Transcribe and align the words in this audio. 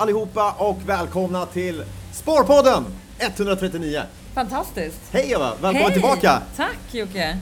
Allihopa 0.00 0.54
och 0.58 0.76
välkomna 0.86 1.46
till 1.46 1.82
Sparpodden 2.12 2.84
139. 3.18 4.02
Fantastiskt. 4.34 5.00
Hej 5.12 5.32
Eva, 5.32 5.50
välkommen 5.50 5.76
Hej. 5.76 5.92
tillbaka. 5.92 6.42
Tack 6.56 6.78
Jocke. 6.94 7.38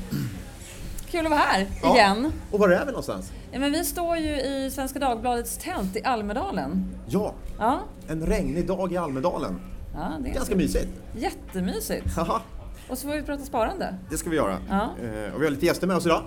Kul 1.11 1.25
att 1.27 1.31
vara 1.31 1.41
här 1.41 1.67
Ja. 1.83 1.95
igen. 1.95 2.33
Och 2.51 2.59
var 2.59 2.69
är 2.69 2.81
vi 2.81 2.87
någonstans? 2.87 3.33
Ja, 3.53 3.59
men 3.59 3.73
vi 3.73 3.85
står 3.85 4.17
ju 4.17 4.41
i 4.41 4.71
Svenska 4.75 4.99
Dagbladets 4.99 5.57
tält 5.59 5.97
i 5.97 6.05
Almedalen. 6.05 6.85
Ja, 7.09 7.33
Ja, 7.59 7.81
en 8.09 8.27
regnig 8.27 8.67
dag 8.67 8.93
i 8.93 8.97
Almedalen. 8.97 9.61
ja 9.95 10.13
det 10.23 10.31
är 10.31 10.35
Ganska 10.35 10.57
mysigt. 10.57 10.89
jättemysigt. 11.17 12.17
Haha, 12.17 12.41
Och 12.89 12.99
så 12.99 13.09
får 13.09 13.15
vi 13.15 13.23
prata 13.23 13.45
sparande. 13.45 13.95
det 14.11 14.17
ska 14.17 14.31
vi 14.31 14.37
göra. 14.37 14.59
Ja. 14.69 14.75
Eh, 15.03 15.35
och 15.35 15.41
vi 15.41 15.45
har 15.45 15.51
lite 15.51 15.67
gäster 15.67 15.87
med 15.87 15.97
oss 15.97 16.07
idag. 16.07 16.23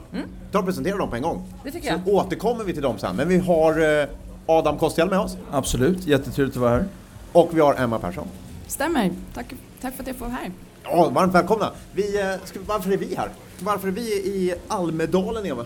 Ta 0.52 0.60
och 0.60 0.66
presentera 0.66 0.98
dem 0.98 1.10
på 1.10 1.16
en 1.16 1.22
gång. 1.22 1.54
Det 1.64 1.72
tycker 1.72 2.00
Så 2.06 2.12
återkommer 2.12 2.64
vi 2.64 2.74
till 2.74 2.82
dem 2.84 2.98
sen. 3.00 3.16
Men 3.16 3.28
vi 3.30 3.38
har 3.38 4.00
eh, 4.02 4.08
Adam 4.46 4.78
Kostiel 4.78 5.10
med 5.10 5.20
oss 5.20 5.38
Absolut, 5.52 6.08
jättetrevligt 6.08 6.56
att 6.56 6.62
vara 6.62 6.72
här. 6.72 6.86
och 7.32 7.50
vi 7.58 7.62
har 7.62 7.76
Emma 7.76 8.00
Persson. 8.00 8.28
Stämmer. 8.68 9.12
Tack, 9.34 9.54
tack 9.82 9.94
för 9.94 10.04
att 10.04 10.08
jag 10.08 10.16
får 10.16 10.26
vara 10.26 10.36
här. 10.36 10.52
Ja, 10.84 11.10
varmt 11.10 11.36
välkomna. 11.36 11.72
Vi, 11.94 12.22
eh, 12.22 12.34
ska, 12.44 12.60
varför 12.68 12.92
är 12.92 12.98
vi 12.98 13.16
här? 13.16 13.30
Varför 13.60 13.88
är 13.88 13.92
vi 13.92 14.02
i 14.12 14.54
Almedalen, 14.68 15.46
Eva? 15.46 15.66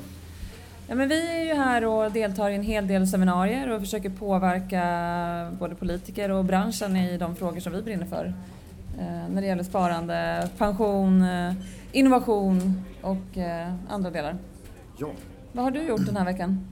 Ja, 0.88 0.96
men 0.96 1.10
vi 1.10 1.38
är 1.40 1.44
ju 1.44 1.54
här 1.54 1.86
och 1.86 2.12
deltar 2.12 2.50
i 2.50 2.56
en 2.56 2.64
hel 2.64 2.88
del 2.88 3.08
seminarier 3.08 3.72
och 3.72 3.80
försöker 3.82 4.10
påverka 4.10 5.52
både 5.60 5.76
politiker 5.76 6.32
och 6.32 6.46
branschen 6.46 6.96
i 6.96 7.18
de 7.18 7.36
frågor 7.36 7.60
som 7.60 7.74
vi 7.74 7.82
brinner 7.82 8.06
för. 8.06 8.34
Eh, 9.00 9.30
när 9.30 9.42
det 9.42 9.48
gäller 9.48 9.64
sparande, 9.64 10.50
pension, 10.58 11.24
eh, 11.24 11.54
innovation 11.92 12.84
och 13.02 13.38
eh, 13.38 13.74
andra 13.90 14.10
delar. 14.10 14.38
Ja. 14.98 15.08
Vad 15.52 15.64
har 15.64 15.72
du 15.72 15.84
gjort 15.84 16.06
den 16.06 16.18
här 16.18 16.26
veckan? 16.26 16.68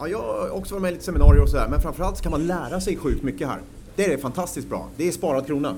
Ja, 0.00 0.08
jag 0.08 0.18
har 0.22 0.50
också 0.50 0.74
varit 0.74 0.82
med 0.82 0.88
i 0.88 0.92
lite 0.92 1.04
seminarier 1.04 1.42
och 1.42 1.48
sådär, 1.48 1.68
men 1.68 1.80
framförallt 1.80 2.20
kan 2.20 2.30
man 2.32 2.46
lära 2.46 2.80
sig 2.80 2.96
sjukt 2.96 3.22
mycket 3.22 3.48
här. 3.48 3.60
Det 3.96 4.12
är 4.12 4.18
fantastiskt 4.18 4.68
bra. 4.68 4.88
Det 4.96 5.08
är 5.08 5.12
sparad 5.12 5.46
krona. 5.46 5.74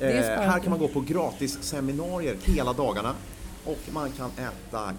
Eh, 0.00 0.08
här 0.24 0.58
kan 0.58 0.70
man 0.70 0.78
gå 0.78 0.88
på 0.88 1.00
gratis 1.00 1.58
seminarier 1.62 2.36
hela 2.44 2.72
dagarna 2.72 3.14
och 3.64 3.78
man 3.92 4.10
kan 4.10 4.30
äta 4.30 4.92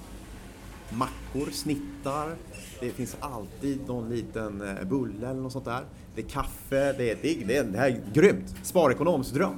mackor, 0.89 1.51
snittar. 1.51 2.35
Det 2.79 2.89
finns 2.89 3.15
alltid 3.19 3.87
någon 3.87 4.09
liten 4.09 4.61
eh, 4.61 4.87
bulle 4.87 5.29
eller 5.29 5.41
något 5.41 5.51
sånt 5.51 5.65
där. 5.65 5.81
Det 6.15 6.21
är 6.21 6.25
kaffe, 6.29 6.93
det 6.97 7.11
är, 7.11 7.17
det 7.21 7.31
är, 7.41 7.45
det 7.47 7.57
är, 7.57 7.63
det 7.63 7.77
här 7.77 7.87
är 7.87 8.01
grymt. 8.13 8.55
Sparekonoms 8.63 9.29
dröm. 9.31 9.55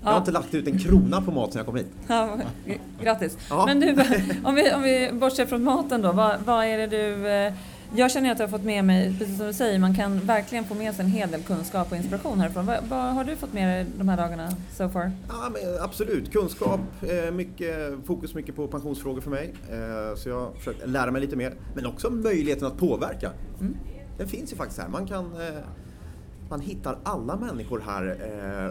Jag 0.00 0.06
har 0.08 0.12
Ja. 0.14 0.18
inte 0.18 0.30
lagt 0.30 0.54
ut 0.54 0.66
en 0.68 0.78
krona 0.78 1.20
på 1.22 1.30
mat 1.30 1.52
sedan 1.52 1.58
jag 1.58 1.66
kom 1.66 1.76
hit. 1.76 1.86
Ja, 2.08 2.38
grattis. 3.02 3.36
Ja. 3.50 3.66
Men 3.66 3.80
du, 3.80 3.90
om 4.44 4.54
vi, 4.54 4.72
om 4.72 4.82
vi 4.82 5.10
bortser 5.12 5.46
från 5.46 5.64
maten 5.64 6.02
då, 6.02 6.12
vad, 6.12 6.40
vad 6.44 6.64
är 6.64 6.78
det 6.78 6.86
du... 6.86 7.52
Jag 7.94 8.10
känner 8.10 8.32
att 8.32 8.38
jag 8.38 8.46
har 8.46 8.50
fått 8.58 8.64
med 8.66 8.84
mig, 8.84 9.14
precis 9.18 9.36
som 9.36 9.46
du 9.46 9.52
säger, 9.52 9.78
man 9.78 9.94
kan 9.94 10.18
verkligen 10.20 10.64
få 10.64 10.74
med 10.74 10.94
sig 10.94 11.04
en 11.04 11.10
hel 11.10 11.30
del 11.30 11.42
kunskap 11.42 11.90
och 11.90 11.96
inspiration 11.96 12.40
härifrån. 12.40 12.66
Vad, 12.66 12.84
vad 12.88 13.14
har 13.14 13.24
du 13.24 13.36
fått 13.36 13.52
med 13.52 13.68
dig 13.68 13.86
de 13.98 14.08
här 14.08 14.16
dagarna 14.16 14.50
so 14.76 14.88
far? 14.88 15.12
Ja, 15.28 15.50
absolut. 15.80 16.32
Kunskap, 16.32 16.80
eh, 17.02 17.30
mycket, 17.32 17.94
fokus 18.04 18.34
mycket 18.34 18.56
på 18.56 18.68
pensionsfrågor 18.68 19.20
för 19.20 19.30
mig. 19.30 19.54
Eh, 19.70 20.16
Så 20.16 20.28
jag 20.28 20.40
har 20.40 20.52
försökt 20.54 20.88
lära 20.88 21.10
mig 21.10 21.20
lite 21.20 21.36
mer. 21.36 21.54
Men 21.74 21.86
också 21.86 22.10
möjligheten 22.10 22.66
att 22.66 22.76
påverka. 22.78 23.30
Mm. 23.60 23.76
Den 24.18 24.28
finns 24.28 24.52
ju 24.52 24.56
faktiskt 24.56 24.80
här. 24.80 24.88
Man 24.88 25.06
kan... 25.06 25.24
eh, 25.24 25.62
Man 26.50 26.60
hittar 26.60 26.98
alla 27.02 27.36
människor 27.36 27.82
här 27.86 28.16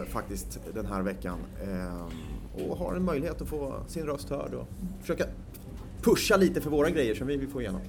eh, 0.04 0.12
faktiskt 0.12 0.58
den 0.74 0.86
här 0.86 1.02
veckan. 1.02 1.38
Eh, 1.62 2.06
Och 2.68 2.76
har 2.78 2.94
en 2.96 3.04
möjlighet 3.04 3.42
att 3.42 3.48
få 3.48 3.74
sin 3.88 4.02
röst 4.06 4.30
hörd 4.30 4.54
och 4.54 4.68
försöka 5.00 5.24
pusha 6.02 6.36
lite 6.36 6.60
för 6.60 6.70
våra 6.70 6.90
grejer 6.90 7.14
som 7.14 7.26
vi 7.26 7.36
vill 7.36 7.48
få 7.48 7.60
igenom. 7.60 7.80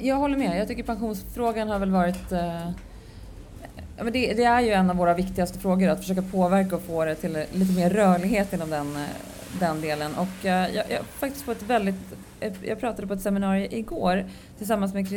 Jag 0.00 0.16
håller 0.16 0.36
med. 0.36 0.60
Jag 0.60 0.68
tycker 0.68 0.82
pensionsfrågan 0.82 1.68
har 1.68 1.78
väl 1.78 1.90
varit... 1.90 2.32
eh, 2.32 2.70
men 4.02 4.12
det, 4.12 4.34
det 4.34 4.44
är 4.44 4.60
ju 4.60 4.70
en 4.70 4.90
av 4.90 4.96
våra 4.96 5.14
viktigaste 5.14 5.58
frågor, 5.58 5.88
att 5.88 6.00
försöka 6.00 6.22
påverka 6.22 6.76
och 6.76 6.82
få 6.82 7.04
det 7.04 7.14
till 7.14 7.44
lite 7.52 7.72
mer 7.72 7.90
rörlighet 7.90 8.52
inom 8.52 8.70
den, 8.70 8.96
eh, 8.96 9.02
den 9.60 9.80
delen. 9.80 10.14
Och 10.14 10.46
eh, 10.46 10.74
jag, 10.74 10.84
jag 10.90 11.04
faktiskt 11.04 11.44
på 11.44 11.52
ett 11.52 11.62
väldigt... 11.62 12.14
Jag 12.62 12.80
pratade 12.80 13.06
på 13.06 13.14
ett 13.14 13.20
seminarium 13.20 13.68
igår 13.72 14.24
tillsammans 14.58 14.94
med 14.94 15.08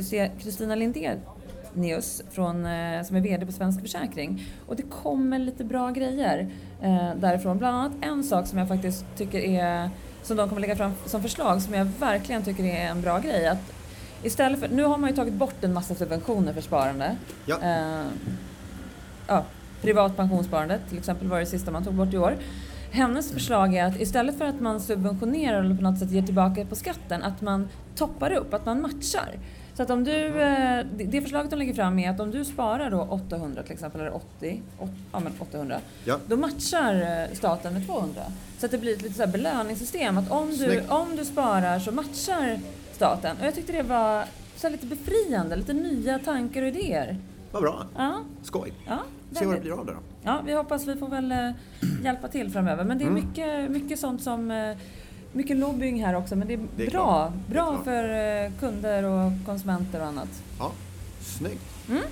Kristina 0.41 0.75
Lindenius 0.75 2.23
från, 2.31 2.65
eh, 2.65 3.03
som 3.03 3.15
är 3.15 3.21
VD 3.21 3.45
på 3.45 3.51
Svensk 3.51 3.81
Försäkring. 3.81 4.45
Och 4.67 4.75
det 4.75 4.83
kommer 4.83 5.39
lite 5.39 5.63
bra 5.63 5.89
grejer 5.89 6.49
eh, 6.81 7.15
därifrån. 7.15 7.57
Bland 7.57 7.77
annat 7.77 7.91
en 8.01 8.23
sak 8.23 8.47
som 8.47 8.57
jag 8.57 8.67
faktiskt 8.67 9.05
tycker 9.17 9.39
är 9.39 9.89
som 10.23 10.37
de 10.37 10.49
kommer 10.49 10.61
lägga 10.61 10.75
fram 10.75 10.91
som 11.05 11.21
förslag 11.21 11.61
som 11.61 11.73
jag 11.73 11.85
verkligen 11.85 12.43
tycker 12.43 12.63
är 12.63 12.87
en 12.87 13.01
bra 13.01 13.19
grej. 13.19 13.47
Att 13.47 13.73
Istället 14.23 14.59
för, 14.59 14.67
nu 14.67 14.83
har 14.83 14.97
man 14.97 15.09
ju 15.09 15.15
tagit 15.15 15.33
bort 15.33 15.63
en 15.63 15.73
massa 15.73 15.95
subventioner 15.95 16.53
för 16.53 16.61
sparande. 16.61 17.15
Ja. 17.45 17.57
Eh, 17.61 18.05
ja, 19.27 19.43
privat 19.81 20.15
pensionssparande 20.17 20.79
till 20.89 20.97
exempel 20.97 21.27
var 21.27 21.39
det 21.39 21.45
sista 21.45 21.71
man 21.71 21.83
tog 21.83 21.93
bort 21.93 22.13
i 22.13 22.17
år. 22.17 22.35
Hennes 22.91 23.31
förslag 23.31 23.75
är 23.75 23.85
att 23.85 24.01
istället 24.01 24.37
för 24.37 24.45
att 24.45 24.59
man 24.61 24.79
subventionerar 24.79 25.59
eller 25.63 25.75
på 25.75 25.81
något 25.81 25.99
sätt 25.99 26.11
ger 26.11 26.21
tillbaka 26.21 26.65
på 26.65 26.75
skatten, 26.75 27.23
att 27.23 27.41
man 27.41 27.69
toppar 27.95 28.31
upp, 28.33 28.53
att 28.53 28.65
man 28.65 28.81
matchar. 28.81 29.29
Så 29.75 29.83
att 29.83 29.89
om 29.89 30.03
du, 30.03 30.41
eh, 30.41 30.85
det- 30.97 31.21
förslaget 31.21 31.49
de 31.51 31.55
lägger 31.59 31.73
fram 31.73 31.99
är 31.99 32.09
att 32.09 32.19
om 32.19 32.31
du 32.31 32.45
sparar 32.45 32.89
då 32.91 33.01
800 33.01 33.63
till 33.63 33.71
exempel, 33.73 34.01
eller 34.01 34.15
80, 34.15 34.61
åt- 34.79 34.89
ja 35.11 35.19
men 35.19 35.33
800, 35.39 35.79
Ja. 36.05 36.17
då 36.27 36.37
matchar 36.37 36.93
eh, 37.29 37.35
staten 37.35 37.73
med 37.73 37.85
200. 37.87 38.21
Så 38.59 38.65
att 38.65 38.71
det 38.71 38.77
blir 38.77 38.93
ett 38.93 39.01
lite 39.01 39.15
så 39.15 39.21
här 39.23 39.31
belöningssystem, 39.31 40.17
att 40.17 40.31
om 40.31 40.49
du, 40.49 40.55
Snyggt. 40.57 40.91
om 40.91 41.15
du 41.15 41.25
sparar 41.25 41.79
så 41.79 41.91
matchar 41.91 42.59
staten. 42.95 43.37
Och 43.39 43.45
jag 43.45 43.55
tyckte 43.55 43.71
det 43.71 43.83
var 43.83 44.23
så 44.55 44.69
lite 44.69 44.85
befriande, 44.85 45.55
lite 45.55 45.73
nya 45.73 46.19
tankar 46.19 46.61
och 46.61 46.67
idéer. 46.67 47.17
Vad 47.51 47.61
bra. 47.61 47.85
Ja, 47.97 48.19
Skoj. 48.43 48.73
ja, 48.87 48.97
Se 49.31 49.45
vad 49.45 49.55
det 49.55 49.61
blir 49.61 49.79
av 49.79 49.85
det 49.85 49.91
då. 49.91 49.97
ja 50.23 50.41
vi 50.45 50.53
hoppas 50.53 50.87
vi 50.87 50.95
får 50.95 51.07
väl 51.07 51.31
eh, 51.31 51.49
hjälpa 52.03 52.27
till 52.27 52.51
framöver. 52.51 52.83
Men 52.83 52.97
det 52.97 53.03
är 53.03 53.07
Mm. 53.09 53.23
mycket, 53.27 53.71
mycket 53.71 53.99
sånt 53.99 54.21
som 54.23 54.51
eh, 54.51 54.77
mycket 55.31 55.57
lobbying 55.57 56.05
här 56.05 56.15
också, 56.15 56.35
men 56.35 56.47
det 56.47 56.53
är, 56.53 56.59
Det 56.77 56.85
är 56.85 56.91
bra. 56.91 56.99
klart. 57.05 57.31
Är 57.49 57.53
Bra 57.53 57.71
klart. 57.71 57.83
för 57.83 58.03
eh, 58.45 58.51
kunder 58.59 59.03
och 59.03 59.31
konsumenter 59.45 59.99
och 60.01 60.07
annat. 60.07 60.29
Ja, 60.59 60.71
snyggt. 61.21 61.61
Mm. 61.89 62.03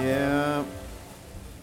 Eh, 0.00 0.62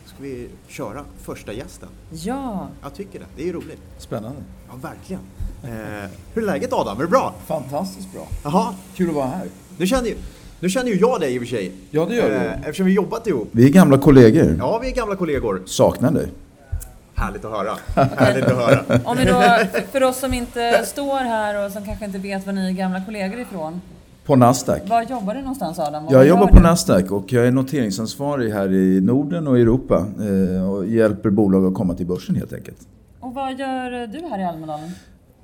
ska 0.06 0.16
vi 0.24 0.50
köra 0.68 1.06
första 1.22 1.54
gästen? 1.54 1.90
Ja, 2.12 2.68
Jag 2.82 2.94
tycker 2.94 3.20
det. 3.20 3.26
Det 3.36 3.42
är 3.42 3.46
ju 3.46 3.54
roligt. 3.54 3.82
Spännande. 3.98 4.42
Ja, 4.68 4.76
verkligen. 4.90 5.22
Eh, 5.64 5.70
hur 6.34 6.42
är 6.42 6.46
läget 6.46 6.74
Adam? 6.74 6.98
Är 6.98 7.02
det 7.02 7.10
bra? 7.10 7.34
Fantastiskt 7.46 8.14
bra. 8.14 8.28
Jaha, 8.44 8.74
Kul 8.96 9.10
att 9.10 9.16
vara 9.16 9.28
här. 9.28 9.48
nu 9.78 9.88
känner 9.88 10.08
ju, 10.08 10.16
nu 10.60 10.70
känner 10.70 10.92
ju 10.92 11.00
jag 11.00 11.20
dig 11.22 11.36
i 11.36 11.38
och 11.38 11.42
för 11.42 11.48
sig. 11.48 11.72
Ja, 11.92 12.06
det 12.06 12.16
gör 12.16 12.30
du. 12.30 12.36
Eh, 12.36 12.60
eftersom 12.60 12.86
vi 12.86 12.94
jobbat 12.94 13.28
ihop. 13.28 13.50
Vi 13.52 13.66
är 13.66 13.70
gamla 13.70 13.98
kollegor. 13.98 14.56
Ja, 14.60 14.80
vi 14.80 14.92
är 14.92 14.96
gamla 14.96 15.16
kollegor. 15.16 15.62
Saknar 15.66 16.12
dig. 16.12 16.28
Härligt 17.16 17.46
att 17.46 17.52
höra. 17.52 17.78
Härligt 17.96 18.46
att 18.46 18.58
höra. 18.58 19.00
om 19.06 19.18
vi 19.18 19.26
då, 19.26 19.44
för 19.92 20.04
oss 20.04 20.18
som 20.20 20.34
inte 20.34 20.86
står 20.86 21.20
här 21.20 21.66
och 21.66 21.72
som 21.72 21.86
kanske 21.86 22.06
inte 22.06 22.18
vet 22.18 22.46
var 22.46 22.54
ni 22.54 22.68
är 22.68 22.72
gamla 22.72 23.06
kollegor 23.06 23.40
ifrån. 23.40 23.82
På 24.26 24.36
Nasdaq. 24.36 24.82
Var 24.90 25.02
jobbar 25.02 25.34
du 25.34 25.40
någonstans 25.40 25.80
Adam? 25.80 26.08
Jag 26.10 26.28
jobbar 26.28 26.48
på 26.48 26.56
du? 26.56 26.62
Nasdaq 26.62 27.12
och 27.12 27.34
jag 27.34 27.48
är 27.48 27.52
noteringsansvarig 27.52 28.52
här 28.52 28.72
i 28.74 29.02
Norden 29.02 29.48
och 29.48 29.60
Europa 29.60 30.06
eh, 30.56 30.72
och 30.72 30.86
hjälper 30.86 31.30
bolag 31.30 31.66
att 31.66 31.74
komma 31.74 31.94
till 31.94 32.06
börsen 32.06 32.36
helt 32.36 32.54
enkelt. 32.54 32.78
Och 33.20 33.34
vad 33.34 33.60
gör 33.60 34.08
du 34.08 34.28
här 34.28 34.40
i 34.40 34.44
Almedalen? 34.44 34.92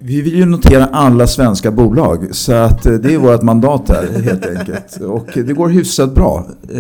Vi 0.01 0.21
vill 0.21 0.35
ju 0.35 0.45
notera 0.45 0.85
alla 0.85 1.27
svenska 1.27 1.71
bolag 1.71 2.35
så 2.35 2.53
att 2.53 2.85
eh, 2.85 2.93
det 2.93 3.13
är 3.13 3.17
vårt 3.17 3.41
mandat 3.41 3.89
här 3.89 4.21
helt 4.21 4.45
enkelt. 4.45 5.01
Och 5.01 5.27
det 5.33 5.53
går 5.53 5.69
hyfsat 5.69 6.15
bra. 6.15 6.47
Eh, 6.69 6.79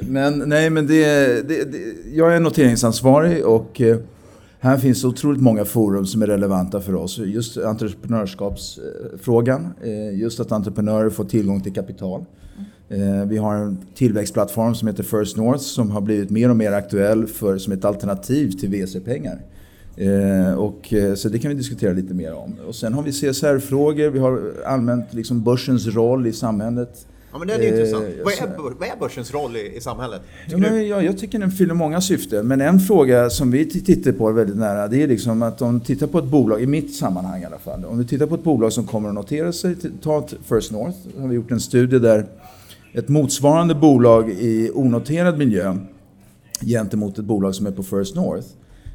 men 0.00 0.42
nej, 0.46 0.70
men 0.70 0.86
det, 0.86 1.04
det, 1.48 1.64
det, 1.64 1.78
jag 2.14 2.36
är 2.36 2.40
noteringsansvarig 2.40 3.44
och 3.44 3.80
eh, 3.80 3.96
här 4.60 4.78
finns 4.78 5.04
otroligt 5.04 5.42
många 5.42 5.64
forum 5.64 6.06
som 6.06 6.22
är 6.22 6.26
relevanta 6.26 6.80
för 6.80 6.94
oss. 6.94 7.18
Just 7.18 7.58
entreprenörskapsfrågan, 7.58 9.68
just 10.12 10.40
att 10.40 10.52
entreprenörer 10.52 11.10
får 11.10 11.24
tillgång 11.24 11.60
till 11.60 11.74
kapital. 11.74 12.24
Vi 13.26 13.36
har 13.36 13.54
en 13.54 13.78
tillväxtplattform 13.94 14.74
som 14.74 14.88
heter 14.88 15.02
First 15.02 15.36
North 15.36 15.62
som 15.62 15.90
har 15.90 16.00
blivit 16.00 16.30
mer 16.30 16.50
och 16.50 16.56
mer 16.56 16.72
aktuell 16.72 17.26
för, 17.26 17.58
som 17.58 17.72
ett 17.72 17.84
alternativ 17.84 18.50
till 18.50 18.68
VC-pengar. 18.68 19.40
Eh, 19.96 20.54
och, 20.54 20.92
eh, 20.92 21.14
så 21.14 21.28
det 21.28 21.38
kan 21.38 21.48
vi 21.48 21.54
diskutera 21.54 21.92
lite 21.92 22.14
mer 22.14 22.34
om. 22.34 22.54
Och 22.68 22.74
sen 22.74 22.94
har 22.94 23.02
vi 23.02 23.12
CSR-frågor, 23.12 24.10
vi 24.10 24.18
har 24.18 24.52
allmänt 24.66 25.14
liksom 25.14 25.42
börsens 25.42 25.86
roll 25.86 26.26
i 26.26 26.32
samhället. 26.32 27.06
Ja, 27.32 27.38
men 27.38 27.48
det 27.48 27.54
är 27.54 27.60
Eh, 27.60 27.68
intressant. 27.68 28.04
Vad 28.24 28.32
är, 28.32 28.74
vad 28.78 28.88
är 28.88 29.00
börsens 29.00 29.34
roll 29.34 29.56
i, 29.56 29.76
i 29.76 29.80
samhället? 29.80 30.20
Ja, 30.48 30.58
men, 30.58 30.88
ja, 30.88 31.02
jag 31.02 31.18
tycker 31.18 31.38
den 31.38 31.50
fyller 31.50 31.74
många 31.74 32.00
syften. 32.00 32.46
Men 32.46 32.60
en 32.60 32.80
fråga 32.80 33.30
som 33.30 33.50
vi 33.50 33.66
tittar 33.70 34.12
på 34.12 34.32
väldigt 34.32 34.56
nära 34.56 34.88
det 34.88 35.02
är 35.02 35.08
liksom 35.08 35.42
att 35.42 35.62
om 35.62 35.78
du 35.78 35.84
tittar 35.84 36.06
på 36.06 36.18
ett 36.18 36.24
bolag, 36.24 36.62
i 36.62 36.66
mitt 36.66 36.94
sammanhang 36.94 37.42
i 37.42 37.44
alla 37.44 37.58
fall. 37.58 37.84
Om 37.84 37.98
du 37.98 38.04
tittar 38.04 38.26
på 38.26 38.34
ett 38.34 38.44
bolag 38.44 38.72
som 38.72 38.86
kommer 38.86 39.08
att 39.08 39.14
notera 39.14 39.52
sig, 39.52 39.76
ta 40.02 40.28
First 40.44 40.72
North. 40.72 40.98
Har 41.18 41.28
vi 41.28 41.34
gjort 41.34 41.50
en 41.50 41.60
studie 41.60 41.98
där 41.98 42.26
ett 42.92 43.08
motsvarande 43.08 43.74
bolag 43.74 44.30
i 44.30 44.70
onoterad 44.74 45.38
miljö 45.38 45.76
gentemot 46.60 47.18
ett 47.18 47.24
bolag 47.24 47.54
som 47.54 47.66
är 47.66 47.70
på 47.70 47.82
First 47.82 48.14
North 48.14 48.46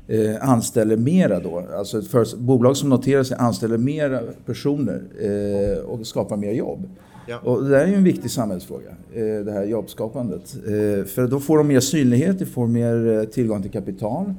eh, 0.07 0.49
anställer 0.49 0.97
mera 0.97 1.39
då. 1.39 1.63
Alltså 1.77 1.99
ett 1.99 2.07
first, 2.07 2.37
bolag 2.37 2.77
som 2.77 2.89
noterar 2.89 3.23
sig 3.23 3.37
anställer 3.39 3.77
mera 3.77 4.21
personer 4.45 5.01
eh, 5.21 5.83
och 5.83 6.07
skapar 6.07 6.37
mer 6.37 6.51
jobb. 6.51 6.89
Ja. 7.27 7.37
Och 7.37 7.63
det 7.63 7.69
där 7.69 7.79
är 7.79 7.87
ju 7.87 7.95
en 7.95 8.03
viktig 8.03 8.31
samhällsfråga, 8.31 8.89
eh, 9.13 9.45
det 9.45 9.51
här 9.51 9.63
jobbskapandet. 9.63 10.55
Eh, 10.65 11.05
för 11.05 11.27
då 11.27 11.39
får 11.39 11.57
de 11.57 11.67
mer 11.67 11.79
synlighet, 11.79 12.39
de 12.39 12.45
får 12.45 12.67
mer 12.67 13.19
eh, 13.19 13.23
tillgång 13.23 13.61
till 13.61 13.71
kapital 13.71 14.33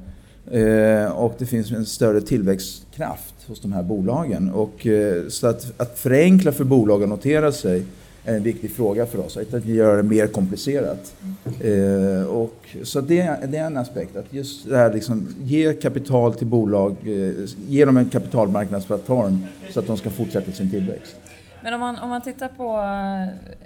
och 1.15 1.35
det 1.37 1.45
finns 1.45 1.71
en 1.71 1.85
större 1.85 2.21
tillväxtkraft 2.21 3.35
hos 3.47 3.61
de 3.61 3.73
här 3.73 3.83
bolagen. 3.83 4.49
Och, 4.49 4.87
så 5.27 5.47
att, 5.47 5.81
att 5.81 5.99
förenkla 5.99 6.51
för 6.51 6.63
bolag 6.63 7.03
att 7.03 7.09
notera 7.09 7.51
sig 7.51 7.85
är 8.25 8.35
en 8.35 8.43
viktig 8.43 8.71
fråga 8.71 9.05
för 9.05 9.19
oss, 9.19 9.37
att 9.37 9.65
göra 9.65 9.97
det 9.97 10.03
mer 10.03 10.27
komplicerat. 10.27 11.15
Eh, 11.61 12.25
och, 12.27 12.75
så 12.83 13.01
det, 13.01 13.39
det, 13.47 13.57
är 13.57 13.65
en 13.65 13.77
aspekt, 13.77 14.15
att 14.15 14.33
just 14.33 14.69
det 14.69 14.77
här 14.77 14.93
liksom, 14.93 15.27
ge 15.41 15.73
kapital 15.73 16.33
till 16.33 16.47
bolag, 16.47 16.91
eh, 16.91 17.49
ge 17.67 17.85
dem 17.85 17.97
en 17.97 18.09
kapitalmarknadsplattform 18.09 19.45
så 19.69 19.79
att 19.79 19.87
de 19.87 19.97
ska 19.97 20.09
fortsätta 20.09 20.51
sin 20.51 20.69
tillväxt. 20.69 21.15
Men 21.63 21.73
om 21.73 21.79
man, 21.79 21.99
om 21.99 22.09
man 22.09 22.21
tittar 22.21 22.47
på 22.47 22.77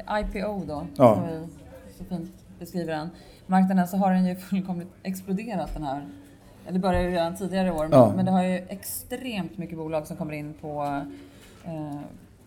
eh, 0.07 0.19
IPO 0.19 0.65
då, 0.67 0.87
ja. 0.95 1.15
som 1.15 1.23
vi 1.23 1.47
så 1.97 2.03
fint 2.03 2.31
beskriver 2.59 2.93
den, 2.93 3.09
marknaden 3.45 3.87
så 3.87 3.97
har 3.97 4.11
den 4.11 4.25
ju 4.25 4.35
fullkomligt 4.35 4.89
exploderat 5.03 5.69
den 5.73 5.83
här 5.83 6.05
det 6.71 6.79
började 6.79 7.05
ju 7.05 7.11
redan 7.11 7.35
tidigare 7.35 7.71
år, 7.71 7.87
men, 7.87 7.99
ja. 7.99 8.13
men 8.15 8.25
det 8.25 8.31
har 8.31 8.43
ju 8.43 8.55
extremt 8.69 9.57
mycket 9.57 9.77
bolag 9.77 10.07
som 10.07 10.17
kommer 10.17 10.33
in 10.33 10.53
på 10.61 11.01
eh, 11.65 11.99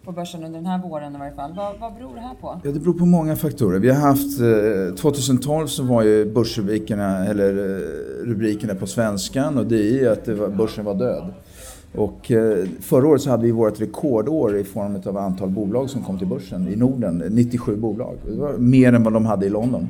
på 0.05 0.13
börsen 0.13 0.45
under 0.45 0.59
den 0.59 0.67
här 0.67 0.79
våren 0.79 1.15
i 1.15 1.19
varje 1.19 1.33
fall. 1.33 1.53
Vad, 1.57 1.79
vad 1.81 1.95
beror 1.95 2.15
det 2.15 2.21
här 2.21 2.35
på? 2.41 2.61
Ja, 2.65 2.71
det 2.71 2.81
beror 2.81 2.95
på 2.95 3.07
många 3.07 3.37
faktorer. 3.37 3.79
Vi 3.79 3.91
har 3.91 4.01
haft, 4.01 4.41
eh, 4.41 4.95
2012 4.95 5.67
så 5.67 5.83
var 5.83 6.03
ju 6.03 6.33
börsrubrikerna, 6.33 7.27
eller 7.27 7.51
eh, 7.51 8.27
rubrikerna 8.27 8.75
på 8.75 8.87
svenskan 8.87 9.59
och 9.59 9.67
DI 9.67 10.07
att 10.07 10.29
var, 10.29 10.49
börsen 10.49 10.85
var 10.85 10.95
död. 10.95 11.25
Och 11.95 12.31
eh, 12.31 12.67
förra 12.81 13.09
året 13.09 13.23
så 13.23 13.31
hade 13.31 13.43
vi 13.43 13.51
vårt 13.51 13.81
rekordår 13.81 14.57
i 14.57 14.65
form 14.65 15.03
av 15.05 15.17
antal 15.17 15.49
bolag 15.49 15.91
som 15.91 16.03
kom 16.03 16.19
till 16.19 16.27
börsen 16.27 16.69
i 16.69 16.77
Norden. 16.77 17.23
97 17.31 17.77
bolag. 17.77 18.17
Det 18.27 18.37
var 18.37 18.53
mer 18.53 18.93
än 18.93 19.05
vad 19.05 19.13
de 19.13 19.27
hade 19.27 19.47
i 19.47 19.49
London 19.49 19.89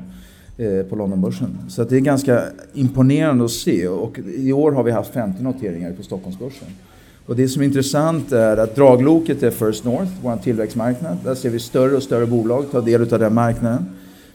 eh, 0.56 0.82
på 0.82 0.96
Londonbörsen. 0.96 1.58
Så 1.68 1.84
det 1.84 1.96
är 1.96 2.00
ganska 2.00 2.42
imponerande 2.72 3.44
att 3.44 3.50
se 3.50 3.88
och 3.88 4.18
i 4.18 4.52
år 4.52 4.72
har 4.72 4.82
vi 4.82 4.90
haft 4.90 5.12
50 5.12 5.42
noteringar 5.42 5.92
på 5.92 6.02
Stockholmsbörsen. 6.02 6.68
Och 7.30 7.36
det 7.36 7.48
som 7.48 7.62
är 7.62 7.66
intressant 7.66 8.32
är 8.32 8.56
att 8.56 8.76
dragloket 8.76 9.42
är 9.42 9.50
First 9.50 9.84
North, 9.84 10.10
vår 10.22 10.36
tillväxtmarknad. 10.36 11.16
Där 11.24 11.34
ser 11.34 11.50
vi 11.50 11.58
större 11.58 11.96
och 11.96 12.02
större 12.02 12.26
bolag 12.26 12.64
ta 12.70 12.80
del 12.80 13.12
av 13.12 13.18
den 13.18 13.34
marknaden. 13.34 13.86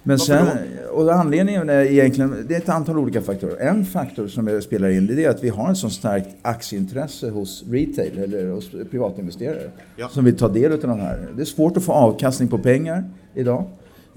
Men 0.04 0.20
sen, 0.20 0.48
och 0.92 1.14
anledningen 1.14 1.70
är 1.70 1.82
egentligen, 1.82 2.46
det 2.48 2.56
är 2.56 2.58
ett 2.58 2.70
antal 2.70 2.98
olika 2.98 3.22
faktorer. 3.22 3.58
En 3.58 3.86
faktor 3.86 4.28
som 4.28 4.62
spelar 4.62 4.90
in 4.90 5.08
det 5.08 5.26
är 5.26 5.30
att 5.30 5.44
vi 5.44 5.50
har 5.50 5.72
ett 5.72 5.78
så 5.78 5.90
starkt 5.90 6.28
aktieintresse 6.42 7.30
hos 7.30 7.64
retail 7.70 8.18
eller 8.18 8.52
hos 8.52 8.72
privatinvesterare 8.92 9.72
ja. 9.96 10.10
som 10.10 10.26
vill 10.26 10.38
ta 10.38 10.48
del 10.48 10.72
av 10.72 10.80
de 10.80 11.00
här. 11.00 11.28
Det 11.36 11.42
är 11.42 11.46
svårt 11.46 11.78
att 11.78 11.84
få 11.84 11.92
avkastning 11.92 12.50
på 12.50 12.58
pengar 12.58 13.04
idag. 13.34 13.66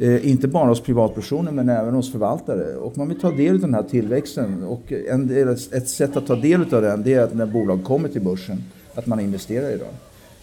Eh, 0.01 0.31
inte 0.31 0.49
bara 0.49 0.69
hos 0.69 0.81
privatpersoner 0.81 1.53
men 1.53 1.69
även 1.69 1.95
hos 1.95 2.13
förvaltare. 2.13 2.77
Och 2.77 2.99
man 2.99 3.09
vill 3.09 3.21
ta 3.21 3.31
del 3.31 3.55
av 3.55 3.61
den 3.61 3.75
här 3.75 3.83
tillväxten. 3.83 4.65
Och 4.65 4.93
en 5.11 5.27
del, 5.27 5.49
ett 5.49 5.89
sätt 5.89 6.17
att 6.17 6.27
ta 6.27 6.37
del 6.37 6.75
av 6.75 6.83
den 6.83 7.03
det 7.03 7.15
är 7.15 7.21
att 7.21 7.35
när 7.35 7.47
bolag 7.47 7.85
kommer 7.85 8.09
till 8.09 8.23
börsen, 8.23 8.63
att 8.95 9.07
man 9.07 9.21
investerar 9.21 9.71
i 9.71 9.79
dem. 9.79 9.89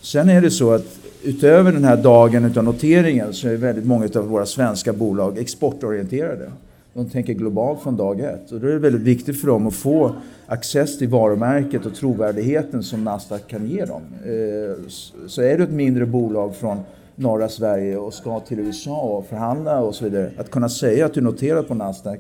Sen 0.02 0.30
är 0.30 0.42
det 0.42 0.52
så 0.52 0.72
att 0.72 1.00
utöver 1.24 1.72
den 1.72 1.84
här 1.84 1.98
dagen 1.98 2.46
utav 2.46 2.64
noteringen 2.64 3.34
så 3.34 3.48
är 3.48 3.56
väldigt 3.56 3.86
många 3.86 4.10
av 4.16 4.28
våra 4.28 4.46
svenska 4.46 4.94
bolag 4.94 5.38
exportorienterade. 5.38 6.52
De 6.94 7.10
tänker 7.10 7.34
globalt 7.34 7.82
från 7.82 7.98
dag 7.98 8.20
ett. 8.20 8.52
Och 8.52 8.60
då 8.60 8.68
är 8.68 8.72
det 8.72 8.80
väldigt 8.80 9.02
viktigt 9.02 9.42
för 9.42 9.48
dem 9.48 9.68
att 9.68 9.76
få 9.76 10.16
access 10.48 10.98
till 10.98 11.08
varumärket 11.08 11.86
och 11.86 11.96
trovärdigheten 11.96 12.84
som 12.84 13.04
Nasdaq 13.04 13.48
kan 13.48 13.68
ge 13.68 13.86
dem. 13.86 14.02
Eh, 14.26 14.90
så 15.28 15.42
är 15.42 15.58
du 15.58 15.64
ett 15.64 15.72
mindre 15.72 16.06
bolag 16.06 16.56
från 16.56 16.78
norra 17.16 17.50
Sverige 17.50 17.98
och 17.98 18.14
ska 18.14 18.40
till 18.40 18.60
USA 18.60 19.02
och 19.02 19.26
förhandla 19.26 19.80
och 19.80 19.96
så 19.96 20.06
vidare. 20.06 20.32
Att 20.38 20.52
kunna 20.52 20.70
säga 20.70 21.06
att 21.06 21.14
du 21.14 21.22
noterar 21.22 21.64
på 21.64 21.74
Nasdaq 21.74 22.20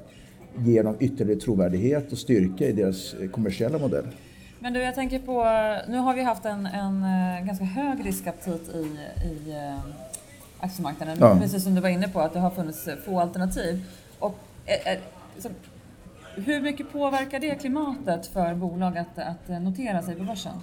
ger 0.58 0.84
dem 0.84 0.96
ytterligare 1.00 1.40
trovärdighet 1.40 2.12
och 2.12 2.18
styrka 2.18 2.68
i 2.68 2.72
deras 2.72 3.16
kommersiella 3.32 3.78
modell. 3.78 4.06
Men 4.60 4.74
du, 4.74 4.80
jag 4.80 4.96
tänker 4.96 5.20
på, 5.20 5.44
nu 5.92 5.98
har 5.98 6.14
vi 6.14 6.24
haft 6.24 6.46
en, 6.46 6.66
en 6.66 7.04
eh, 7.04 7.46
ganska 7.46 7.66
hög 7.66 8.06
riskaptit 8.06 8.70
i, 8.76 9.00
i 9.28 9.52
eh, 9.52 9.80
aktiemarknaden. 10.60 11.18
Ja. 11.20 11.38
Precis 11.42 11.64
som 11.64 11.76
du 11.76 11.82
var 11.82 11.90
inne 11.90 12.08
på, 12.08 12.20
att 12.20 12.34
det 12.34 12.40
har 12.40 12.50
funnits 12.50 12.90
få 13.06 13.20
alternativ. 13.20 13.84
Och, 14.20 14.36
är, 14.66 15.00
så, 15.38 15.50
hur 16.36 16.62
mycket 16.62 16.92
påverkar 16.92 17.40
det 17.40 17.56
klimatet 17.56 18.28
för 18.28 18.54
bolag 18.56 18.98
att, 18.98 19.18
att 19.18 19.62
notera 19.62 20.02
sig 20.02 20.16
på 20.16 20.24
börsen? 20.24 20.54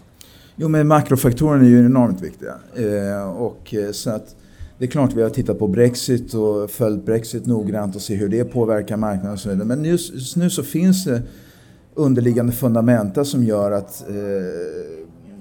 Jo, 0.63 0.69
men 0.69 0.89
makrofaktorerna 0.89 1.65
är 1.65 1.69
ju 1.69 1.87
enormt 1.87 2.21
viktiga. 2.21 2.55
Eh, 2.75 3.31
och, 3.31 3.75
eh, 3.75 3.91
så 3.91 4.11
att, 4.11 4.37
det 4.79 4.85
är 4.85 4.89
klart 4.89 5.13
vi 5.15 5.23
har 5.23 5.31
tittat 5.31 5.59
på 5.59 5.69
Brexit 5.69 6.35
och 6.35 6.71
följt 6.71 7.05
Brexit 7.05 7.47
noggrant 7.47 7.97
och 7.97 8.03
se 8.03 8.15
hur 8.15 8.29
det 8.29 8.45
påverkar 8.45 8.97
marknaden 8.97 9.33
och 9.33 9.39
så 9.39 9.49
vidare. 9.49 9.67
Men 9.67 9.85
just, 9.85 10.15
just 10.15 10.37
nu 10.37 10.51
så 10.51 10.63
finns 10.63 11.05
det 11.05 11.23
underliggande 11.95 12.53
fundamenta 12.53 13.25
som 13.25 13.45
gör 13.45 13.71
att 13.71 14.05
eh, 14.09 14.17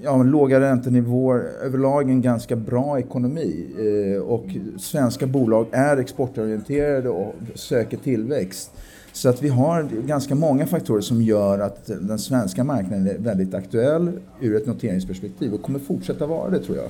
ja, 0.02 0.22
låga 0.22 0.60
räntenivåer, 0.60 1.50
överlag 1.62 2.10
en 2.10 2.22
ganska 2.22 2.56
bra 2.56 2.98
ekonomi. 2.98 3.66
Eh, 3.78 4.22
och 4.22 4.46
svenska 4.78 5.26
bolag 5.26 5.66
är 5.72 5.96
exportorienterade 5.96 7.08
och 7.08 7.34
söker 7.54 7.96
tillväxt. 7.96 8.70
Så 9.12 9.28
att 9.28 9.42
vi 9.42 9.48
har 9.48 9.88
ganska 10.06 10.34
många 10.34 10.66
faktorer 10.66 11.00
som 11.00 11.22
gör 11.22 11.58
att 11.58 11.86
den 11.86 12.18
svenska 12.18 12.64
marknaden 12.64 13.06
är 13.06 13.18
väldigt 13.18 13.54
aktuell 13.54 14.12
ur 14.40 14.56
ett 14.56 14.66
noteringsperspektiv 14.66 15.54
och 15.54 15.62
kommer 15.62 15.78
fortsätta 15.78 16.26
vara 16.26 16.50
det 16.50 16.58
tror 16.58 16.76
jag. 16.76 16.88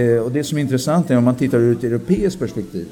Eh, 0.00 0.22
och 0.22 0.32
det 0.32 0.44
som 0.44 0.58
är 0.58 0.62
intressant 0.62 1.10
är 1.10 1.16
om 1.16 1.24
man 1.24 1.36
tittar 1.36 1.58
ur 1.58 1.76
ett 1.76 1.84
europeiskt 1.84 2.40
perspektiv 2.40 2.86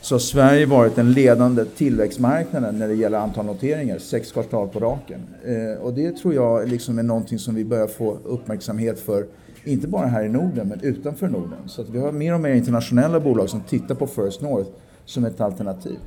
så 0.00 0.14
har 0.14 0.20
Sverige 0.20 0.66
varit 0.66 0.96
den 0.96 1.12
ledande 1.12 1.64
tillväxtmarknaden 1.64 2.78
när 2.78 2.88
det 2.88 2.94
gäller 2.94 3.18
antal 3.18 3.46
noteringar, 3.46 3.98
sex 3.98 4.32
kvartal 4.32 4.68
på 4.68 4.80
raken. 4.80 5.20
Eh, 5.44 5.82
och 5.82 5.92
det 5.92 6.16
tror 6.16 6.34
jag 6.34 6.68
liksom 6.68 6.98
är 6.98 7.02
någonting 7.02 7.38
som 7.38 7.54
vi 7.54 7.64
börjar 7.64 7.86
få 7.86 8.18
uppmärksamhet 8.24 9.00
för, 9.00 9.26
inte 9.64 9.88
bara 9.88 10.06
här 10.06 10.24
i 10.24 10.28
Norden 10.28 10.68
men 10.68 10.80
utanför 10.80 11.28
Norden. 11.28 11.58
Så 11.66 11.82
att 11.82 11.88
vi 11.88 11.98
har 11.98 12.12
mer 12.12 12.34
och 12.34 12.40
mer 12.40 12.54
internationella 12.54 13.20
bolag 13.20 13.50
som 13.50 13.60
tittar 13.60 13.94
på 13.94 14.06
First 14.06 14.40
North 14.40 14.70
som 15.04 15.24
ett 15.24 15.40
alternativ. 15.40 15.98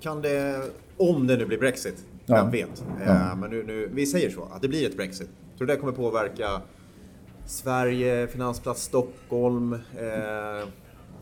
Kan 0.00 0.22
det 0.22 0.62
om 0.96 1.26
det 1.26 1.36
nu 1.36 1.46
blir 1.46 1.58
Brexit, 1.58 2.04
ja. 2.26 2.34
vem 2.34 2.50
vet? 2.50 2.84
Ja. 3.06 3.12
Eh, 3.12 3.36
men 3.36 3.50
nu, 3.50 3.64
nu, 3.66 3.90
vi 3.92 4.06
säger 4.06 4.30
så, 4.30 4.48
att 4.52 4.62
det 4.62 4.68
blir 4.68 4.86
ett 4.86 4.96
Brexit. 4.96 5.28
Tror 5.58 5.66
du 5.66 5.74
det 5.74 5.80
kommer 5.80 5.92
påverka 5.92 6.60
Sverige, 7.46 8.26
Finansplats 8.26 8.82
Stockholm? 8.82 9.72
Eh, 9.72 9.78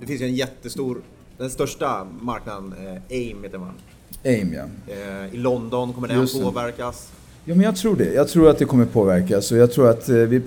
det 0.00 0.06
finns 0.06 0.20
ju 0.20 0.24
en 0.24 0.34
jättestor, 0.34 1.00
den 1.38 1.50
största 1.50 2.06
marknaden, 2.20 2.74
eh, 2.86 3.02
AIM 3.10 3.42
heter 3.42 3.58
man. 3.58 3.72
AIM 4.24 4.54
ja. 4.54 4.64
I 5.32 5.36
London, 5.36 5.92
kommer 5.92 6.08
den 6.08 6.20
Just 6.20 6.42
påverkas? 6.42 7.12
Ja, 7.44 7.54
men 7.54 7.64
jag 7.64 7.76
tror 7.76 7.96
det. 7.96 8.12
Jag 8.12 8.28
tror 8.28 8.50
att 8.50 8.58
det 8.58 8.64
kommer 8.64 8.86
påverkas. 8.86 9.52
Och 9.52 9.58
jag 9.58 9.72
tror 9.72 9.90
att 9.90 10.08
vi, 10.08 10.42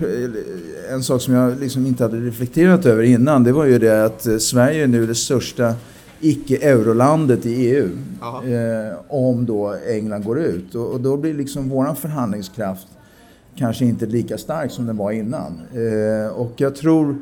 en 0.89 1.03
sak 1.03 1.21
som 1.21 1.33
jag 1.33 1.59
liksom 1.59 1.85
inte 1.85 2.03
hade 2.03 2.17
reflekterat 2.17 2.85
över 2.85 3.03
innan, 3.03 3.43
det 3.43 3.51
var 3.51 3.65
ju 3.65 3.79
det 3.79 4.05
att 4.05 4.41
Sverige 4.41 4.83
är 4.83 4.87
nu 4.87 5.07
det 5.07 5.15
största 5.15 5.75
icke-eurolandet 6.19 7.45
i 7.45 7.53
EU. 7.53 7.89
Eh, 8.21 8.95
om 9.07 9.45
då 9.45 9.75
England 9.89 10.23
går 10.23 10.39
ut. 10.39 10.75
Och, 10.75 10.93
och, 10.93 11.01
då 11.01 11.17
blir 11.17 11.33
liksom 11.33 11.69
våran 11.69 11.95
förhandlingskraft 11.95 12.87
kanske 13.55 13.85
inte 13.85 14.05
lika 14.05 14.37
stark 14.37 14.71
som 14.71 14.85
den 14.85 14.97
var 14.97 15.11
innan. 15.11 15.61
Eh, 15.73 16.31
och 16.31 16.51
jag 16.55 16.75
tror 16.75 17.15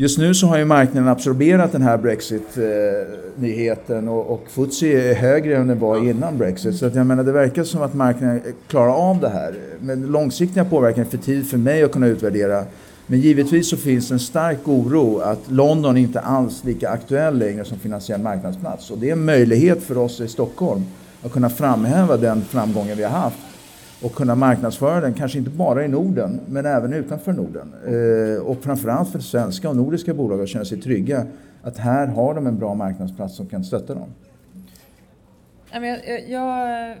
Just 0.00 0.18
nu 0.18 0.34
så 0.34 0.46
har 0.46 0.58
ju 0.58 0.64
marknaden 0.64 1.08
absorberat 1.08 1.72
den 1.72 1.82
här 1.82 1.98
Brexit-nyheten 1.98 4.08
och, 4.08 4.30
och 4.30 4.46
FTSE 4.48 5.10
är 5.10 5.14
högre 5.14 5.56
än 5.56 5.68
den 5.68 5.78
var 5.78 6.08
innan 6.08 6.38
Brexit. 6.38 6.76
Så 6.76 6.86
att 6.86 6.94
jag 6.94 7.06
menar, 7.06 7.24
det 7.24 7.32
verkar 7.32 7.64
som 7.64 7.82
att 7.82 7.94
marknaden 7.94 8.40
klarar 8.66 8.92
av 8.92 9.20
det 9.20 9.28
här. 9.28 9.54
Men 9.80 10.06
långsiktiga 10.06 10.64
påverkan 10.64 11.04
är 11.04 11.08
för 11.08 11.18
tid 11.18 11.50
för 11.50 11.58
mig 11.58 11.82
att 11.82 11.92
kunna 11.92 12.06
utvärdera. 12.06 12.64
Men 13.10 13.20
givetvis 13.20 13.70
så 13.70 13.76
finns 13.76 14.10
en 14.10 14.18
stark 14.18 14.68
oro 14.68 15.18
att 15.18 15.50
London 15.50 15.96
inte 15.96 16.20
alls 16.20 16.62
är 16.62 16.66
lika 16.66 16.90
aktuell 16.90 17.38
längre 17.38 17.64
som 17.64 17.78
finansiell 17.78 18.20
marknadsplats. 18.20 18.90
Och 18.90 18.98
det 18.98 19.08
är 19.08 19.12
en 19.12 19.24
möjlighet 19.24 19.82
för 19.82 19.98
oss 19.98 20.20
i 20.20 20.28
Stockholm 20.28 20.82
att 21.22 21.32
kunna 21.32 21.50
framhäva 21.50 22.16
den 22.16 22.42
framgången 22.42 22.96
vi 22.96 23.02
har 23.02 23.10
haft 23.10 23.38
och 24.02 24.14
kunna 24.14 24.34
marknadsföra 24.34 25.00
den, 25.00 25.14
kanske 25.14 25.38
inte 25.38 25.50
bara 25.50 25.84
i 25.84 25.88
Norden, 25.88 26.40
men 26.48 26.66
även 26.66 26.92
utanför 26.92 27.32
Norden. 27.32 27.74
Eh, 27.86 28.42
och 28.42 28.62
framförallt 28.62 29.12
för 29.12 29.18
svenska 29.18 29.68
och 29.68 29.76
nordiska 29.76 30.14
bolag 30.14 30.40
att 30.40 30.48
känna 30.48 30.64
sig 30.64 30.80
trygga 30.80 31.26
att 31.62 31.78
här 31.78 32.06
har 32.06 32.34
de 32.34 32.46
en 32.46 32.58
bra 32.58 32.74
marknadsplats 32.74 33.36
som 33.36 33.46
kan 33.46 33.64
stötta 33.64 33.94
dem. 33.94 34.08
Jag, 35.72 36.28
jag, 36.28 36.96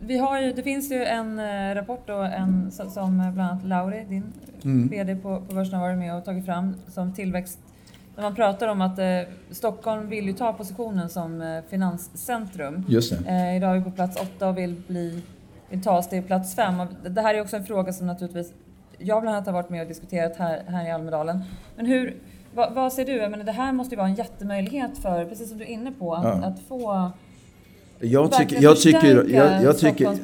vi 0.00 0.18
har 0.18 0.40
ju, 0.40 0.52
det 0.52 0.62
finns 0.62 0.92
ju 0.92 1.04
en 1.04 1.38
eh, 1.38 1.74
rapport 1.74 2.06
då, 2.06 2.18
en, 2.18 2.70
som 2.70 3.16
bland 3.34 3.40
annat 3.40 3.64
Lauri, 3.64 4.04
din 4.08 4.32
mm. 4.64 4.88
VD 4.88 5.16
på, 5.16 5.40
på 5.48 5.54
börsen, 5.54 5.74
har 5.74 5.86
varit 5.86 5.98
med 5.98 6.16
och 6.16 6.24
tagit 6.24 6.46
fram 6.46 6.74
som 6.88 7.14
tillväxt 7.14 7.58
när 8.16 8.22
man 8.22 8.34
pratar 8.34 8.68
om 8.68 8.80
att 8.80 8.98
eh, 8.98 9.20
Stockholm 9.50 10.08
vill 10.08 10.26
ju 10.26 10.32
ta 10.32 10.52
positionen 10.52 11.08
som 11.08 11.42
eh, 11.42 11.62
finanscentrum. 11.68 12.84
Just 12.88 13.12
eh, 13.12 13.56
idag 13.56 13.70
är 13.70 13.78
vi 13.78 13.84
på 13.84 13.90
plats 13.90 14.20
åtta 14.20 14.48
och 14.48 14.58
vill, 14.58 14.82
bli, 14.86 15.22
vill 15.70 15.82
ta 15.82 15.98
oss 15.98 16.08
till 16.08 16.22
plats 16.22 16.54
fem. 16.54 16.74
det 17.08 17.20
här 17.20 17.34
är 17.34 17.40
också 17.40 17.56
en 17.56 17.64
fråga 17.64 17.92
som 17.92 18.06
naturligtvis 18.06 18.52
jag 18.98 19.22
bland 19.22 19.36
annat 19.36 19.46
har 19.46 19.52
varit 19.52 19.70
med 19.70 19.82
och 19.82 19.88
diskuterat 19.88 20.36
här, 20.36 20.62
här 20.68 20.88
i 20.88 20.90
Almedalen. 20.90 21.42
Men 21.76 21.86
hur, 21.86 22.16
Vad, 22.54 22.74
vad 22.74 22.92
ser 22.92 23.04
du? 23.04 23.12
Jag 23.12 23.30
menar, 23.30 23.44
det 23.44 23.52
här 23.52 23.72
måste 23.72 23.94
ju 23.94 23.96
vara 23.96 24.08
en 24.08 24.14
jättemöjlighet 24.14 24.98
för, 24.98 25.24
precis 25.24 25.48
som 25.48 25.58
du 25.58 25.64
är 25.64 25.68
inne 25.68 25.92
på, 25.92 26.14
att, 26.14 26.24
Ja. 26.24 26.46
att 26.46 26.60
få 26.60 27.10
Jag 28.00 28.32
tycker, 28.32 28.38
verkligen 28.38 28.62
jag, 28.62 28.80
tycker, 28.80 29.24
jag, 29.28 29.62
jag, 29.62 29.78
tycker, 29.78 30.18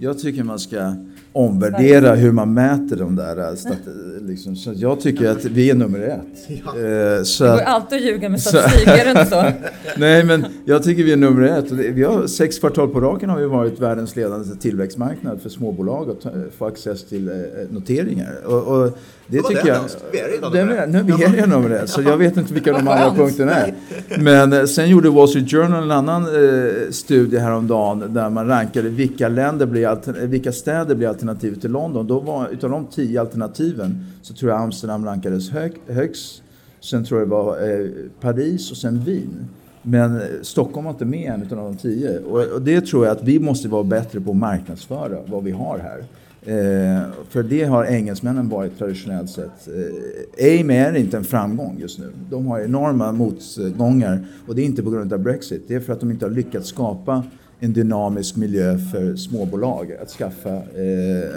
jag 0.00 0.18
tycker 0.18 0.42
man 0.42 0.58
ska 0.58 0.94
omvärdera 1.32 2.14
hur 2.14 2.32
man 2.32 2.54
mäter 2.54 2.96
de 2.96 3.16
där. 3.16 3.56
Stat, 3.56 3.76
liksom. 4.20 4.56
Så 4.56 4.72
jag 4.76 5.00
tycker 5.00 5.30
att 5.30 5.44
vi 5.44 5.70
är 5.70 5.74
nummer 5.74 5.98
ett. 6.00 6.50
Eh, 6.50 7.24
Så 7.24 7.44
Det 7.44 7.50
går 7.50 7.60
alltid 7.60 7.98
att 7.98 8.04
ljuga 8.04 8.28
med 8.28 8.42
statistik, 8.42 8.88
är 8.88 9.04
det 9.04 9.10
inte 9.10 9.26
så? 9.26 9.44
nej, 9.96 10.24
men 10.24 10.46
jag 10.64 10.82
tycker 10.82 11.02
vi 11.04 11.12
är 11.12 11.16
nummer 11.16 11.42
ett. 11.42 11.70
Vi 11.70 12.04
har 12.04 12.26
sex 12.26 12.58
kvartal 12.58 12.88
på 12.88 13.00
raken 13.00 13.30
har 13.30 13.38
vi 13.38 13.46
varit 13.46 13.80
världens 13.80 14.16
ledande 14.16 14.56
tillväxtmarknad 14.56 15.42
för 15.42 15.48
småbolag 15.48 16.10
att 16.10 16.26
få 16.58 16.66
access 16.66 17.04
till 17.04 17.28
eh, 17.28 17.34
noteringar. 17.70 18.32
Och, 18.46 18.62
och 18.82 18.98
det 19.28 19.40
var 19.40 19.50
tycker 19.50 19.68
jag... 19.68 19.80
Vi 20.12 20.18
är 20.18 20.28
redan. 20.28 20.90
Nu 20.90 21.02
vi 21.02 21.24
är 21.24 21.28
redan 21.28 21.72
ett, 21.72 21.90
så 21.90 22.02
jag 22.02 22.16
vet 22.16 22.36
inte 22.36 22.54
vilka 22.54 22.72
de 22.72 22.84
Vad 22.84 22.98
andra 22.98 23.14
punkterna 23.14 23.52
är. 23.52 23.74
Men 24.18 24.52
eh, 24.52 24.64
sen 24.64 24.88
gjorde 24.88 25.10
Wall 25.10 25.28
Street 25.28 25.50
Journal 25.50 25.82
en 25.82 25.90
annan 25.90 26.22
eh, 26.22 26.90
studie 26.90 27.38
häromdagen 27.38 28.14
där 28.14 28.30
man 28.30 28.46
rankade 28.48 28.88
vilka, 28.88 29.28
länder 29.28 29.66
blir 29.66 29.86
eh, 29.86 30.14
vilka 30.14 30.52
städer 30.52 30.94
blir 30.94 31.08
alternativet 31.08 31.60
till 31.60 31.70
London. 31.70 32.06
Då 32.06 32.20
var, 32.20 32.48
utav 32.48 32.70
de 32.70 32.86
tio 32.86 33.20
alternativen 33.20 34.04
så 34.22 34.34
tror 34.34 34.50
jag 34.50 34.60
Amsterdam 34.60 35.04
rankades 35.04 35.50
hög, 35.50 35.72
högst. 35.86 36.42
Sen 36.80 37.04
tror 37.04 37.20
jag 37.20 37.28
det 37.28 37.34
var 37.34 37.70
eh, 37.70 37.86
Paris 38.20 38.70
och 38.70 38.76
sen 38.76 39.04
Wien. 39.04 39.48
Men 39.82 40.16
eh, 40.16 40.22
Stockholm 40.42 40.84
var 40.84 40.92
inte 40.92 41.04
med 41.04 41.32
en 41.32 41.42
utav 41.42 41.58
de 41.58 41.76
tio. 41.76 42.18
Och, 42.18 42.40
och 42.40 42.62
det 42.62 42.80
tror 42.80 43.06
jag 43.06 43.16
att 43.16 43.22
vi 43.22 43.38
måste 43.38 43.68
vara 43.68 43.84
bättre 43.84 44.20
på 44.20 44.30
att 44.30 44.36
marknadsföra 44.36 45.18
vad 45.26 45.44
vi 45.44 45.50
har 45.50 45.78
här. 45.78 46.04
Eh, 46.46 47.02
för 47.28 47.42
det 47.42 47.64
har 47.64 47.84
engelsmännen 47.84 48.48
varit 48.48 48.78
traditionellt 48.78 49.30
sett. 49.30 49.68
Eh, 49.68 50.46
AIM 50.46 50.70
är 50.70 50.96
inte 50.96 51.16
en 51.16 51.24
framgång 51.24 51.76
just 51.80 51.98
nu. 51.98 52.12
De 52.30 52.46
har 52.46 52.60
enorma 52.60 53.12
motgångar 53.12 54.26
och 54.46 54.54
det 54.54 54.62
är 54.62 54.66
inte 54.66 54.82
på 54.82 54.90
grund 54.90 55.12
av 55.12 55.18
Brexit. 55.18 55.64
Det 55.68 55.74
är 55.74 55.80
för 55.80 55.92
att 55.92 56.00
de 56.00 56.10
inte 56.10 56.24
har 56.24 56.30
lyckats 56.30 56.68
skapa 56.68 57.24
en 57.60 57.72
dynamisk 57.72 58.36
miljö 58.36 58.78
för 58.78 59.16
småbolag 59.16 59.92
att 60.02 60.10
skaffa 60.10 60.54
eh, 60.54 61.30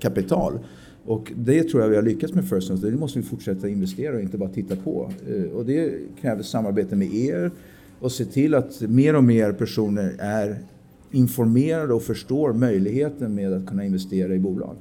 kapital. 0.00 0.58
Och 1.04 1.32
det 1.36 1.62
tror 1.62 1.82
jag 1.82 1.88
vi 1.88 1.96
har 1.96 2.02
lyckats 2.02 2.34
med 2.34 2.48
First 2.48 2.70
North. 2.70 2.82
Det 2.82 2.90
måste 2.90 3.18
vi 3.18 3.24
fortsätta 3.24 3.68
investera 3.68 4.14
och 4.14 4.20
inte 4.20 4.38
bara 4.38 4.48
titta 4.48 4.76
på. 4.76 5.12
Eh, 5.28 5.56
och 5.56 5.66
det 5.66 5.92
kräver 6.20 6.42
samarbete 6.42 6.96
med 6.96 7.14
er 7.14 7.50
och 8.00 8.12
se 8.12 8.24
till 8.24 8.54
att 8.54 8.80
mer 8.80 9.16
och 9.16 9.24
mer 9.24 9.52
personer 9.52 10.14
är 10.18 10.58
informerade 11.10 11.94
och 11.94 12.02
förstår 12.02 12.52
möjligheten 12.52 13.34
med 13.34 13.52
att 13.52 13.66
kunna 13.66 13.84
investera 13.84 14.34
i 14.34 14.38
bolag. 14.38 14.76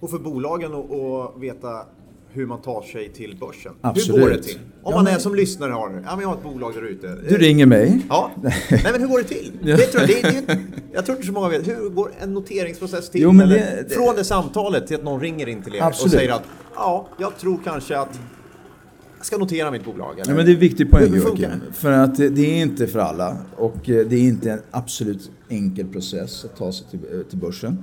Och 0.00 0.10
för 0.10 0.18
bolagen 0.18 0.72
att 0.74 1.42
veta 1.42 1.68
hur 2.32 2.46
man 2.46 2.62
tar 2.62 2.82
sig 2.82 3.08
till 3.08 3.36
börsen. 3.40 3.72
Hur 3.82 3.90
Absolut. 3.90 4.20
går 4.20 4.30
det 4.30 4.42
till? 4.42 4.58
Om 4.82 4.94
man 4.94 5.06
är 5.06 5.18
som 5.18 5.34
lyssnare 5.34 5.72
har, 5.72 5.90
ja 6.06 6.10
men 6.10 6.20
jag 6.20 6.28
har 6.28 6.34
ett 6.36 6.42
bolag 6.42 6.74
där 6.74 6.82
ute. 6.82 7.18
Du 7.28 7.38
ringer 7.38 7.66
mig. 7.66 8.02
Ja, 8.08 8.30
nej 8.42 8.54
men 8.92 9.00
hur 9.00 9.08
går 9.08 9.18
det 9.18 9.24
till? 9.24 9.52
Det 9.62 9.76
tror 9.76 10.02
jag, 10.08 10.22
det, 10.32 10.46
det, 10.46 10.58
jag 10.92 11.06
tror 11.06 11.16
inte 11.16 11.26
så 11.26 11.32
många 11.32 11.48
vet. 11.48 11.68
Hur 11.68 11.88
går 11.90 12.10
en 12.20 12.34
noteringsprocess 12.34 13.10
till? 13.10 13.20
Jo, 13.20 13.32
det- 13.32 13.92
Från 13.94 14.14
det 14.16 14.24
samtalet 14.24 14.86
till 14.86 14.96
att 14.96 15.04
någon 15.04 15.20
ringer 15.20 15.48
in 15.48 15.62
till 15.62 15.74
er 15.74 15.80
Absolut. 15.82 16.14
och 16.14 16.18
säger 16.20 16.32
att 16.32 16.42
ja, 16.74 17.08
jag 17.18 17.38
tror 17.38 17.58
kanske 17.64 17.98
att 17.98 18.20
ska 19.26 19.38
notera 19.38 19.70
mitt 19.70 19.84
bolag. 19.84 20.18
Eller? 20.18 20.30
Ja, 20.30 20.36
men 20.36 20.44
det 20.46 20.50
är 20.50 20.54
en 20.54 20.60
viktig 20.60 20.90
poäng 20.90 21.14
Joakim. 21.14 21.50
För 21.72 21.92
att 21.92 22.16
det, 22.16 22.28
det 22.28 22.42
är 22.58 22.62
inte 22.62 22.86
för 22.86 22.98
alla 22.98 23.36
och 23.56 23.90
eh, 23.90 24.06
det 24.06 24.16
är 24.16 24.20
inte 24.20 24.50
en 24.50 24.60
absolut 24.70 25.30
enkel 25.48 25.86
process 25.86 26.44
att 26.44 26.56
ta 26.56 26.72
sig 26.72 26.86
till, 26.90 27.00
eh, 27.12 27.20
till 27.20 27.38
börsen. 27.38 27.78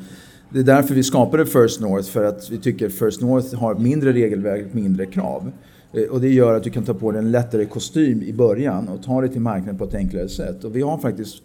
Det 0.49 0.59
är 0.59 0.63
därför 0.63 0.95
vi 0.95 1.03
skapade 1.03 1.45
First 1.45 1.81
North 1.81 2.09
för 2.09 2.23
att 2.23 2.49
vi 2.51 2.57
tycker 2.57 2.89
First 2.89 3.21
North 3.21 3.55
har 3.55 3.75
mindre 3.75 4.13
regelverk, 4.13 4.73
mindre 4.73 5.05
krav. 5.05 5.51
Eh, 5.93 6.03
Och 6.03 6.21
det 6.21 6.29
gör 6.29 6.53
att 6.53 6.63
du 6.63 6.69
kan 6.69 6.83
ta 6.83 6.93
på 6.93 7.11
dig 7.11 7.19
en 7.19 7.31
lättare 7.31 7.65
kostym 7.65 8.21
i 8.23 8.33
början 8.33 8.87
och 8.87 9.03
ta 9.03 9.21
dig 9.21 9.29
till 9.29 9.41
marknaden 9.41 9.77
på 9.77 9.83
ett 9.83 9.95
enklare 9.95 10.29
sätt. 10.29 10.63
Och 10.63 10.75
vi 10.75 10.81
har 10.81 10.97
faktiskt 10.97 11.35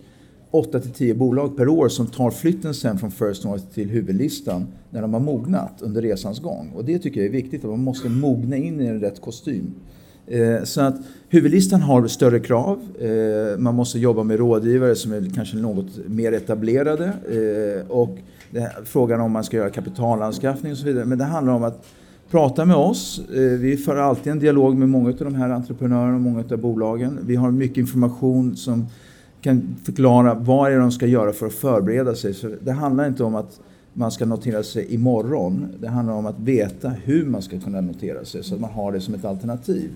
8 0.50 0.81
till 0.81 0.90
10 0.90 1.14
bolag 1.14 1.57
per 1.57 1.69
år 1.69 1.88
som 1.88 2.07
tar 2.07 2.31
flytten 2.31 2.75
sen 2.75 2.99
från 2.99 3.11
First 3.11 3.45
North 3.45 3.64
till 3.75 3.88
huvudlistan 3.90 4.67
när 4.90 5.02
de 5.02 5.12
har 5.14 5.21
mognat 5.21 5.73
under 5.81 6.02
resans 6.02 6.38
gång. 6.40 6.73
Och 6.76 6.85
det 6.85 6.99
tycker 6.99 7.21
jag 7.21 7.26
är 7.28 7.33
viktigt, 7.33 7.64
att 7.64 7.71
man 7.71 7.83
måste 7.85 8.09
mogna 8.09 8.57
in 8.57 8.81
i 8.81 8.87
en 8.87 9.00
rätt 9.00 9.21
kostym. 9.21 9.75
Eh, 10.26 10.62
Så 10.64 10.81
att 10.81 10.95
huvudlistan 11.28 11.81
har 11.81 12.07
större 12.07 12.40
krav. 12.40 12.78
Eh, 13.00 13.59
Man 13.59 13.75
måste 13.75 13.99
jobba 13.99 14.23
med 14.23 14.38
rådgivare 14.38 14.95
som 14.95 15.12
är 15.12 15.31
kanske 15.35 15.57
något 15.57 15.87
mer 16.07 16.33
etablerade. 16.33 17.05
Eh, 17.07 17.90
Och 17.90 18.19
det 18.50 18.61
här, 18.61 18.73
frågan 18.85 19.21
om 19.21 19.33
man 19.33 19.45
ska 19.45 19.57
göra 19.57 19.71
kapitalanskaffning 19.71 20.73
och 20.73 20.78
så 20.78 20.85
vidare. 20.85 21.05
Men 21.05 21.19
det 21.19 21.25
handlar 21.25 21.52
om 21.52 21.64
att 21.64 21.85
prata 22.31 22.64
med 22.64 22.76
oss. 22.76 23.21
Eh, 23.35 23.40
vi 23.40 23.76
för 23.76 23.97
alltid 23.97 24.33
en 24.33 24.38
dialog 24.38 24.76
med 24.76 24.88
många 24.88 25.09
av 25.09 25.17
de 25.17 25.35
här 25.35 25.50
entreprenörerna 25.50 26.14
och 26.14 26.21
många 26.21 26.45
av 26.50 26.59
bolagen. 26.59 27.19
Vi 27.23 27.37
har 27.37 27.50
mycket 27.50 27.76
information 27.78 28.57
som 28.57 28.87
kan 29.42 29.76
förklara 29.85 30.35
vad 30.35 30.66
är 30.66 30.71
det 30.75 30.80
de 30.80 30.92
ska 30.92 31.07
göra 31.07 31.33
för 31.33 31.47
att 31.47 31.54
förbereda 31.54 32.14
sig. 32.14 32.35
Så 32.35 32.50
det 32.61 32.73
handlar 32.73 33.07
inte 33.07 33.25
om 33.25 33.35
att 33.35 33.61
man 33.92 34.11
ska 34.11 34.25
notera 34.25 34.62
sig 34.62 34.95
imorgon. 34.95 35.68
Det 35.80 35.88
handlar 35.88 36.14
om 36.14 36.26
att 36.26 36.38
veta 36.38 36.88
hur 36.88 37.25
man 37.25 37.42
ska 37.42 37.61
kunna 37.61 37.80
notera 37.80 38.25
sig 38.25 38.45
så 38.45 38.54
att 38.54 38.61
man 38.61 38.71
har 38.71 38.92
det 38.92 39.00
som 39.00 39.14
ett 39.14 39.25
alternativ. 39.25 39.90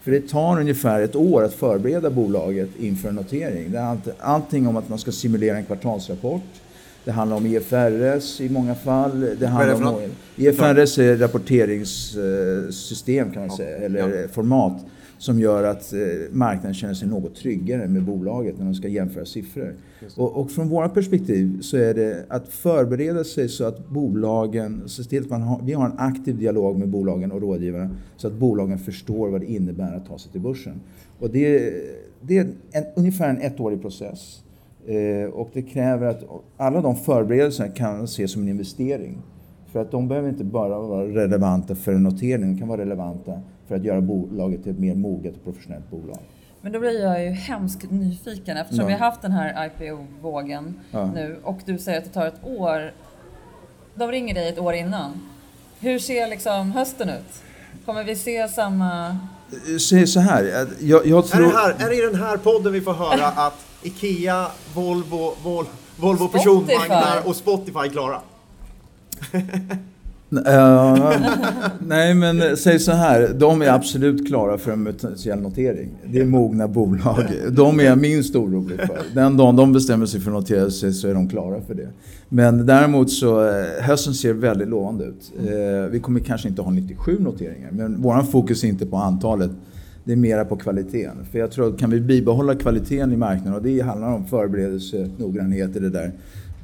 För 0.00 0.10
det 0.10 0.28
tar 0.28 0.60
ungefär 0.60 1.00
ett 1.00 1.16
år 1.16 1.44
att 1.44 1.54
förbereda 1.54 2.10
bolaget 2.10 2.68
inför 2.78 3.08
en 3.08 3.14
notering. 3.14 3.72
Det 3.72 3.78
är 3.78 3.82
allt, 3.82 4.08
allting 4.18 4.68
om 4.68 4.76
att 4.76 4.88
man 4.88 4.98
ska 4.98 5.12
simulera 5.12 5.56
en 5.56 5.64
kvartalsrapport. 5.64 6.42
Det 7.04 7.10
handlar 7.10 7.36
om 7.36 7.46
IFRS 7.46 8.40
i 8.40 8.48
många 8.48 8.74
fall. 8.74 9.20
Det 9.20 9.30
är 9.30 9.36
det 9.36 9.46
handlar 9.46 9.74
för 9.74 9.84
om, 9.84 9.92
något? 9.92 10.02
IFRS 10.36 10.98
är 10.98 11.16
rapporteringssystem 11.16 13.32
kan 13.32 13.46
man 13.46 13.56
säga, 13.56 13.76
eller 13.76 14.28
format 14.28 14.84
som 15.18 15.40
gör 15.40 15.64
att 15.64 15.92
eh, 15.92 15.98
marknaden 16.32 16.74
känner 16.74 16.94
sig 16.94 17.08
något 17.08 17.34
tryggare 17.34 17.88
med 17.88 18.02
bolaget 18.02 18.58
när 18.58 18.64
de 18.64 18.74
ska 18.74 18.88
jämföra 18.88 19.24
siffror. 19.24 19.74
Och, 20.16 20.36
och 20.36 20.50
från 20.50 20.68
våra 20.68 20.88
perspektiv 20.88 21.60
så 21.60 21.76
är 21.76 21.94
det 21.94 22.24
att 22.28 22.48
förbereda 22.48 23.24
sig 23.24 23.48
så 23.48 23.64
att 23.64 23.88
bolagen, 23.88 24.82
så 24.86 25.04
till 25.04 25.22
att 25.22 25.30
man 25.30 25.42
har, 25.42 25.60
vi 25.64 25.72
har 25.72 25.86
en 25.86 25.98
aktiv 25.98 26.38
dialog 26.38 26.78
med 26.78 26.88
bolagen 26.88 27.32
och 27.32 27.40
rådgivarna 27.40 27.90
så 28.16 28.26
att 28.26 28.32
bolagen 28.32 28.78
förstår 28.78 29.28
vad 29.28 29.40
det 29.40 29.46
innebär 29.46 29.96
att 29.96 30.06
ta 30.06 30.18
sig 30.18 30.32
till 30.32 30.40
börsen. 30.40 30.80
Och 31.18 31.30
det, 31.30 31.74
det 32.20 32.38
är 32.38 32.48
en, 32.72 32.84
ungefär 32.96 33.30
en 33.30 33.42
ettårig 33.42 33.80
process. 33.80 34.42
Eh, 34.86 35.30
och 35.30 35.50
det 35.52 35.62
kräver 35.62 36.06
att 36.06 36.24
alla 36.56 36.80
de 36.80 36.96
förberedelserna 36.96 37.68
kan 37.68 38.04
ses 38.04 38.32
som 38.32 38.42
en 38.42 38.48
investering. 38.48 39.18
För 39.72 39.80
att 39.80 39.90
de 39.90 40.08
behöver 40.08 40.28
inte 40.28 40.44
bara 40.44 40.78
vara 40.78 41.04
relevanta 41.06 41.74
för 41.74 41.92
en 41.92 42.02
notering, 42.02 42.52
de 42.52 42.58
kan 42.58 42.68
vara 42.68 42.80
relevanta 42.80 43.40
för 43.68 43.76
att 43.76 43.84
göra 43.84 44.00
bolaget 44.00 44.62
till 44.62 44.72
ett 44.72 44.78
mer 44.78 44.94
moget 44.94 45.34
och 45.36 45.44
professionellt 45.44 45.90
bolag. 45.90 46.18
Men 46.60 46.72
då 46.72 46.80
blir 46.80 47.02
jag 47.02 47.24
ju 47.24 47.30
hemskt 47.30 47.90
nyfiken 47.90 48.56
eftersom 48.56 48.80
Ja. 48.80 48.86
vi 48.86 48.92
har 48.92 48.98
haft 49.00 49.22
den 49.22 49.32
här 49.32 49.66
IPO-vågen 49.66 50.74
Ja. 50.90 51.06
nu 51.14 51.36
och 51.42 51.58
du 51.64 51.78
säger 51.78 51.98
att 51.98 52.04
det 52.04 52.10
tar 52.10 52.26
ett 52.26 52.44
år. 52.44 52.92
De 53.94 54.10
ringer 54.12 54.34
dig 54.34 54.48
ett 54.48 54.58
år 54.58 54.74
innan. 54.74 55.20
Hur 55.80 55.98
ser 55.98 56.28
liksom 56.28 56.72
hösten 56.72 57.08
ut? 57.08 57.42
Kommer 57.86 58.04
vi 58.04 58.16
se 58.16 58.48
samma... 58.48 59.18
Säg 59.88 60.06
så 60.06 60.20
här, 60.20 60.66
jag, 60.80 61.06
jag 61.06 61.24
Är, 61.24 61.28
tror... 61.28 61.42
det 61.42 61.56
här, 61.58 61.70
är 61.86 61.88
det 61.90 61.96
i 61.96 62.00
den 62.10 62.14
här 62.20 62.36
podden 62.36 62.72
vi 62.72 62.80
får 62.80 62.92
höra 62.94 63.26
att 63.46 63.66
IKEA, 63.82 64.46
Volvo, 64.74 65.34
Vol, 65.42 65.64
Volvo 65.96 66.28
personvagnar 66.28 67.26
och 67.28 67.36
Spotify 67.36 67.78
är 67.78 67.88
klara? 67.88 68.20
Eh, 70.32 71.12
nej 71.86 72.14
men 72.14 72.56
säg 72.56 72.78
så 72.78 72.92
här, 72.92 73.34
de 73.38 73.62
är 73.62 73.68
absolut 73.68 74.28
klara 74.28 74.58
för 74.58 74.72
en 74.72 74.84
potentiell 74.84 75.40
notering. 75.40 75.88
Det 76.12 76.20
är 76.20 76.24
mogna 76.24 76.68
bolag. 76.68 77.24
De 77.50 77.80
är 77.80 77.84
jag 77.84 77.98
minst 77.98 78.36
orolig 78.36 78.78
för. 78.80 78.98
Den 79.14 79.36
dagen 79.36 79.56
de 79.56 79.72
bestämmer 79.72 80.06
sig 80.06 80.20
för 80.20 80.30
att 80.30 80.36
notera 80.36 80.70
sig 80.70 80.92
så 80.92 81.08
är 81.08 81.14
de 81.14 81.28
klara 81.28 81.60
för 81.60 81.74
det. 81.74 81.88
Men 82.28 82.66
däremot 82.66 83.10
så, 83.10 83.48
eh, 83.48 83.82
hösten 83.82 84.14
ser 84.14 84.32
väldigt 84.32 84.68
lovande 84.68 85.04
ut. 85.04 85.32
Eh, 85.38 85.90
vi 85.90 86.00
kommer 86.00 86.20
kanske 86.20 86.48
inte 86.48 86.62
ha 86.62 86.70
97 86.70 87.18
noteringar, 87.20 87.70
men 87.72 88.02
våran 88.02 88.26
fokus 88.26 88.64
är 88.64 88.68
inte 88.68 88.86
på 88.86 88.96
antalet. 88.96 89.50
Det 90.04 90.12
är 90.12 90.16
mera 90.16 90.44
på 90.44 90.56
kvaliteten. 90.56 91.16
För 91.32 91.38
jag 91.38 91.50
tror 91.50 91.68
att 91.68 91.78
kan 91.78 91.90
vi 91.90 92.00
bibehålla 92.00 92.54
kvaliteten 92.54 93.12
i 93.12 93.16
marknaden 93.16 93.54
och 93.54 93.62
det 93.62 93.80
handlar 93.80 94.12
om 94.14 94.26
förberedelse, 94.26 95.10
noggrannhet 95.18 95.76
i 95.76 95.78
det 95.78 95.90
där. 95.90 96.12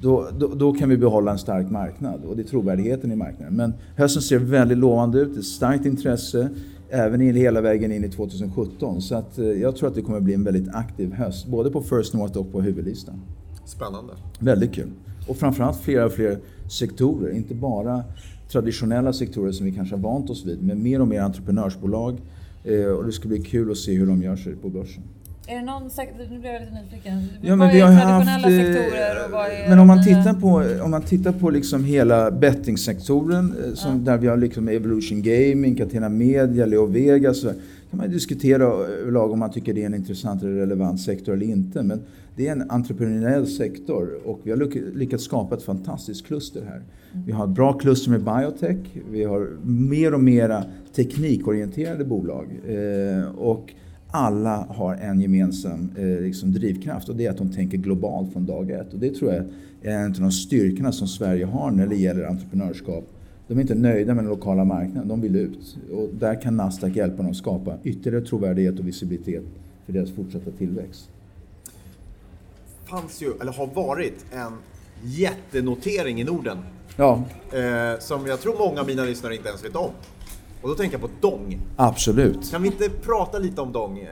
Då, 0.05 0.29
då, 0.39 0.47
då 0.55 0.73
kan 0.73 0.89
vi 0.89 0.97
behålla 0.97 1.33
en 1.33 1.39
stark 1.39 1.71
marknad 1.71 2.25
och 2.25 2.37
det 2.37 2.43
är 2.43 2.47
trovärdigheten 2.47 3.13
i 3.13 3.17
marknaden. 3.17 3.57
Men 3.57 3.75
hösten 3.97 4.23
ser 4.23 4.39
väldigt 4.39 4.79
lovande 4.79 5.21
ut, 5.21 5.35
det 5.35 5.41
är 5.41 5.43
starkt 5.43 5.87
intresse 5.87 6.49
även 6.91 7.21
in 7.21 7.37
hela 7.37 7.61
vägen 7.61 7.93
in 7.93 8.05
i 8.05 8.09
2017. 8.09 9.03
Så 9.03 9.15
att, 9.15 9.39
eh, 9.39 9.45
jag 9.45 9.77
tror 9.77 9.89
att 9.89 9.95
det 9.95 10.03
kommer 10.03 10.21
bli 10.21 10.35
en 10.35 10.45
väldigt 10.45 10.75
aktiv 10.75 11.13
höst, 11.13 11.47
både 11.47 11.71
på 11.71 11.83
First 11.83 12.15
North 12.15 12.39
och 12.39 12.53
på 12.53 12.61
huvudlistan. 12.61 13.21
Spännande. 13.65 14.13
Väldigt 14.39 14.73
kul. 14.73 14.91
Och 15.29 15.37
framförallt 15.37 15.81
fler 15.81 16.05
och 16.05 16.13
fler 16.13 16.39
sektorer, 16.71 17.31
inte 17.31 17.55
bara 17.55 18.05
traditionella 18.53 19.13
sektorer 19.13 19.53
som 19.53 19.67
vi 19.67 19.73
kanske 19.73 19.95
har 19.95 20.03
vant 20.03 20.31
oss 20.31 20.47
vid, 20.47 20.63
men 20.63 20.83
mer 20.83 21.01
och 21.01 21.09
mer 21.09 21.21
entreprenörsbolag. 21.21 22.19
Eh, 22.65 22.87
och 22.87 23.05
det 23.05 23.13
ska 23.13 23.29
bli 23.29 23.43
kul 23.43 23.71
att 23.71 23.79
se 23.79 23.95
hur 23.95 24.07
de 24.07 24.23
gör 24.23 24.37
sig 24.37 24.57
på 24.57 24.69
börsen. 24.69 25.03
Är 25.47 25.57
det 25.57 25.63
någon 25.63 25.91
sektor, 25.91 26.25
nu 26.31 26.39
blev 26.39 26.53
jag 26.53 26.61
lite 26.63 26.73
nyfiken. 26.75 27.23
Ja, 27.43 27.57
men 27.57 27.71
vi 27.75 27.81
har 27.81 27.93
haft, 27.93 28.29
eh, 28.47 29.69
Men 29.69 29.79
om 29.79 29.87
man 29.87 29.97
nya? 29.97 30.05
tittar 30.05 30.35
på, 30.41 30.83
om 30.85 30.91
man 30.91 31.03
tittar 31.03 31.33
på 31.33 31.51
liksom 31.51 31.85
hela 31.85 32.31
bettingsektorn, 32.31 33.55
eh, 33.65 33.75
som 33.75 33.93
Ja. 33.93 33.99
där 34.13 34.19
vi 34.19 34.27
har 34.27 34.37
liksom 34.37 34.69
Evolution 34.69 35.23
Gaming, 35.23 35.75
Catena 35.77 36.09
Media, 36.09 36.67
Leo 36.67 36.87
Vegas, 36.87 37.41
så 37.41 37.49
kan 37.91 37.99
man 37.99 38.11
diskutera 38.11 38.65
överlag 38.65 39.33
om 39.33 39.39
man 39.39 39.51
tycker 39.51 39.75
det 39.75 39.83
är 39.83 39.87
en 39.87 39.95
intressant 39.95 40.43
eller 40.43 40.53
relevant 40.53 41.01
sektor 41.01 41.33
eller 41.33 41.47
inte. 41.47 41.83
Men 41.83 42.01
det 42.37 42.49
är 42.49 42.53
en 42.53 42.71
entreprenöriell 42.71 43.47
sektor 43.47 44.09
och 44.25 44.41
vi 44.43 44.51
har 44.51 44.59
lyck- 44.59 44.95
lyckats 44.95 45.25
skapa 45.25 45.55
ett 45.57 45.63
fantastiskt 45.63 46.27
kluster 46.27 46.63
här. 46.69 46.83
Vi 47.27 47.33
har 47.33 47.45
ett 47.45 47.51
bra 47.51 47.73
kluster 47.73 48.11
med 48.11 48.21
biotech, 48.25 48.77
vi 49.11 49.25
har 49.25 49.49
mer 49.65 50.15
och 50.15 50.21
mera 50.21 50.65
teknikorienterade 50.97 52.05
bolag 52.05 52.47
eh, 52.69 53.29
och 53.39 53.73
alla 54.15 54.67
har 54.69 54.95
en 54.95 55.21
gemensam 55.21 55.91
eh, 55.97 56.05
liksom 56.05 56.53
drivkraft 56.53 57.09
och 57.09 57.17
det 57.17 57.27
är 57.27 57.31
att 57.31 57.39
de 57.39 57.53
tänker 57.53 57.79
globalt 57.79 58.33
från 58.33 58.47
dag 58.47 58.71
ett. 58.71 58.93
Och 58.93 58.99
det 58.99 59.15
tror 59.15 59.33
jag 59.33 59.45
är 59.83 59.99
en 59.99 60.07
av 60.07 60.21
de 60.21 60.33
styrkorna 60.33 60.93
som 60.93 61.09
Sverige 61.09 61.45
har 61.45 61.71
när 61.71 61.87
det 61.87 61.97
gäller 61.97 62.25
entreprenörskap. 62.25 63.05
De 63.49 63.57
är 63.57 63.61
inte 63.61 63.75
nöjda 63.75 64.15
med 64.15 64.25
den 64.25 64.31
lokala 64.31 64.65
marknaden, 64.65 65.09
de 65.09 65.21
vill 65.21 65.37
ut. 65.37 65.79
Och 65.93 66.09
där 66.19 66.43
kan 66.43 66.57
Nasdaq 66.57 66.97
hjälpa 66.97 67.17
dem 67.17 67.31
att 67.31 67.37
skapa 67.37 67.77
ytterligare 67.85 68.25
trovärdighet 68.25 68.79
och 68.79 68.87
visibilitet 68.87 69.45
för 69.87 69.93
deras 69.93 70.11
fortsatta 70.11 70.51
tillväxt. 70.51 71.11
fanns 72.85 73.23
ju, 73.23 73.33
eller 73.41 73.53
har 73.53 73.67
varit, 73.67 74.25
en 74.33 74.53
jättenotering 75.03 76.21
i 76.21 76.25
Norden. 76.25 76.59
Ja, 76.97 77.25
Eh, 77.55 77.99
som 77.99 78.27
jag 78.27 78.41
tror 78.41 78.59
många 78.59 78.81
av 78.81 78.87
mina 78.87 79.05
lyssnare 79.05 79.37
inte 79.37 79.49
ens 79.49 79.65
vet 79.65 79.77
om. 79.77 79.91
Och 80.65 80.71
då 80.71 80.75
tänker 80.77 80.99
jag 80.99 81.11
på 81.11 81.29
Dong. 81.29 81.59
absolut. 81.77 82.51
Kan 82.51 82.63
vi 82.63 82.69
inte 82.69 82.89
prata 83.03 83.39
lite 83.39 83.61
om 83.61 83.73
Dong? 83.73 83.99
Eh, 83.99 84.07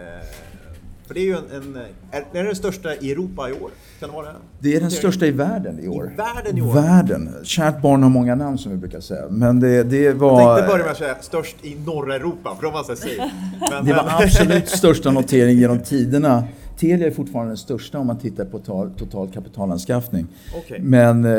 för 1.06 1.14
det 1.14 1.20
är 1.20 1.24
ju 1.24 1.32
en, 1.36 1.44
en 1.62 1.76
är, 2.10 2.18
är 2.18 2.24
det 2.32 2.42
den 2.42 2.56
största 2.56 2.94
i 2.94 3.12
Europa 3.12 3.48
i 3.48 3.52
år? 3.52 3.70
Kan 4.00 4.08
det 4.08 4.14
vara 4.14 4.26
det? 4.26 4.32
Det 4.58 4.76
är 4.76 4.80
den 4.80 4.90
största 4.90 5.26
i 5.26 5.30
världen 5.30 5.80
i 5.80 5.88
år. 5.88 6.12
I 6.12 6.16
världen 6.16 6.58
i 6.58 6.62
år? 6.62 6.74
Världen. 6.74 7.30
Kärt 7.42 7.82
barn 7.82 8.02
har 8.02 8.10
många 8.10 8.34
namn 8.34 8.58
som 8.58 8.72
vi 8.72 8.78
brukar 8.78 9.00
säga. 9.00 9.24
Men 9.30 9.60
det, 9.60 9.82
det 9.82 9.96
Jag 10.02 10.14
var... 10.14 10.54
tänkte 10.56 10.72
börja 10.72 10.84
med 10.84 10.92
att 10.92 10.98
säga 10.98 11.14
störst 11.20 11.56
i 11.62 11.76
norra 11.86 12.14
Europa, 12.16 12.54
för 12.56 12.62
de 12.62 12.72
var 12.72 12.82
så 12.82 12.96
safe. 12.96 13.30
Men, 13.70 13.84
Det 13.84 13.92
var 13.94 14.04
men- 14.04 14.14
absolut 14.24 14.68
största 14.68 15.10
notering 15.10 15.58
genom 15.58 15.78
tiderna. 15.78 16.44
Telia 16.78 17.06
är 17.06 17.10
fortfarande 17.10 17.50
den 17.50 17.56
största 17.56 17.98
om 17.98 18.06
man 18.06 18.18
tittar 18.18 18.44
på 18.44 18.58
total, 18.58 18.90
total 18.98 19.28
kapitalanskaffning. 19.28 20.26
Okej. 20.56 20.80
Men 20.82 21.24
eh, 21.24 21.30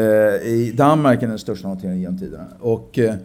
i 0.43 0.73
Danmark 0.77 1.23
är 1.23 1.27
den 1.27 1.39
största 1.39 1.67
noteringen 1.67 1.99
genom 2.01 2.19
tiderna. 2.19 2.45
Och, 2.59 2.99
eh, 2.99 3.15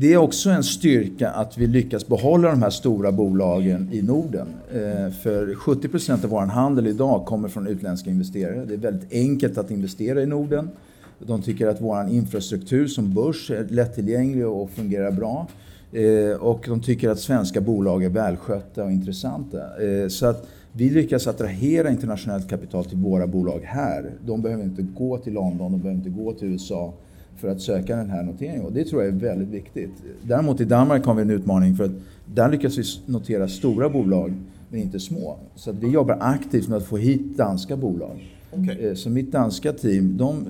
det 0.00 0.12
är 0.12 0.16
också 0.16 0.50
en 0.50 0.64
styrka 0.64 1.30
att 1.30 1.58
vi 1.58 1.66
lyckas 1.66 2.06
behålla 2.06 2.50
de 2.50 2.62
här 2.62 2.70
stora 2.70 3.12
bolagen 3.12 3.88
i 3.92 4.02
Norden. 4.02 4.48
Eh, 4.72 5.12
för 5.12 5.54
70 5.54 5.88
procent 5.88 6.24
av 6.24 6.30
vår 6.30 6.40
handel 6.40 6.86
idag 6.86 7.26
kommer 7.26 7.48
från 7.48 7.66
utländska 7.66 8.10
investerare. 8.10 8.64
Det 8.64 8.74
är 8.74 8.78
väldigt 8.78 9.12
enkelt 9.12 9.58
att 9.58 9.70
investera 9.70 10.22
i 10.22 10.26
Norden. 10.26 10.70
De 11.18 11.42
tycker 11.42 11.66
att 11.66 11.80
vår 11.80 12.08
infrastruktur 12.10 12.86
som 12.86 13.14
börs 13.14 13.50
är 13.50 13.66
lättillgänglig 13.70 14.46
och 14.46 14.70
fungerar 14.70 15.10
bra. 15.10 15.46
Eh, 15.92 16.36
och 16.40 16.64
de 16.68 16.80
tycker 16.80 17.08
att 17.08 17.18
svenska 17.18 17.60
bolag 17.60 18.04
är 18.04 18.08
välskötta 18.08 18.84
och 18.84 18.92
intressanta. 18.92 19.58
Eh, 19.58 20.08
så 20.08 20.26
att 20.26 20.48
vi 20.72 20.90
lyckas 20.90 21.26
attrahera 21.26 21.90
internationellt 21.90 22.50
kapital 22.50 22.84
till 22.84 22.98
våra 22.98 23.26
bolag 23.26 23.60
här. 23.64 24.12
De 24.26 24.42
behöver 24.42 24.64
inte 24.64 24.82
gå 24.82 25.18
till 25.18 25.32
London, 25.32 25.72
de 25.72 25.80
behöver 25.80 25.98
inte 25.98 26.22
gå 26.22 26.32
till 26.32 26.48
USA 26.48 26.94
för 27.38 27.48
att 27.48 27.60
söka 27.60 27.96
den 27.96 28.10
här 28.10 28.22
noteringen. 28.22 28.64
Och 28.64 28.72
det 28.72 28.84
tror 28.84 29.02
jag 29.02 29.14
är 29.14 29.18
väldigt 29.18 29.48
viktigt. 29.48 29.90
Däremot 30.22 30.60
i 30.60 30.64
Danmark 30.64 31.04
har 31.04 31.14
vi 31.14 31.22
en 31.22 31.30
utmaning 31.30 31.76
för 31.76 31.84
att 31.84 31.90
där 32.34 32.48
lyckas 32.48 32.78
vi 32.78 33.12
notera 33.12 33.48
stora 33.48 33.88
bolag 33.88 34.32
men 34.70 34.80
inte 34.80 35.00
små. 35.00 35.38
Så 35.54 35.72
vi 35.72 35.88
jobbar 35.88 36.18
aktivt 36.20 36.68
med 36.68 36.76
att 36.78 36.86
få 36.86 36.96
hit 36.96 37.36
danska 37.36 37.76
bolag. 37.76 38.28
Okej. 38.52 38.86
Eh, 38.88 38.94
Så 38.94 39.10
mitt 39.10 39.32
danska 39.32 39.72
team, 39.72 40.16
de 40.16 40.46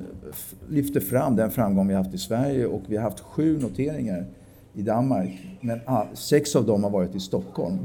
lyfter 0.69 1.01
fram 1.01 1.37
den 1.37 1.51
framgång 1.51 1.89
vi 1.89 1.95
haft 1.95 2.15
i 2.15 2.19
Sverige 2.19 2.67
och 2.67 2.83
vi 2.87 2.97
har 2.97 3.03
haft 3.03 3.21
sju 3.21 3.59
noteringar 3.61 4.27
i 4.75 4.83
Danmark. 4.83 5.31
Men 5.61 5.81
sex 6.15 6.57
av 6.57 6.67
dem 6.67 6.85
har 6.85 6.91
varit 6.91 7.15
i 7.15 7.21
Stockholm, 7.21 7.79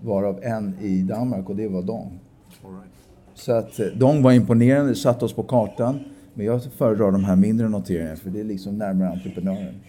varav 0.00 0.40
en 0.42 0.74
i 0.82 1.02
Danmark 1.02 1.48
och 1.48 1.56
det 1.56 1.68
var 1.68 1.82
Dong. 1.82 2.20
Right. 2.62 2.74
Så 3.34 3.52
att 3.52 3.80
eh, 3.80 3.86
de 3.86 4.22
var 4.22 4.32
imponerande, 4.32 4.94
satte 4.94 5.24
oss 5.24 5.32
på 5.32 5.42
kartan. 5.42 5.98
Men 6.38 6.46
jag 6.46 6.60
föredrar 6.78 7.10
de 7.12 7.24
här 7.24 7.36
mindre 7.36 7.68
noteringarna 7.68 8.16
för 8.16 8.30
det 8.30 8.40
är 8.40 8.44
liksom 8.44 8.78
närmare 8.78 9.08
entreprenören. 9.08 9.80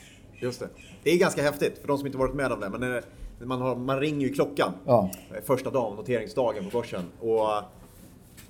Just 0.42 0.60
det. 0.60 0.68
Det 1.04 1.12
är 1.12 1.18
ganska 1.18 1.42
häftigt 1.42 1.78
för 1.82 1.88
de 1.88 1.98
som 1.98 2.06
inte 2.08 2.18
varit 2.18 2.34
med 2.36 2.52
om 2.52 2.60
det. 2.60 2.70
Men 2.70 2.80
när 2.82 2.90
det- 2.90 3.04
när 3.40 3.48
man, 3.48 3.62
har, 3.62 3.76
man 3.76 4.00
ringer 4.00 4.28
ju 4.28 4.34
klockan 4.34 4.72
Ja. 4.86 5.12
första 5.46 5.70
dagen, 5.72 5.96
noteringsdagen 5.96 6.64
på 6.70 6.78
börsen. 6.78 7.02
Och 7.20 7.48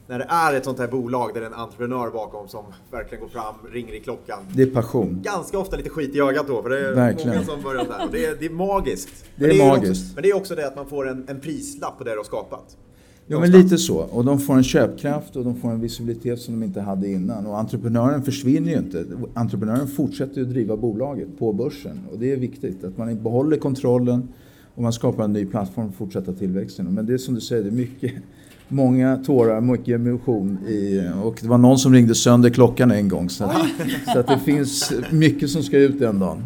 när 0.08 0.20
det 0.20 0.26
är 0.30 0.54
ett 0.54 0.66
sånt 0.66 0.80
här 0.80 0.88
bolag 0.88 1.34
där 1.34 1.42
det 1.42 1.46
är 1.48 1.52
en 1.52 1.56
entreprenör 1.60 2.10
bakom 2.10 2.48
som 2.48 2.66
verkligen 2.92 3.24
går 3.24 3.30
fram, 3.30 3.56
ringer 3.72 3.94
i 3.94 4.00
klockan. 4.00 4.40
Det 4.56 4.62
är 4.64 4.68
passion. 4.72 5.22
Ganska 5.24 5.60
ofta 5.60 5.78
lite 5.78 5.90
skit 5.90 6.16
i 6.16 6.20
ögat 6.22 6.48
då, 6.48 6.62
för 6.64 6.70
det 6.70 6.88
är 6.88 6.94
Verkligen. 6.96 7.30
många 7.30 7.44
som 7.46 7.62
börjar 7.62 7.84
där. 7.86 8.08
Det, 8.12 8.26
är, 8.26 8.36
det 8.40 8.46
är 8.46 8.50
magiskt. 8.50 9.26
Det 9.36 9.44
är 9.46 9.48
men 9.48 9.58
ju 9.58 9.64
magiskt. 9.66 10.04
Också, 10.04 10.14
men 10.16 10.24
det 10.24 10.30
är 10.30 10.36
också 10.36 10.56
det 10.56 10.68
att 10.68 10.76
man 10.76 10.86
får 10.86 11.10
en, 11.10 11.26
en 11.30 11.40
prislapp 11.40 11.98
på 11.98 12.04
det 12.04 12.12
du 12.12 12.18
har 12.18 12.24
skapat. 12.24 12.78
Ja, 13.32 13.39
men 13.39 13.52
lite 13.52 13.78
så. 13.78 13.98
Och 13.98 14.26
de 14.26 14.39
får 14.39 14.54
en 14.54 14.63
köpkraft 14.63 15.36
och 15.36 15.44
de 15.44 15.56
får 15.56 15.70
en 15.70 15.82
visibilitet 15.82 16.39
som 16.39 16.60
de 16.60 16.65
inte 16.65 16.82
hade 16.82 17.08
innan. 17.08 17.46
Och 17.46 17.60
entreprenören 17.60 18.24
försvinner 18.24 18.72
ju 18.72 18.78
inte. 18.78 19.06
Entreprenören 19.34 19.88
fortsätter 19.88 20.38
ju 20.38 20.44
att 20.44 20.50
driva 20.50 20.78
bolaget 20.78 21.39
på 21.39 21.54
börsen. 21.54 22.00
Och 22.12 22.20
det 22.20 22.32
är 22.32 22.38
viktigt 22.38 22.84
att 22.84 22.98
man 22.98 23.24
behåller 23.24 23.58
kontrollen 23.58 24.28
och 24.76 24.84
man 24.84 24.94
skapar 24.94 25.24
en 25.24 25.34
ny 25.34 25.46
plattform 25.46 25.86
för 25.86 25.92
att 25.92 25.98
fortsätta 25.98 26.34
tillväxten. 26.34 26.86
Men 26.86 27.06
det 27.06 27.13
är 27.13 27.18
som 27.18 27.36
du 27.36 27.42
säger, 27.42 27.63
det 27.63 27.70
är 27.70 27.72
mycket, 27.72 28.13
många 28.68 29.18
tårar, 29.18 29.62
mycket 29.62 29.96
emotion. 29.96 30.58
I, 30.68 31.10
och 31.24 31.39
det 31.42 31.48
var 31.48 31.58
någon 31.58 31.78
som 31.78 31.94
ringde 31.94 32.15
sönder 32.15 32.50
klockan 32.50 32.92
en 32.92 33.10
gång. 33.10 33.30
Så, 33.30 33.44
att, 33.44 33.68
så 34.13 34.20
att 34.20 34.28
det 34.28 34.39
finns 34.39 34.94
mycket 35.12 35.50
som 35.50 35.63
ska 35.63 35.78
ut 35.78 36.00
den 36.00 36.20
dagen. 36.20 36.44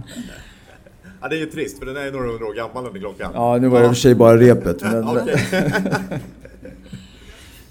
Ja, 1.22 1.30
det 1.30 1.36
är 1.36 1.40
ju 1.40 1.46
trist, 1.46 1.80
för 1.80 1.86
den 1.86 1.98
är 1.98 2.12
några 2.12 2.28
hundra 2.28 2.46
år 2.46 2.54
gammal 2.54 2.88
under 2.88 3.00
klockan. 3.00 3.32
Ja, 3.34 3.58
nu 3.62 3.68
var 3.68 3.80
det 3.80 3.86
i 3.86 3.88
och 3.88 3.92
för 3.92 4.02
sig 4.02 4.16
bara 4.16 4.38
repet. 4.38 4.82
Men. 4.82 5.06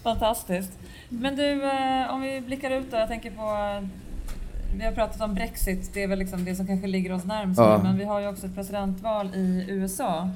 Fantastiskt. 0.03 0.73
Men 1.09 1.37
du, 1.37 1.63
eh, 1.65 2.15
om 2.15 2.21
vi 2.23 2.41
blickar 2.47 2.71
ut 2.71 2.91
då. 2.91 2.97
Jag 2.97 3.09
tänker 3.09 3.31
på... 3.31 3.87
Vi 4.79 4.85
har 4.85 4.93
pratat 4.93 5.21
om 5.21 5.35
Brexit, 5.35 5.91
det 5.95 6.03
är 6.03 6.07
väl 6.09 6.19
liksom 6.19 6.45
det 6.45 6.55
som 6.55 6.67
kanske 6.67 6.87
ligger 6.87 7.13
oss 7.13 7.25
närmst 7.25 7.59
Ja. 7.61 7.81
men 7.83 7.99
vi 7.99 8.05
har 8.05 8.21
ju 8.21 8.29
också 8.29 8.47
ett 8.47 8.55
presidentval 8.55 9.31
i 9.35 9.65
USA. 9.69 10.31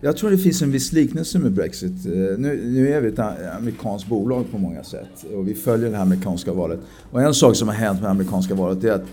Jag 0.00 0.16
tror 0.16 0.30
det 0.30 0.38
finns 0.38 0.62
en 0.62 0.70
viss 0.72 0.92
liknelse 0.92 1.38
med 1.38 1.52
Brexit. 1.52 2.06
Eh, 2.06 2.12
Nu, 2.12 2.60
nu 2.64 2.92
är 2.92 3.00
vi 3.00 3.08
ett 3.08 3.18
amerikanskt 3.58 4.08
bolag 4.08 4.50
på 4.50 4.58
många 4.58 4.84
sätt 4.84 5.24
och 5.34 5.48
vi 5.48 5.54
följer 5.54 5.90
det 5.90 5.96
här 5.96 6.02
amerikanska 6.02 6.52
valet. 6.52 6.80
Och 7.10 7.22
en 7.22 7.34
sak 7.34 7.56
som 7.56 7.68
har 7.68 7.74
hänt 7.74 8.00
med 8.00 8.06
det 8.06 8.10
amerikanska 8.10 8.54
valet 8.54 8.84
är 8.84 8.92
att 8.92 9.04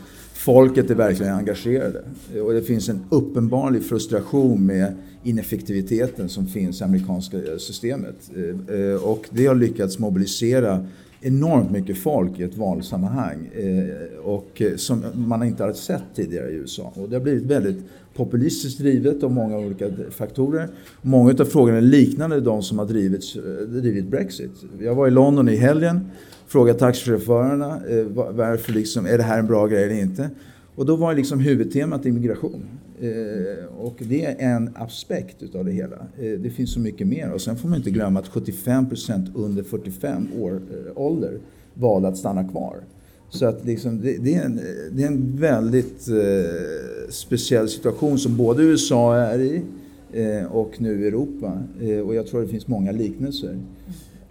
folket 0.43 0.89
är 0.89 0.95
verkligen 0.95 1.33
engagerade. 1.33 2.03
Och 2.45 2.53
det 2.53 2.61
finns 2.61 2.89
en 2.89 3.03
uppenbarlig 3.09 3.83
frustration 3.83 4.65
med 4.65 4.95
ineffektiviteten 5.23 6.29
som 6.29 6.47
finns 6.47 6.81
i 6.81 6.83
amerikanska 6.83 7.37
systemet. 7.57 8.31
Eh, 8.69 9.03
och 9.03 9.25
det 9.29 9.45
har 9.45 9.55
lyckats 9.55 9.99
mobilisera 9.99 10.85
enormt 11.21 11.71
mycket 11.71 11.97
folk 11.97 12.39
i 12.39 12.43
ett 12.43 12.57
valsammanhang 12.57 13.49
eh, 13.53 14.19
och 14.23 14.61
eh, 14.61 14.75
som 14.75 15.03
man 15.13 15.43
inte 15.43 15.63
har 15.63 15.73
sett 15.73 16.03
tidigare 16.15 16.49
i 16.49 16.53
USA. 16.53 16.93
Och 16.95 17.09
det 17.09 17.15
har 17.15 17.23
blivit 17.23 17.43
väldigt 17.43 17.77
populistiskt 18.15 18.79
drivet 18.79 19.23
av 19.23 19.31
många 19.31 19.57
olika 19.57 19.89
faktorer. 20.11 20.67
Många 21.01 21.31
av 21.39 21.45
frågorna 21.45 21.77
är 21.77 21.81
liknande 21.81 22.41
de 22.41 22.63
som 22.63 22.79
har 22.79 22.85
drivits, 22.85 23.33
drivit 23.67 24.05
Brexit. 24.05 24.51
Jag 24.79 24.95
var 24.95 25.07
i 25.07 25.11
London 25.11 25.49
i 25.49 25.55
helgen, 25.55 25.99
frågade 26.53 26.79
taxichaufförerna 26.79 27.81
eh, 27.89 28.05
varför 28.35 28.73
liksom, 28.73 29.05
är 29.05 29.17
det 29.17 29.23
här 29.23 29.39
en 29.39 29.47
bra 29.47 29.67
grej 29.67 29.83
eller 29.83 30.01
inte? 30.01 30.29
Och 30.75 30.85
då 30.85 30.95
var 30.95 31.13
liksom 31.13 31.39
huvudtemat 31.39 32.05
immigration. 32.05 32.65
Eh, 32.99 33.65
och 33.77 33.95
det 33.99 34.25
är 34.25 34.35
en 34.39 34.69
aspekt 34.75 35.43
utav 35.43 35.65
det 35.65 35.71
hela. 35.71 35.95
Eh, 35.95 36.31
det 36.39 36.49
finns 36.49 36.73
så 36.73 36.79
mycket 36.79 37.07
mer. 37.07 37.31
Och 37.31 37.41
sen 37.41 37.57
får 37.57 37.69
man 37.69 37.77
inte 37.77 37.91
glömma 37.91 38.19
att 38.19 38.27
75 38.27 38.89
procent 38.89 39.29
under 39.35 39.63
45 39.63 40.27
år 40.39 40.51
eh, 40.51 41.01
ålder 41.01 41.39
valde 41.73 42.07
att 42.07 42.17
stanna 42.17 42.49
kvar. 42.49 42.75
Så 43.29 43.45
att 43.45 43.65
liksom, 43.65 44.01
det, 44.01 44.17
det, 44.17 44.35
är 44.35 44.45
en, 44.45 44.59
det 44.91 45.03
är 45.03 45.07
en 45.07 45.37
väldigt 45.37 46.07
eh, 46.07 47.09
speciell 47.09 47.69
situation 47.69 48.19
som 48.19 48.37
både 48.37 48.63
USA 48.63 49.15
är 49.15 49.39
i 49.39 49.61
eh, 50.11 50.45
och 50.51 50.81
nu 50.81 51.07
Europa. 51.07 51.59
Eh, 51.81 51.99
och 51.99 52.15
jag 52.15 52.27
tror 52.27 52.41
det 52.41 52.47
finns 52.47 52.67
många 52.67 52.91
liknelser. 52.91 53.59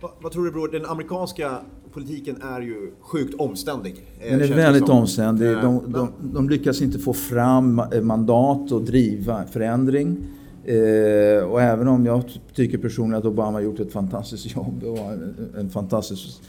Vad, 0.00 0.10
vad 0.22 0.32
tror 0.32 0.44
du 0.44 0.50
bror? 0.50 0.68
Den 0.68 0.86
amerikanska 0.86 1.58
politiken 1.92 2.42
är 2.42 2.60
ju 2.60 2.90
sjukt 3.00 3.34
omständig. 3.40 3.94
eh, 4.20 4.30
Den 4.38 4.40
är 4.52 4.54
väldigt 4.56 4.86
som. 4.86 4.98
omständig. 4.98 5.52
Eh, 5.52 5.60
De, 5.62 5.74
men- 5.82 5.92
de, 5.92 6.08
de 6.34 6.48
lyckas 6.48 6.82
inte 6.82 6.98
få 6.98 7.12
fram 7.12 7.80
ma- 7.80 8.00
mandat 8.00 8.72
och 8.72 8.82
driva 8.82 9.44
förändring. 9.46 10.16
Eh, 10.64 11.44
och 11.44 11.62
även 11.62 11.88
om 11.88 12.06
jag 12.06 12.22
tycker 12.54 12.78
personligen 12.78 13.18
att 13.18 13.24
Obama 13.24 13.52
har 13.52 13.60
gjort 13.60 13.80
ett 13.80 13.92
fantastiskt 13.92 14.54
jobb 14.56 14.82
och 14.84 14.98
en, 14.98 15.48
en 15.58 15.70
fantastisk 15.70 16.40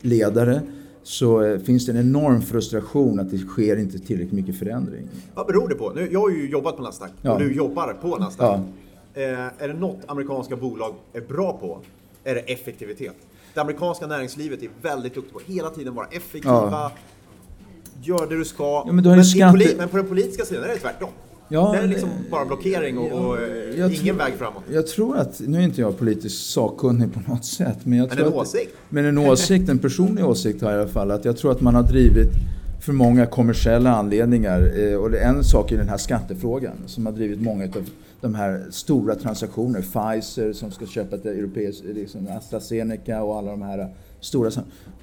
ledare 0.00 0.60
så 1.02 1.42
eh, 1.42 1.58
finns 1.58 1.86
det 1.86 1.92
en 1.92 1.98
enorm 1.98 2.40
frustration 2.42 3.20
att 3.20 3.30
det 3.30 3.38
sker 3.38 3.76
inte 3.76 3.98
tillräckligt 3.98 4.32
mycket 4.32 4.58
förändring. 4.58 5.06
Vad 5.34 5.46
beror 5.46 5.68
det 5.68 5.74
på? 5.74 5.92
Nu, 5.94 6.08
jag 6.12 6.20
har 6.20 6.30
ju 6.30 6.50
jobbat 6.50 6.76
på 6.76 6.82
Nasdaq 6.82 7.10
Ja. 7.22 7.32
och 7.32 7.40
du 7.40 7.54
jobbar 7.54 7.96
på 8.02 8.16
Nasdaq. 8.16 8.60
Ja. 9.14 9.22
Eh, 9.22 9.38
är 9.58 9.68
det 9.68 9.74
något 9.74 9.98
amerikanska 10.06 10.56
bolag 10.56 10.94
är 11.12 11.20
bra 11.20 11.52
på 11.60 11.78
är 12.24 12.34
det 12.34 12.40
effektivitet. 12.40 13.16
Det 13.56 13.60
amerikanska 13.62 14.06
näringslivet 14.06 14.62
är 14.62 14.68
väldigt 14.82 15.14
duktigt 15.14 15.32
på 15.32 15.38
att 15.38 15.44
hela 15.44 15.70
tiden 15.70 15.94
vara 15.94 16.06
effektiva, 16.10 16.52
Ja. 16.70 16.92
gör 18.02 18.26
det 18.26 18.38
du 18.38 18.44
ska. 18.44 18.64
Ja, 18.86 18.92
men 18.92 19.20
i 19.20 19.24
skatte- 19.24 19.74
men 19.78 19.88
på 19.88 19.96
den 19.96 20.06
politiska 20.06 20.44
sidan 20.44 20.64
är 20.64 20.68
det 20.68 20.76
tvärtom. 20.76 21.08
Ja, 21.48 21.72
det 21.72 21.78
är 21.78 21.86
liksom 21.86 22.08
bara 22.30 22.44
blockering 22.44 22.98
och, 22.98 23.12
och 23.26 23.38
eh, 23.42 23.74
ingen 23.76 23.90
tror- 23.90 24.12
väg 24.14 24.34
framåt. 24.38 24.62
Jag 24.72 24.86
tror 24.86 25.16
att, 25.16 25.40
nu 25.46 25.58
är 25.58 25.62
inte 25.62 25.80
jag 25.80 25.98
politiskt 25.98 26.50
sakkunnig 26.50 27.14
på 27.14 27.20
något 27.32 27.44
sätt, 27.44 27.76
men 27.82 27.98
jag 27.98 28.08
Men 28.08 28.16
tror 28.16 28.26
en 28.26 28.32
att, 28.32 28.38
åsikt? 28.38 28.72
Men 28.88 29.04
en 29.04 29.18
åsikt, 29.18 29.68
en 29.68 29.78
personlig 29.78 30.24
åsikt 30.26 30.62
har 30.62 30.70
jag 30.70 30.78
i 30.78 30.82
alla 30.82 30.90
fall, 30.90 31.10
att 31.10 31.24
jag 31.24 31.36
tror 31.36 31.52
att 31.52 31.60
man 31.60 31.74
har 31.74 31.82
drivit 31.82 32.30
för 32.84 32.92
många 32.92 33.26
kommersiella 33.26 33.90
anledningar. 33.96 34.72
Eh, 34.78 34.94
Och 34.96 35.10
det 35.10 35.18
är 35.18 35.28
en 35.28 35.44
sak 35.44 35.72
i 35.72 35.76
den 35.76 35.88
här 35.88 35.96
skattefrågan 35.98 36.74
som 36.86 37.06
har 37.06 37.12
drivit 37.12 37.40
många 37.40 37.64
av 37.64 37.88
de 38.20 38.34
här 38.34 38.66
stora 38.70 39.14
transaktionerna. 39.14 39.80
Pfizer 39.80 40.52
som 40.52 40.70
ska 40.70 40.86
köpa 40.86 41.16
ett 41.16 41.26
europeiskt, 41.26 41.84
liksom 41.84 42.28
AstraZeneca 42.30 43.22
och 43.22 43.38
alla 43.38 43.50
de 43.50 43.62
här 43.62 43.94
stora. 44.20 44.50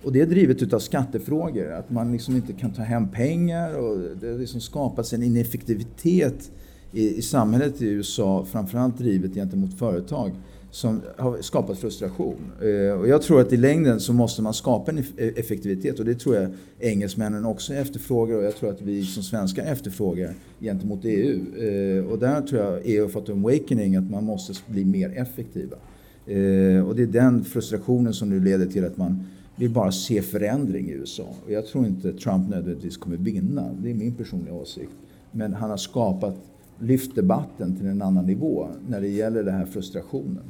Och 0.03 0.13
det 0.13 0.21
är 0.21 0.25
drivet 0.25 0.61
utav 0.61 0.79
skattefrågor. 0.79 1.71
Att 1.71 1.89
man 1.89 2.11
liksom 2.11 2.35
inte 2.35 2.53
kan 2.53 2.71
ta 2.71 2.81
hem 2.81 3.07
pengar 3.07 3.73
och 3.73 3.97
det 4.21 4.27
har 4.27 4.39
liksom 4.39 4.61
skapats 4.61 5.13
en 5.13 5.23
ineffektivitet 5.23 6.51
i, 6.91 7.17
i 7.17 7.21
samhället 7.21 7.81
i 7.81 7.85
USA, 7.85 8.45
framförallt 8.51 8.97
drivet 8.97 9.33
gentemot 9.33 9.79
företag 9.79 10.31
som 10.73 11.01
har 11.17 11.41
skapat 11.41 11.77
frustration. 11.77 12.51
Eh, 12.61 12.99
och 12.99 13.07
jag 13.07 13.21
tror 13.21 13.41
att 13.41 13.53
i 13.53 13.57
längden 13.57 13.99
så 13.99 14.13
måste 14.13 14.41
man 14.41 14.53
skapa 14.53 14.91
en 14.91 15.03
effektivitet 15.17 15.99
och 15.99 16.05
det 16.05 16.15
tror 16.15 16.35
jag 16.35 16.49
engelsmännen 16.79 17.45
också 17.45 17.73
efterfrågar 17.73 18.37
och 18.37 18.43
jag 18.43 18.55
tror 18.55 18.69
att 18.69 18.81
vi 18.81 19.03
som 19.03 19.23
svenskar 19.23 19.65
efterfrågar 19.65 20.33
gentemot 20.59 20.99
EU. 21.03 21.39
Eh, 21.57 22.05
och 22.05 22.19
där 22.19 22.41
tror 22.41 22.61
jag 22.61 22.81
EU 22.83 23.01
har 23.01 23.09
fått 23.09 23.29
en 23.29 23.39
awakening 23.39 23.95
att 23.95 24.09
man 24.09 24.23
måste 24.23 24.53
bli 24.67 24.85
mer 24.85 25.17
effektiva. 25.17 25.77
Eh, 26.25 26.87
och 26.87 26.95
det 26.95 27.03
är 27.03 27.07
den 27.07 27.43
frustrationen 27.43 28.13
som 28.13 28.29
nu 28.29 28.39
leder 28.39 28.65
till 28.65 28.85
att 28.85 28.97
man 28.97 29.23
vill 29.55 29.69
bara 29.69 29.91
se 29.91 30.21
förändring 30.21 30.89
i 30.89 30.93
USA. 30.93 31.27
Och 31.45 31.51
jag 31.51 31.67
tror 31.67 31.85
inte 31.85 32.13
Trump 32.13 32.49
nödvändigtvis 32.49 32.97
kommer 32.97 33.17
vinna, 33.17 33.69
det 33.81 33.89
är 33.89 33.95
min 33.95 34.13
personliga 34.13 34.53
åsikt. 34.53 34.93
Men 35.31 35.53
han 35.53 35.69
har 35.69 35.77
skapat 35.77 36.35
lyft 36.79 37.15
debatten 37.15 37.75
till 37.75 37.87
en 37.87 38.01
annan 38.01 38.25
nivå 38.25 38.67
när 38.87 39.01
det 39.01 39.07
gäller 39.07 39.43
den 39.43 39.55
här 39.55 39.65
frustrationen. 39.65 40.43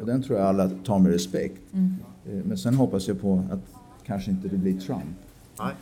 Och 0.00 0.06
den 0.06 0.22
tror 0.22 0.38
jag 0.38 0.48
alla 0.48 0.68
tar 0.68 0.98
med 0.98 1.12
respekt. 1.12 1.62
Eh, 1.74 2.34
Men 2.44 2.58
sen 2.58 2.74
hoppas 2.74 3.08
jag 3.08 3.20
på 3.20 3.42
att 3.50 3.60
kanske 4.06 4.30
inte 4.30 4.48
det 4.48 4.56
blir 4.56 4.80
Trump. 4.80 5.02
Nej. 5.58 5.74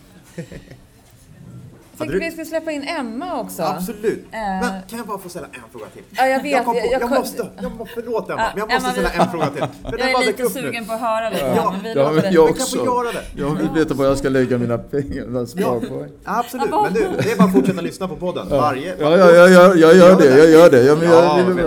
Jag 1.99 2.09
tänkte 2.09 2.19
vi 2.27 2.31
skulle 2.31 2.45
släppa 2.47 2.71
in 2.73 2.83
Emma 2.83 3.41
också. 3.41 3.63
Absolut. 3.63 4.25
Eh. 4.33 4.39
Men 4.41 4.63
kan 4.89 4.99
jag 4.99 5.07
bara 5.07 5.19
få 5.19 5.29
ställa 5.29 5.47
en 5.47 5.53
fråga 5.73 5.87
till? 5.87 6.03
Ja, 6.11 6.27
jag 6.27 6.43
vet. 6.43 6.53
Jag, 6.53 6.65
på, 6.65 6.75
Jag- 6.75 6.85
jag, 6.85 6.93
jag 6.93 7.01
kom- 7.01 7.11
måste, 7.19 7.47
jag 7.63 7.73
må, 7.77 7.87
förlåt 7.95 8.31
Emma, 8.31 8.41
Ja, 8.43 8.49
men 8.55 8.59
jag 8.59 8.83
måste 8.83 8.85
Emma, 8.85 8.93
ställa 8.93 9.09
vi- 9.09 9.19
en 9.25 9.31
fråga 9.31 9.47
till. 9.47 9.91
För 9.91 9.99
Jag 9.99 10.23
är 10.23 10.27
lite 10.27 10.43
upp 10.43 10.55
nu. 10.55 10.61
sugen 10.61 10.87
på 10.87 10.93
att 10.93 11.01
höra 11.01 11.31
lite. 11.31 11.53
Ja, 11.57 11.71
men 11.73 11.83
vi 11.83 11.93
ja, 12.01 12.11
men 12.13 12.23
det. 12.23 12.31
jag 12.31 12.45
Men 12.45 12.55
kan 12.55 12.61
jag 12.61 12.69
få 12.69 12.85
göra 13.05 13.13
det? 13.13 13.41
Jag 13.43 13.55
vill 13.55 13.69
veta 13.75 13.95
var 13.95 14.05
jag 14.05 14.19
ska 14.19 14.29
lägga 14.29 14.59
mina 14.59 14.79
pengar, 14.79 15.27
mina 15.27 15.47
sparpoäng. 15.47 16.11
Absolut, 16.25 16.71
men 16.71 16.93
du, 16.93 17.01
det 17.23 17.33
är 17.33 17.37
bara 17.37 17.45
att 17.45 17.53
fortsätta 17.53 17.81
lyssna 17.81 18.09
på 18.09 18.17
podden. 18.17 18.49
Varje... 18.49 18.97
Ja, 19.01 19.17
ja, 19.17 19.31
ja, 19.31 19.49
ja, 19.49 19.75
jag 19.75 19.97
gör 19.97 20.17
det, 20.19 20.39
jag 20.39 20.51
gör 20.51 20.71
det. 20.71 20.83
Ja, 20.83 20.97
men 20.97 21.09
Ja, 21.11 21.39
jag 21.39 21.45
vill 21.45 21.55
men- 21.55 21.65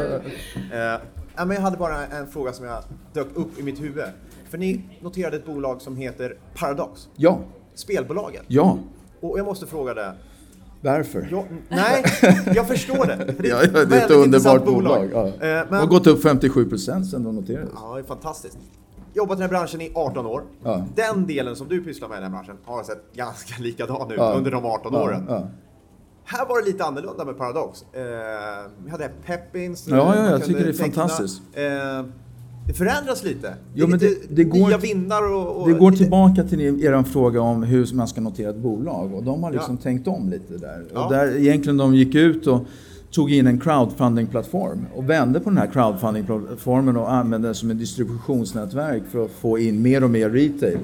bara... 0.72 0.94
Eh, 0.94 1.00
ja, 1.36 1.46
men 1.46 1.56
jag 1.56 1.62
hade 1.64 1.78
bara 1.78 2.06
en 2.06 2.28
fråga 2.32 2.54
som 2.54 2.66
jag 2.66 2.84
dök 3.14 3.28
upp 3.36 3.60
i 3.60 3.64
mitt 3.64 3.82
huvud. 3.82 4.04
För 4.50 4.58
ni 4.58 4.82
noterade 5.02 5.38
ett 5.38 5.46
bolag 5.46 5.82
som 5.82 5.98
heter 5.98 6.36
Paradox, 6.56 7.08
Ja, 7.16 7.40
spelbolaget. 7.76 8.42
ja. 8.48 8.78
Och 9.22 9.40
jag 9.40 9.46
måste 9.46 9.66
fråga 9.66 9.94
det. 9.94 10.14
Varför? 10.84 11.28
Jag, 11.32 11.46
nej, 11.70 12.04
jag 12.56 12.68
förstår 12.68 13.06
det. 13.06 13.34
För 13.34 13.44
Ja, 13.48 13.58
ja, 13.64 13.86
det 13.86 13.96
är 13.98 14.06
ett 14.06 14.12
underbart 14.12 14.26
intressant 14.26 14.66
bolag. 14.66 15.10
Ja. 15.14 15.28
Eh, 15.28 15.34
Det 15.40 15.68
men, 15.70 15.80
har 15.80 15.88
gått 15.88 16.08
upp 16.08 16.22
57 16.24 16.70
procent 16.70 17.10
sedan 17.10 17.24
de 17.24 17.36
noterades. 17.36 17.70
Ja, 17.76 17.94
det 17.96 18.00
är 18.00 18.04
fantastiskt. 18.04 18.58
Jobbat 19.14 19.38
i 19.38 19.42
den 19.42 19.50
här 19.50 19.58
branschen 19.58 19.82
i 19.82 19.92
18 19.96 20.26
år. 20.26 20.44
Ja. 20.64 20.86
Den 20.96 21.28
delen 21.28 21.56
som 21.56 21.68
du 21.68 21.84
pysslar 21.84 22.08
med 22.10 22.18
i 22.18 22.22
den 22.22 22.34
här 22.34 22.44
branschen 22.44 22.58
har 22.66 22.84
sett 22.84 23.04
ganska 23.16 23.54
likadan 23.64 24.12
ut 24.12 24.18
Ja. 24.18 24.34
under 24.34 24.52
de 24.52 24.66
18 24.66 24.94
Ja, 24.94 25.02
åren. 25.04 25.48
Här 26.24 26.46
var 26.46 26.60
det 26.62 26.66
lite 26.68 26.86
annorlunda 26.86 27.26
med 27.26 27.38
Paradox. 27.38 27.82
Eh, 27.94 28.02
vi 28.86 28.92
hade 28.92 29.10
Peppins. 29.26 29.88
Ja, 29.88 30.16
ja, 30.16 30.30
jag 30.30 30.44
tycker 30.46 30.64
det 30.64 30.70
är 30.70 30.74
teckna. 30.74 30.94
fantastiskt. 31.08 31.42
Eh, 31.54 31.64
det 32.68 32.74
förändras 32.74 33.24
lite. 33.24 33.54
Jo, 33.74 33.86
det 33.86 33.90
men 33.92 34.00
det- 34.00 34.36
det 34.36 34.44
går- 34.44 34.68
nya 34.68 34.78
vindar 34.78 35.34
och... 35.34 35.62
och 35.62 35.68
Det 35.70 35.74
går 35.74 35.92
tillbaka 35.92 36.44
till 36.44 36.62
er 36.62 37.04
fråga 37.04 37.42
om 37.42 37.64
hur 37.64 37.96
man 37.96 38.08
ska 38.08 38.22
notera 38.22 38.50
ett 38.50 38.58
bolag 38.58 39.14
och 39.14 39.24
de 39.24 39.44
har 39.44 39.52
liksom 39.52 39.76
Ja. 39.76 39.84
tänkt 39.84 40.08
om 40.08 40.30
lite 40.30 40.58
där. 40.58 40.84
Ja. 40.94 41.06
Och 41.06 41.12
där 41.14 41.38
egentligen 41.38 41.78
de 41.78 41.96
gick 41.96 42.16
ut 42.16 42.48
och 42.48 42.66
tog 43.12 43.32
in 43.32 43.48
en 43.48 43.60
crowdfunding-plattform 43.60 44.86
och 44.96 45.10
vände 45.10 45.40
på 45.40 45.50
den 45.50 45.58
här 45.58 45.68
crowdfunding-plattformen 45.68 46.98
och 46.98 47.12
använde 47.14 47.48
den 47.48 47.56
som 47.56 47.72
ett 47.72 47.80
distributionsnätverk 47.80 49.04
för 49.12 49.26
att 49.26 49.32
få 49.32 49.60
in 49.60 49.82
mer 49.82 50.04
och 50.04 50.10
mer 50.10 50.30
retail. 50.30 50.78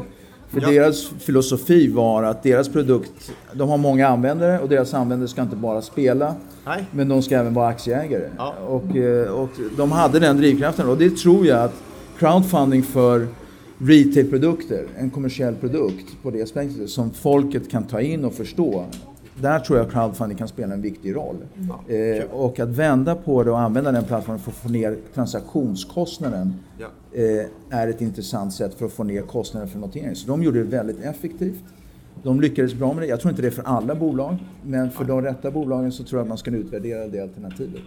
För 0.50 0.62
Ja. 0.62 0.70
deras 0.70 1.08
filosofi 1.20 1.88
var 1.92 2.24
att 2.24 2.44
deras 2.44 2.70
produkt, 2.70 3.32
de 3.54 3.70
har 3.70 3.78
många 3.78 4.08
användare 4.08 4.60
och 4.60 4.70
deras 4.70 4.94
användare 4.94 5.28
ska 5.30 5.42
inte 5.42 5.56
bara 5.56 5.82
spela 5.82 6.36
Nej. 6.66 6.86
men 6.92 7.10
de 7.10 7.22
ska 7.22 7.36
även 7.38 7.54
vara 7.54 7.68
aktieägare. 7.68 8.30
Ja. 8.38 8.54
Och, 8.68 8.96
eh, 8.98 9.30
och 9.30 9.50
de 9.78 9.92
hade 9.92 10.20
den 10.20 10.38
drivkraften 10.38 10.90
och 10.90 10.98
det 10.98 11.18
tror 11.18 11.46
jag 11.48 11.64
att 11.64 11.74
crowdfunding 12.18 12.84
för 12.84 13.28
retailprodukter, 13.80 14.88
en 14.98 15.10
kommersiell 15.10 15.56
produkt 15.56 16.06
på 16.24 16.32
det 16.32 16.42
aspektet 16.44 16.90
som 16.90 17.12
folket 17.12 17.72
kan 17.72 17.84
ta 17.84 18.02
in 18.02 18.26
och 18.26 18.34
förstå. 18.34 18.86
Där 19.42 19.60
tror 19.60 19.80
jag 19.80 19.92
crowdfunding 19.92 20.38
kan 20.38 20.48
spela 20.48 20.74
en 20.74 20.82
viktig 20.82 21.16
roll. 21.16 21.36
Eh, 21.88 22.26
och 22.32 22.60
att 22.60 22.70
vända 22.70 23.16
på 23.16 23.44
det 23.44 23.52
och 23.52 23.60
använda 23.60 23.92
den 23.92 24.04
plattformen 24.04 24.40
för 24.42 24.52
att 24.52 24.58
få 24.58 24.70
ner 24.70 24.98
transaktionskostnaden 25.14 26.54
Ja. 26.80 26.86
eh, 27.14 27.80
är 27.80 27.88
ett 27.88 28.02
intressant 28.02 28.54
sätt 28.54 28.74
för 28.76 28.86
att 28.86 28.94
få 28.94 29.04
ner 29.04 29.22
kostnaden 29.22 29.70
för 29.70 29.80
notering. 29.80 30.16
Så 30.16 30.28
de 30.28 30.44
gjorde 30.44 30.64
det 30.64 30.70
väldigt 30.78 31.00
effektivt. 31.04 31.64
De 32.24 32.42
lyckades 32.42 32.74
bra 32.74 32.94
med 32.94 33.04
det. 33.04 33.08
Jag 33.08 33.20
tror 33.20 33.30
inte 33.30 33.42
det 33.42 33.48
är 33.48 33.52
för 33.52 33.64
alla 33.64 33.96
bolag, 33.96 34.36
men 34.66 34.92
för 34.92 35.04
de 35.06 35.22
rätta 35.22 35.52
bolagen 35.52 35.92
så 35.92 36.04
tror 36.04 36.20
jag 36.20 36.24
att 36.24 36.30
man 36.30 36.38
ska 36.38 36.52
utvärdera 36.52 37.08
det 37.08 37.20
alternativet. 37.20 37.82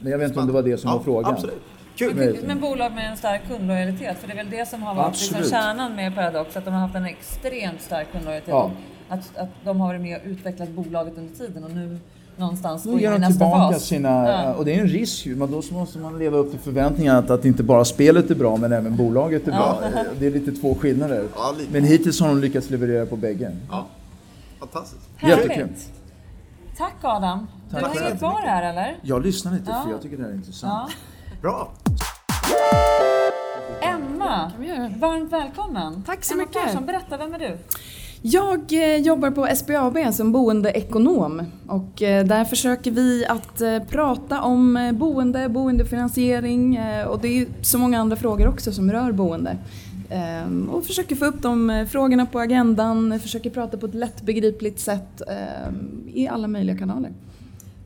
Men 0.00 0.12
jag 0.12 0.18
vet 0.18 0.28
inte 0.28 0.40
om 0.40 0.46
det 0.46 0.52
var 0.52 0.62
det 0.62 0.76
som 0.76 0.90
Ja, 0.90 0.96
var 0.96 1.04
frågan. 1.04 1.32
Absolut. 1.32 1.60
Kul. 1.96 2.36
Men- 2.46 2.60
bolag 2.60 2.92
med 2.94 3.10
en 3.10 3.16
stark 3.16 3.40
kundlojalitet, 3.48 4.18
för 4.18 4.26
det 4.28 4.32
är 4.32 4.36
väl 4.36 4.50
det 4.50 4.68
som 4.68 4.82
har 4.82 4.94
varit 4.94 5.20
liksom 5.32 5.50
kärnan 5.50 5.96
med 5.96 6.14
Paradox, 6.14 6.56
att 6.56 6.64
de 6.64 6.70
har 6.74 6.80
haft 6.80 6.94
en 6.94 7.04
extremt 7.06 7.80
stark 7.80 8.06
kundlojalitet. 8.12 8.48
Ja. 8.48 8.70
Att, 9.08 9.36
att 9.36 9.48
de 9.64 9.80
har 9.80 9.86
varit 9.88 10.00
med 10.00 10.16
och 10.16 10.26
utvecklat 10.26 10.68
bolaget 10.68 11.18
under 11.18 11.34
tiden 11.34 11.64
och 11.64 11.70
nu 11.70 11.98
någonstans 12.36 12.84
Nu 12.84 12.92
gå 12.92 12.98
in 12.98 13.04
i 13.04 13.06
de 13.08 13.18
nästa 13.18 13.30
tillbaka 13.44 13.74
fas. 13.74 13.82
sina, 13.84 14.08
Ja. 14.28 14.54
och 14.54 14.64
det 14.64 14.74
är 14.74 14.80
en 14.80 14.88
risk 14.88 15.26
ju, 15.26 15.36
men 15.36 15.50
då 15.50 15.62
måste 15.72 15.98
man 15.98 16.18
leva 16.18 16.36
upp 16.36 16.50
till 16.50 16.60
förväntningarna 16.60 17.18
att, 17.18 17.30
att 17.30 17.44
inte 17.44 17.62
bara 17.62 17.84
spelet 17.84 18.30
är 18.30 18.34
bra 18.34 18.56
men 18.56 18.72
även 18.72 18.96
bolaget 18.96 19.48
är 19.48 19.52
bra. 19.52 19.78
Det 20.18 20.26
är 20.26 20.30
lite 20.30 20.52
två 20.52 20.74
skillnader. 20.74 21.24
Ja, 21.36 21.54
lite. 21.58 21.72
Men 21.72 21.84
hittills 21.84 22.20
har 22.20 22.28
de 22.28 22.38
lyckats 22.40 22.70
leverera 22.70 23.06
på 23.06 23.16
bägge. 23.16 23.56
Ja. 23.70 23.86
Fantastiskt. 24.60 25.08
Jättekul. 25.22 25.68
Tack 26.78 26.94
Adam. 27.02 27.46
Tack 27.70 27.94
du 27.94 28.00
hänger 28.00 28.16
kvar 28.16 28.40
här 28.46 28.70
eller? 28.70 28.96
Jag 29.02 29.22
lyssnar 29.26 29.52
lite 29.52 29.64
Ja. 29.70 29.82
för 29.84 29.90
jag 29.90 30.02
tycker 30.02 30.16
det 30.16 30.22
här 30.22 30.30
är 30.30 30.34
intressant. 30.34 30.90
Ja. 30.92 31.38
Bra. 31.42 31.68
Emma, 33.82 34.50
varmt 34.96 35.32
välkommen. 35.32 36.02
Tack 36.06 36.24
så 36.24 36.34
Emma 36.34 36.42
mycket. 36.42 36.64
Persson, 36.64 36.86
berätta, 36.86 37.16
vem 37.16 37.34
är 37.34 37.38
du? 37.38 37.58
Jag 38.28 38.72
eh, 38.72 38.96
jobbar 38.96 39.30
på 39.30 39.46
SBAB 39.56 40.14
som 40.14 40.32
boendeekonom 40.32 41.42
och 41.66 42.02
eh, 42.02 42.26
där 42.26 42.44
försöker 42.44 42.90
vi 42.90 43.26
att 43.26 43.60
eh, 43.60 43.78
prata 43.78 44.42
om 44.42 44.92
boende, 44.94 45.48
boendefinansiering 45.48 46.80
och 47.08 47.20
det 47.20 47.28
är 47.28 47.46
så 47.62 47.78
många 47.78 48.00
andra 48.00 48.16
frågor 48.16 48.48
också 48.48 48.72
som 48.72 48.92
rör 48.92 49.12
boende. 49.12 49.56
Ehm, 50.10 50.68
och 50.70 50.84
försöker 50.84 51.16
få 51.16 51.24
upp 51.24 51.42
de 51.42 51.86
frågorna 51.90 52.26
på 52.26 52.38
agendan, 52.40 53.20
försöker 53.20 53.50
prata 53.50 53.76
på 53.76 53.86
ett 53.86 53.94
lättbegripligt 53.94 54.80
sätt 54.80 55.22
ehm, 55.28 56.08
i 56.14 56.28
alla 56.28 56.48
möjliga 56.48 56.78
kanaler. 56.78 57.12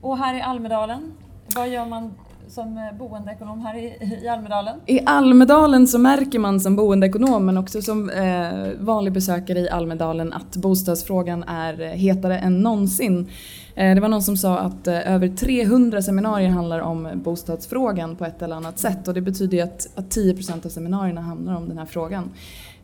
Och 0.01 0.19
här 0.19 0.35
i 0.35 0.41
Almedalen, 0.41 1.13
vad 1.57 1.69
gör 1.69 1.87
man 1.87 2.15
som 2.51 2.79
eh, 2.79 2.99
boendeekonom 2.99 3.61
här 3.61 3.79
i, 3.79 4.19
i 4.25 4.29
Almedalen? 4.29 4.81
I 4.87 5.01
Almedalen 5.07 5.87
så 5.87 5.99
märker 5.99 6.39
man 6.39 6.61
som 6.61 6.77
boendeekonom 6.77 7.47
men 7.47 7.57
också 7.57 7.83
som 7.83 8.11
eh, 8.11 8.53
vanlig 8.79 9.13
besökare 9.13 9.59
i 9.59 9.71
Almedalen 9.71 10.33
att 10.33 10.57
bostadsfrågan 10.57 11.43
är 11.43 11.95
hetare 11.95 12.39
än 12.39 12.61
någonsin. 12.61 13.31
Eh, 13.75 13.95
det 13.95 14.01
var 14.01 14.09
någon 14.09 14.23
som 14.23 14.37
sa 14.37 14.59
att 14.59 14.87
eh, 14.87 15.13
över 15.13 15.29
300 15.29 16.03
seminarier 16.03 16.49
handlar 16.49 16.81
om 16.81 17.09
bostadsfrågan 17.15 18.17
på 18.17 18.25
ett 18.25 18.43
eller 18.43 18.57
annat 18.57 18.79
sätt 18.79 19.09
och 19.09 19.15
det 19.15 19.21
betyder 19.21 19.57
ju 19.57 19.63
att, 19.63 19.89
att 19.95 20.17
10% 20.17 20.67
av 20.67 20.71
seminarierna 20.71 21.21
handlar 21.21 21.57
om 21.57 21.69
den 21.69 21.79
här 21.79 21.87
frågan. 21.87 22.31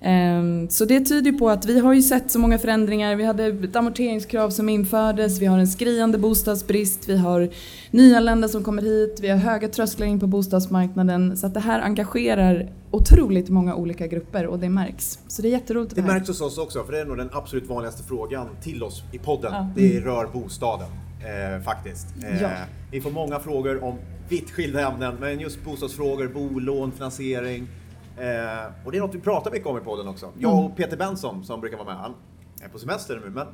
Ehm, 0.06 0.68
Så 0.70 0.84
det 0.84 1.00
tyder 1.00 1.32
på 1.32 1.50
att 1.50 1.64
vi 1.66 1.78
har 1.78 1.92
ju 1.92 2.02
sett 2.02 2.30
så 2.30 2.38
många 2.38 2.58
förändringar. 2.58 3.16
Vi 3.16 3.24
hade 3.24 3.46
ett 3.46 3.76
amorteringskrav 3.76 4.50
som 4.50 4.68
infördes, 4.68 5.38
vi 5.40 5.46
har 5.46 5.58
en 5.58 5.66
skriande 5.66 6.18
bostadsbrist, 6.18 7.08
vi 7.08 7.16
har 7.16 7.48
nyanlända 7.90 8.48
som 8.48 8.64
kommer 8.64 8.82
hit, 8.82 9.18
vi 9.22 9.28
har 9.28 9.36
höga 9.36 9.68
trösklar 9.68 10.06
in 10.06 10.20
på 10.20 10.26
bostadsmarknaden. 10.26 11.36
Så 11.36 11.46
att 11.46 11.54
det 11.54 11.60
här 11.60 11.80
engagerar 11.80 12.70
otroligt 12.90 13.48
många 13.48 13.74
olika 13.74 14.06
grupper 14.06 14.46
och 14.46 14.58
det 14.58 14.68
märks. 14.68 15.18
Så 15.28 15.42
det 15.42 15.48
är 15.48 15.50
jätteroligt 15.52 15.92
att 15.92 15.96
Det 15.96 16.02
här. 16.02 16.08
märks 16.12 16.28
hos 16.28 16.40
oss 16.40 16.58
också, 16.58 16.84
för 16.84 16.92
det 16.92 17.00
är 17.00 17.04
nog 17.04 17.16
den 17.16 17.30
absolut 17.32 17.66
vanligaste 17.68 18.02
frågan 18.02 18.46
till 18.62 18.82
oss 18.82 19.02
i 19.12 19.18
podden. 19.18 19.52
Ja. 19.52 19.68
Det 19.76 20.00
rör 20.00 20.26
bostaden, 20.32 20.88
eh, 21.20 21.62
faktiskt. 21.64 22.06
Eh, 22.24 22.42
Ja. 22.42 22.48
Vi 22.92 23.00
får 23.00 23.10
många 23.10 23.38
frågor 23.40 23.84
om 23.84 23.94
vitt 24.28 24.50
skilda 24.50 24.88
ämnen, 24.92 25.14
men 25.20 25.40
just 25.40 25.64
bostadsfrågor, 25.64 26.28
bolån, 26.28 26.92
finansiering. 26.92 27.68
Eh, 28.16 28.66
och 28.84 28.92
det 28.92 28.98
är 28.98 29.00
något 29.00 29.14
vi 29.14 29.20
pratar 29.20 29.50
mycket 29.50 29.66
om 29.66 29.78
i 29.78 29.80
podden 29.80 30.08
också. 30.08 30.32
Jag 30.38 30.64
och 30.64 30.76
Peter 30.76 30.96
Benson 30.96 31.44
som 31.44 31.60
brukar 31.60 31.76
vara 31.76 31.86
med, 31.86 31.96
han 31.96 32.14
är 32.62 32.68
på 32.68 32.78
semester 32.78 33.20
nu, 33.24 33.30
men 33.30 33.46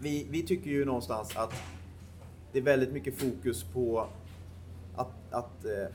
vi, 0.00 0.26
vi 0.30 0.42
tycker 0.42 0.70
ju 0.70 0.84
någonstans 0.84 1.36
att 1.36 1.52
det 2.52 2.58
är 2.58 2.62
väldigt 2.62 2.92
mycket 2.92 3.18
fokus 3.18 3.64
på 3.64 4.06
att, 4.96 5.10
att 5.30 5.64
eh, 5.64 5.86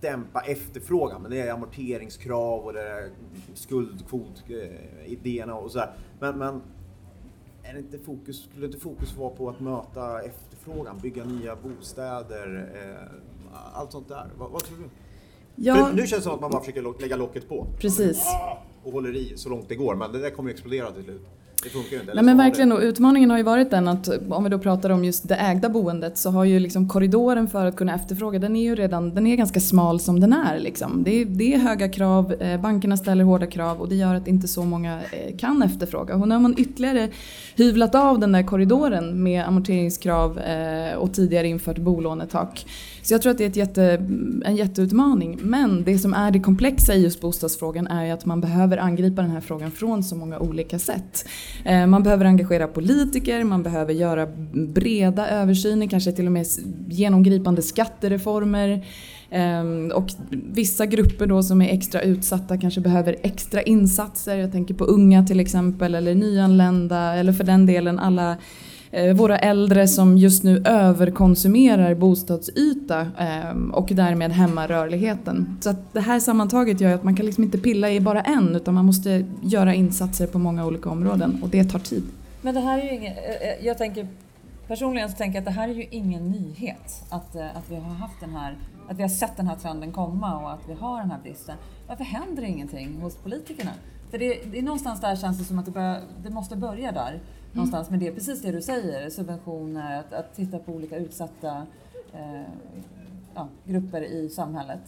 dämpa 0.00 0.40
efterfrågan. 0.40 1.22
Men 1.22 1.30
det 1.30 1.40
är 1.40 1.52
amorteringskrav 1.52 2.60
och 2.60 2.72
det 2.72 2.88
är 2.88 3.10
skuldkvot-idéerna 3.54 5.54
och 5.54 5.70
sådär. 5.70 5.92
Men, 6.20 6.38
men 6.38 6.62
är 7.62 7.78
inte 7.78 7.98
fokus, 7.98 8.42
skulle 8.42 8.66
inte 8.66 8.78
fokus 8.78 9.16
vara 9.16 9.30
på 9.30 9.48
att 9.48 9.60
möta 9.60 10.22
efterfrågan, 10.22 10.98
bygga 10.98 11.24
nya 11.24 11.56
bostäder, 11.56 12.70
eh, 12.74 13.08
allt 13.74 13.92
sånt 13.92 14.08
där? 14.08 14.30
Vad, 14.38 14.50
vad 14.50 14.64
tror 14.64 14.78
du? 14.78 14.84
Ja, 15.56 15.74
För 15.86 15.92
nu 15.92 15.98
känns 16.06 16.10
det 16.10 16.20
som 16.22 16.32
att 16.34 16.40
man 16.40 16.50
bara 16.50 16.60
försöker 16.60 17.00
lägga 17.00 17.16
locket 17.16 17.48
på. 17.48 17.66
precis. 17.78 18.26
Och 18.84 18.92
håller 18.92 19.16
i 19.16 19.32
så 19.36 19.48
långt 19.48 19.68
det 19.68 19.74
går, 19.74 19.94
men 19.94 20.12
det 20.12 20.18
där 20.18 20.30
kommer 20.30 20.50
ju 20.50 20.52
explodera 20.54 20.90
till 20.92 21.04
slut. 21.04 21.22
Det 21.62 21.68
funkar 21.68 21.90
ju 21.90 22.00
inte. 22.00 22.14
Nej 22.14 22.24
men 22.24 22.36
verkligen 22.36 22.72
och 22.72 22.80
utmaningen 22.80 23.30
har 23.30 23.38
ju 23.38 23.42
varit 23.42 23.70
den 23.70 23.88
att 23.88 24.08
om 24.28 24.44
vi 24.44 24.50
då 24.50 24.58
pratar 24.58 24.90
om 24.90 25.04
just 25.04 25.28
det 25.28 25.34
ägda 25.34 25.68
boendet 25.68 26.18
så 26.18 26.30
har 26.30 26.44
ju 26.44 26.60
liksom 26.60 26.88
korridoren 26.88 27.48
för 27.48 27.66
att 27.66 27.76
kunna 27.76 27.94
efterfråga 27.94 28.38
den 28.38 28.56
är 28.56 28.62
ju 28.62 28.74
redan 28.74 29.14
den 29.14 29.26
är 29.26 29.36
ganska 29.36 29.60
smal 29.60 30.00
som 30.00 30.20
den 30.20 30.32
är. 30.32 30.58
Liksom. 30.58 31.02
Det, 31.04 31.20
är, 31.20 31.24
det 31.24 31.54
är 31.54 31.58
höga 31.58 31.88
krav, 31.88 32.32
eh, 32.32 32.60
bankerna 32.60 32.96
ställer 32.96 33.24
hårda 33.24 33.46
krav 33.46 33.80
och 33.80 33.88
det 33.88 33.94
gör 33.94 34.14
att 34.14 34.28
inte 34.28 34.48
så 34.48 34.64
många 34.64 35.00
eh, 35.12 35.36
kan 35.36 35.62
efterfråga. 35.62 36.14
Och 36.14 36.28
nu 36.28 36.34
har 36.34 36.42
man 36.42 36.54
ytterligare 36.58 37.08
hyvlat 37.56 37.94
av 37.94 38.18
den 38.18 38.32
där 38.32 38.42
korridoren 38.42 39.22
med 39.22 39.46
amorteringskrav 39.46 40.38
eh, 40.38 40.94
och 40.94 41.14
tidigare 41.14 41.48
infört 41.48 41.78
bolånetak. 41.78 42.66
Så 43.02 43.14
jag 43.14 43.22
tror 43.22 43.30
att 43.30 43.38
det 43.38 43.44
är 43.44 43.58
jätte, 43.58 43.84
en 44.44 44.56
jätteutmaning. 44.56 45.38
Men 45.42 45.84
det 45.84 45.98
som 45.98 46.14
är 46.14 46.30
det 46.30 46.40
komplexa 46.40 46.94
i 46.94 47.02
just 47.02 47.20
bostadsfrågan 47.20 47.86
är 47.86 48.04
ju 48.04 48.10
att 48.10 48.24
man 48.24 48.40
behöver 48.40 48.78
angripa 48.78 49.22
den 49.22 49.30
här 49.30 49.40
frågan 49.40 49.70
från 49.70 50.04
så 50.04 50.16
många 50.16 50.38
olika 50.38 50.78
sätt. 50.78 51.24
Eh, 51.64 51.86
man 51.86 52.02
behöver 52.02 52.24
engagera 52.24 52.68
politiker, 52.68 53.44
man 53.44 53.62
behöver 53.62 53.92
göra 53.92 54.26
breda 54.52 55.28
översyner, 55.28 55.86
kanske 55.86 56.12
till 56.12 56.26
och 56.26 56.32
med 56.32 56.46
genomgripande 56.88 57.62
skattereformer. 57.62 58.84
Ehm, 59.30 59.92
och 59.94 60.06
vissa 60.30 60.86
grupper 60.86 61.26
då 61.26 61.42
som 61.42 61.62
är 61.62 61.68
extra 61.74 62.00
utsatta 62.02 62.58
kanske 62.58 62.80
behöver 62.80 63.16
extra 63.22 63.62
insatser. 63.62 64.36
Jag 64.36 64.52
tänker 64.52 64.74
på 64.74 64.84
unga 64.84 65.26
till 65.26 65.40
exempel 65.40 65.94
eller 65.94 66.14
nyanlända 66.14 67.14
eller 67.14 67.32
för 67.32 67.44
den 67.44 67.66
delen 67.66 67.98
alla 67.98 68.36
Eh, 68.94 69.14
våra 69.14 69.38
äldre 69.38 69.88
som 69.88 70.18
just 70.18 70.42
nu 70.42 70.62
överkonsumerar 70.64 71.94
bostadsyta 71.94 73.00
eh, 73.00 73.56
och 73.72 73.88
därmed 73.92 74.32
hämmar 74.32 74.68
rörligheten. 74.68 75.58
Så 75.60 75.70
att 75.70 75.92
det 75.92 76.00
här 76.00 76.20
sammantaget 76.20 76.80
gör 76.80 76.94
att 76.94 77.04
man 77.04 77.16
kan 77.16 77.26
liksom 77.26 77.44
inte 77.44 77.58
pilla 77.58 77.90
i 77.90 78.00
bara 78.00 78.20
en 78.20 78.56
utan 78.56 78.74
man 78.74 78.84
måste 78.84 79.24
göra 79.42 79.74
insatser 79.74 80.26
på 80.26 80.38
många 80.38 80.66
olika 80.66 80.90
områden 80.90 81.38
och 81.42 81.48
det 81.48 81.64
tar 81.64 81.78
tid. 81.78 82.04
Men 82.42 82.54
det 82.54 82.60
här 82.60 82.78
är 82.78 82.82
ju 82.82 82.90
ingen, 82.90 83.12
eh, 83.12 83.66
jag 83.66 83.78
tänker 83.78 84.08
personligen 84.68 85.10
så 85.10 85.16
tänker 85.16 85.36
jag 85.36 85.40
att 85.40 85.54
det 85.54 85.60
här 85.60 85.68
är 85.68 85.74
ju 85.74 85.86
ingen 85.90 86.30
nyhet. 86.30 87.04
Att, 87.08 87.36
att 87.36 87.70
vi 87.70 87.74
har 87.74 87.94
haft 87.94 88.20
den 88.20 88.30
här, 88.30 88.56
att 88.88 88.98
vi 88.98 89.02
har 89.02 89.10
sett 89.10 89.36
den 89.36 89.46
här 89.46 89.56
trenden 89.56 89.92
komma 89.92 90.38
och 90.38 90.52
att 90.52 90.68
vi 90.68 90.74
har 90.74 91.00
den 91.00 91.10
här 91.10 91.20
bristen. 91.22 91.56
Varför 91.88 92.04
händer 92.04 92.42
ingenting 92.42 93.00
hos 93.00 93.16
politikerna? 93.16 93.70
För 94.10 94.18
det, 94.18 94.38
det 94.52 94.58
är 94.58 94.62
någonstans 94.62 95.00
där 95.00 95.16
känns 95.16 95.38
det 95.38 95.44
som 95.44 95.58
att 95.58 95.64
det, 95.64 95.70
bör, 95.70 96.00
det 96.22 96.30
måste 96.30 96.56
börja 96.56 96.92
där. 96.92 97.20
Någonstans 97.52 97.90
med 97.90 98.00
det, 98.00 98.12
precis 98.12 98.42
det 98.42 98.52
du 98.52 98.62
säger, 98.62 99.10
subventioner, 99.10 100.00
att, 100.00 100.12
att 100.12 100.36
titta 100.36 100.58
på 100.58 100.72
olika 100.72 100.96
utsatta 100.96 101.66
eh, 102.12 102.42
ja, 103.34 103.48
grupper 103.64 104.02
i 104.02 104.28
samhället. 104.28 104.80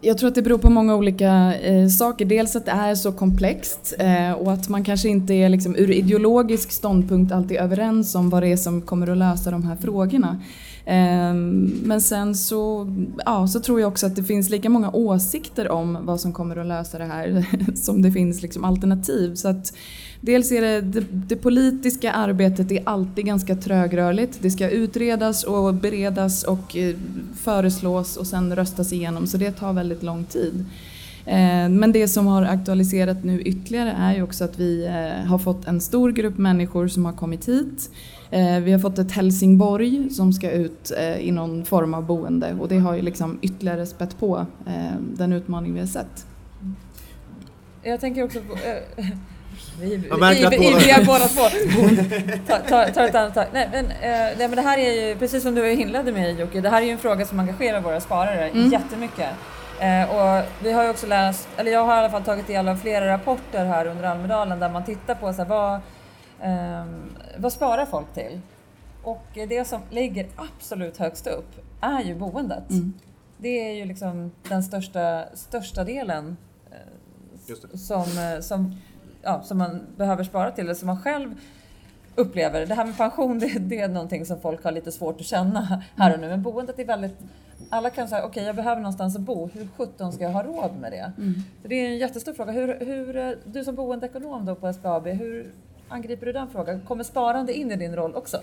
Jag 0.00 0.18
tror 0.18 0.28
att 0.28 0.34
det 0.34 0.42
beror 0.42 0.58
på 0.58 0.70
många 0.70 0.94
olika 0.94 1.54
eh, 1.54 1.88
saker. 1.88 2.24
Dels 2.24 2.56
att 2.56 2.64
det 2.64 2.70
är 2.70 2.94
så 2.94 3.12
komplext 3.12 3.94
eh, 3.98 4.32
och 4.32 4.52
att 4.52 4.68
man 4.68 4.84
kanske 4.84 5.08
inte 5.08 5.34
är 5.34 5.48
liksom, 5.48 5.76
ur 5.76 5.90
ideologisk 5.90 6.70
ståndpunkt 6.72 7.32
alltid 7.32 7.56
överens 7.56 8.14
om 8.14 8.30
vad 8.30 8.42
det 8.42 8.48
är 8.52 8.56
som 8.56 8.82
kommer 8.82 9.06
att 9.10 9.18
lösa 9.18 9.50
de 9.50 9.64
här 9.64 9.76
frågorna. 9.76 10.40
Eh, 10.84 11.34
men 11.84 12.00
sen 12.00 12.34
så, 12.34 12.86
ja, 13.24 13.46
så 13.46 13.60
tror 13.60 13.80
jag 13.80 13.88
också 13.88 14.06
att 14.06 14.16
det 14.16 14.24
finns 14.24 14.50
lika 14.50 14.70
många 14.70 14.90
åsikter 14.90 15.70
om 15.70 15.98
vad 16.02 16.20
som 16.20 16.32
kommer 16.32 16.56
att 16.56 16.66
lösa 16.66 16.98
det 16.98 17.04
här 17.04 17.46
som 17.74 18.02
det 18.02 18.12
finns 18.12 18.42
liksom, 18.42 18.64
alternativ. 18.64 19.34
Så 19.34 19.48
att, 19.48 19.72
Dels 20.20 20.52
är 20.52 20.60
det, 20.60 20.80
det, 20.80 21.04
det 21.10 21.36
politiska 21.36 22.12
arbetet 22.12 22.72
är 22.72 22.82
alltid 22.84 23.26
ganska 23.26 23.56
trögrörligt. 23.56 24.38
Det 24.42 24.50
ska 24.50 24.70
utredas 24.70 25.44
och 25.44 25.74
beredas 25.74 26.44
och 26.44 26.76
eh, 26.76 26.94
föreslås 27.34 28.16
och 28.16 28.26
sen 28.26 28.56
röstas 28.56 28.92
igenom 28.92 29.26
så 29.26 29.36
det 29.36 29.52
tar 29.52 29.72
väldigt 29.72 30.02
lång 30.02 30.24
tid. 30.24 30.64
Eh, 31.26 31.68
men 31.68 31.92
det 31.92 32.08
som 32.08 32.26
har 32.26 32.42
aktualiserat 32.42 33.24
nu 33.24 33.42
ytterligare 33.42 33.90
är 33.90 34.14
ju 34.14 34.22
också 34.22 34.44
att 34.44 34.58
vi 34.58 34.86
eh, 34.86 35.26
har 35.26 35.38
fått 35.38 35.66
en 35.68 35.80
stor 35.80 36.12
grupp 36.12 36.38
människor 36.38 36.88
som 36.88 37.04
har 37.04 37.12
kommit 37.12 37.48
hit. 37.48 37.90
Vi 38.62 38.72
har 38.72 38.78
fått 38.78 38.98
ett 38.98 39.12
Helsingborg 39.12 40.10
som 40.10 40.32
ska 40.32 40.50
ut 40.50 40.92
i 41.20 41.30
någon 41.30 41.64
form 41.64 41.94
av 41.94 42.06
boende 42.06 42.56
och 42.60 42.68
det 42.68 42.78
har 42.78 42.94
ju 42.94 43.02
liksom 43.02 43.38
ytterligare 43.42 43.86
spett 43.86 44.18
på 44.18 44.46
den 44.98 45.32
utmaning 45.32 45.74
vi 45.74 45.80
har 45.80 45.86
sett. 45.86 46.26
Jag 47.82 48.00
tänker 48.00 48.24
också 48.24 48.38
på... 48.40 48.56
Vi 49.80 49.96
vi- 49.96 50.08
Jag 50.08 50.20
märker 50.20 50.46
att 50.46 50.52
vi- 50.52 50.58
båda- 50.58 51.04
båda 51.06 51.28
två. 51.28 51.42
Ta, 52.46 52.58
ta, 52.58 52.92
ta 52.92 53.06
ett 53.08 53.14
annat 53.14 53.34
tag. 53.34 53.46
Nej 53.52 53.68
men, 53.72 53.84
eh, 53.86 53.90
nej 54.10 54.36
men 54.38 54.50
det 54.50 54.62
här 54.62 54.78
är 54.78 55.08
ju, 55.08 55.16
precis 55.18 55.42
som 55.42 55.54
du 55.54 55.70
inledde 55.72 56.12
med 56.12 56.38
Jocke, 56.40 56.60
det 56.60 56.68
här 56.70 56.82
är 56.82 56.86
ju 56.86 56.92
en 56.92 56.98
fråga 56.98 57.24
som 57.26 57.40
engagerar 57.40 57.80
våra 57.80 58.00
sparare 58.00 58.48
Mm. 58.48 58.70
jättemycket. 58.72 59.28
Eh, 59.80 60.10
och 60.14 60.44
vi 60.62 60.72
har 60.72 60.84
ju 60.84 60.90
också 60.90 61.06
läst, 61.06 61.48
eller 61.56 61.70
jag 61.72 61.84
har 61.84 61.94
i 61.96 61.98
alla 61.98 62.10
fall 62.10 62.22
tagit 62.22 62.46
del 62.46 62.68
av 62.68 62.76
flera 62.76 63.08
rapporter 63.12 63.64
här 63.64 63.86
under 63.86 64.04
Almedalen 64.04 64.60
där 64.60 64.68
man 64.70 64.84
tittar 64.84 65.14
på 65.14 65.32
så 65.32 65.42
här, 65.42 65.48
vad, 65.48 65.80
ehm, 66.42 67.02
vad 67.38 67.52
sparar 67.52 67.86
folk 67.86 68.14
till? 68.14 68.40
Och 69.02 69.24
det 69.48 69.68
som 69.68 69.80
ligger 69.90 70.26
absolut 70.36 70.96
högst 70.98 71.26
upp 71.26 71.50
är 71.80 72.02
ju 72.02 72.14
boendet. 72.14 72.70
Mm. 72.70 72.92
Det 73.38 73.48
är 73.70 73.72
ju 73.72 73.84
liksom 73.84 74.32
den 74.48 74.62
största, 74.62 75.24
största 75.34 75.84
delen 75.84 76.36
eh, 76.70 76.76
Just 77.46 77.72
det. 77.72 77.78
som, 77.78 78.02
eh, 78.02 78.40
som, 78.40 78.76
ja, 79.22 79.42
som 79.42 79.58
man 79.58 79.80
behöver 79.96 80.24
spara 80.24 80.50
till, 80.50 80.64
eller 80.64 80.74
som 80.74 80.86
man 80.86 81.02
själv 81.02 81.34
upplever. 82.18 82.66
Det 82.66 82.74
här 82.74 82.84
med 82.84 82.96
pension, 82.96 83.38
det, 83.38 83.58
det 83.58 83.80
är 83.80 83.88
någonting 83.88 84.26
som 84.26 84.40
folk 84.40 84.64
har 84.64 84.72
lite 84.72 84.92
svårt 84.92 85.20
att 85.20 85.26
känna 85.26 85.82
här 85.96 86.14
och 86.14 86.20
nu. 86.20 86.28
Men 86.28 86.42
boendet 86.42 86.78
är 86.78 86.84
väldigt... 86.84 87.18
Alla 87.70 87.90
kan 87.90 88.08
säga, 88.08 88.24
okej 88.24 88.44
jag 88.44 88.56
behöver 88.56 88.80
någonstans 88.80 89.16
att 89.16 89.22
bo. 89.22 89.50
Hur 89.54 89.68
sjutton 89.76 90.12
ska 90.12 90.24
jag 90.24 90.30
ha 90.30 90.42
råd 90.42 90.70
med 90.80 90.92
det? 90.92 91.12
Så 91.62 91.68
det 91.68 91.74
är 91.74 91.88
en 91.88 91.98
jättestor 91.98 92.32
fråga. 92.32 92.52
Hur, 92.52 92.78
hur, 92.80 93.16
eh, 93.16 93.30
du 93.44 93.64
som 93.64 93.74
boendeekonom 93.74 94.46
då 94.46 94.54
på 94.54 94.72
SBAB, 94.72 95.06
hur 95.06 95.52
angriper 95.88 96.26
du 96.26 96.32
den 96.32 96.48
frågan? 96.52 96.80
Kommer 96.80 97.04
sparande 97.04 97.54
in 97.54 97.72
i 97.72 97.76
din 97.76 97.96
roll 97.96 98.14
också? 98.14 98.40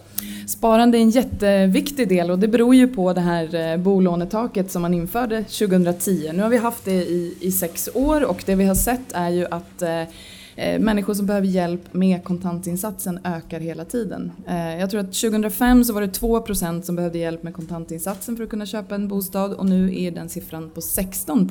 Sparande 0.47 0.97
är 0.97 1.01
en 1.01 1.09
jätteviktig 1.09 2.09
del 2.09 2.31
och 2.31 2.39
det 2.39 2.47
beror 2.47 2.75
ju 2.75 2.87
på 2.87 3.13
det 3.13 3.21
här 3.21 3.55
eh, 3.55 3.77
bolånetaket 3.77 4.71
som 4.71 4.81
man 4.81 4.93
införde 4.93 5.43
2010. 5.43 6.31
Nu 6.33 6.43
har 6.43 6.49
vi 6.49 6.57
haft 6.57 6.85
det 6.85 7.03
i, 7.03 7.37
i 7.41 7.51
sex 7.51 7.89
år 7.93 8.25
och 8.25 8.43
det 8.45 8.55
vi 8.55 8.65
har 8.65 8.75
sett 8.75 9.11
är 9.13 9.29
ju 9.29 9.45
att 9.45 9.81
eh, 9.81 10.03
Eh, 10.55 10.79
människor 10.79 11.13
som 11.13 11.25
behöver 11.25 11.47
hjälp 11.47 11.93
med 11.93 12.23
kontantinsatsen 12.23 13.19
ökar 13.23 13.59
hela 13.59 13.85
tiden. 13.85 14.31
Eh, 14.47 14.79
jag 14.79 14.89
tror 14.89 15.01
att 15.01 15.13
2005 15.13 15.83
så 15.83 15.93
var 15.93 16.01
det 16.01 16.07
2% 16.07 16.81
som 16.81 16.95
behövde 16.95 17.17
hjälp 17.17 17.43
med 17.43 17.53
kontantinsatsen 17.53 18.37
för 18.37 18.43
att 18.43 18.49
kunna 18.49 18.65
köpa 18.65 18.95
en 18.95 19.07
bostad 19.07 19.53
och 19.53 19.65
nu 19.65 20.01
är 20.01 20.11
den 20.11 20.29
siffran 20.29 20.69
på 20.69 20.81
16 20.81 21.49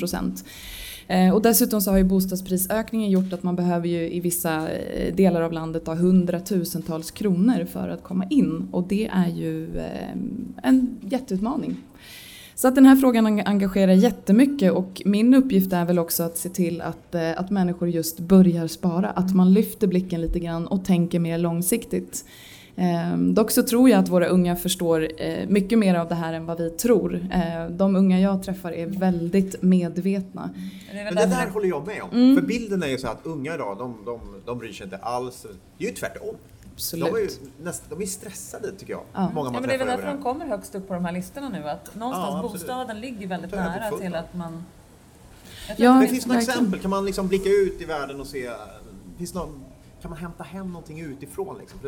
eh, 1.06 1.34
Och 1.34 1.42
dessutom 1.42 1.80
så 1.80 1.90
har 1.90 1.98
ju 1.98 2.04
bostadsprisökningen 2.04 3.10
gjort 3.10 3.32
att 3.32 3.42
man 3.42 3.56
behöver 3.56 3.88
ju 3.88 4.10
i 4.12 4.20
vissa 4.20 4.68
delar 5.12 5.42
av 5.42 5.52
landet 5.52 5.86
ha 5.86 5.94
hundratusentals 5.94 7.10
kronor 7.10 7.66
för 7.72 7.88
att 7.88 8.02
komma 8.02 8.24
in 8.30 8.68
och 8.70 8.88
det 8.88 9.06
är 9.06 9.28
ju 9.28 9.80
en 10.62 10.96
jätteutmaning. 11.00 11.76
Så 12.56 12.68
att 12.68 12.74
den 12.74 12.86
här 12.86 12.96
frågan 12.96 13.26
eng- 13.26 13.42
engagerar 13.46 13.92
jättemycket 13.92 14.72
och 14.72 15.02
min 15.04 15.34
uppgift 15.34 15.72
är 15.72 15.84
väl 15.84 15.98
också 15.98 16.22
att 16.22 16.36
se 16.38 16.48
till 16.48 16.80
att, 16.80 17.14
eh, 17.14 17.30
att 17.36 17.50
människor 17.50 17.88
just 17.88 18.18
börjar 18.18 18.66
spara, 18.66 19.10
att 19.10 19.34
man 19.34 19.52
lyfter 19.52 19.86
blicken 19.86 20.20
lite 20.20 20.38
grann 20.38 20.66
och 20.66 20.84
tänker 20.84 21.18
mer 21.18 21.38
långsiktigt. 21.38 22.24
Eh, 22.76 23.16
dock 23.18 23.50
så 23.50 23.62
tror 23.62 23.90
jag 23.90 23.98
att 24.00 24.08
våra 24.08 24.26
unga 24.26 24.56
förstår 24.56 25.08
eh, 25.18 25.48
mycket 25.48 25.78
mer 25.78 25.94
av 25.94 26.08
det 26.08 26.14
här 26.14 26.32
än 26.32 26.46
vad 26.46 26.58
vi 26.58 26.70
tror. 26.70 27.26
Eh, 27.32 27.70
de 27.70 27.96
unga 27.96 28.20
jag 28.20 28.42
träffar 28.42 28.72
är 28.72 28.86
väldigt 28.86 29.62
medvetna. 29.62 30.50
Men 31.04 31.14
det 31.14 31.26
där 31.26 31.50
håller 31.50 31.68
jag 31.68 31.86
med 31.86 32.02
om. 32.02 32.10
Mm. 32.12 32.36
För 32.36 32.42
bilden 32.42 32.82
är 32.82 32.86
ju 32.88 32.98
så 32.98 33.08
att 33.08 33.20
unga 33.22 33.54
idag, 33.54 33.78
de, 33.78 33.96
de, 34.06 34.20
de 34.46 34.58
bryr 34.58 34.72
sig 34.72 34.84
inte 34.84 34.96
alls. 34.96 35.46
Det 35.78 35.84
är 35.84 35.88
ju 35.88 35.94
tvärtom. 35.94 36.34
Absolut. 36.74 37.06
De 37.12 37.16
är 37.16 37.20
ju 37.20 37.28
näst, 37.62 37.82
de 37.90 38.02
är 38.02 38.06
stressade 38.06 38.72
tycker 38.72 38.92
jag. 38.92 39.02
Ja. 39.12 39.30
Många 39.34 39.48
Ja, 39.48 39.52
man 39.52 39.60
men 39.62 39.68
det 39.68 39.74
är 39.74 39.78
väl 39.78 39.86
därför 39.86 40.06
de 40.06 40.22
kommer 40.22 40.46
högst 40.46 40.74
upp 40.74 40.88
på 40.88 40.94
de 40.94 41.04
här 41.04 41.12
listorna 41.12 41.48
nu. 41.48 41.68
Att 41.68 41.94
någonstans 41.94 42.34
Ja, 42.34 42.48
bostaden 42.48 43.00
ligger 43.00 43.26
väldigt 43.26 43.50
nära 43.50 43.98
till 43.98 44.14
att 44.14 44.34
man... 44.34 44.64
Ja, 45.76 45.92
Det 45.92 46.04
att 46.04 46.10
finns 46.10 46.26
några 46.26 46.40
exempel, 46.40 46.80
kan 46.80 46.90
man 46.90 47.04
liksom 47.04 47.28
blicka 47.28 47.48
ut 47.48 47.80
i 47.80 47.84
världen 47.84 48.20
och 48.20 48.26
se, 48.26 48.50
finns 49.18 49.34
någon, 49.34 49.64
kan 50.02 50.10
man 50.10 50.18
hämta 50.18 50.42
hem 50.42 50.66
någonting 50.66 51.00
utifrån 51.00 51.58
liksom? 51.58 51.78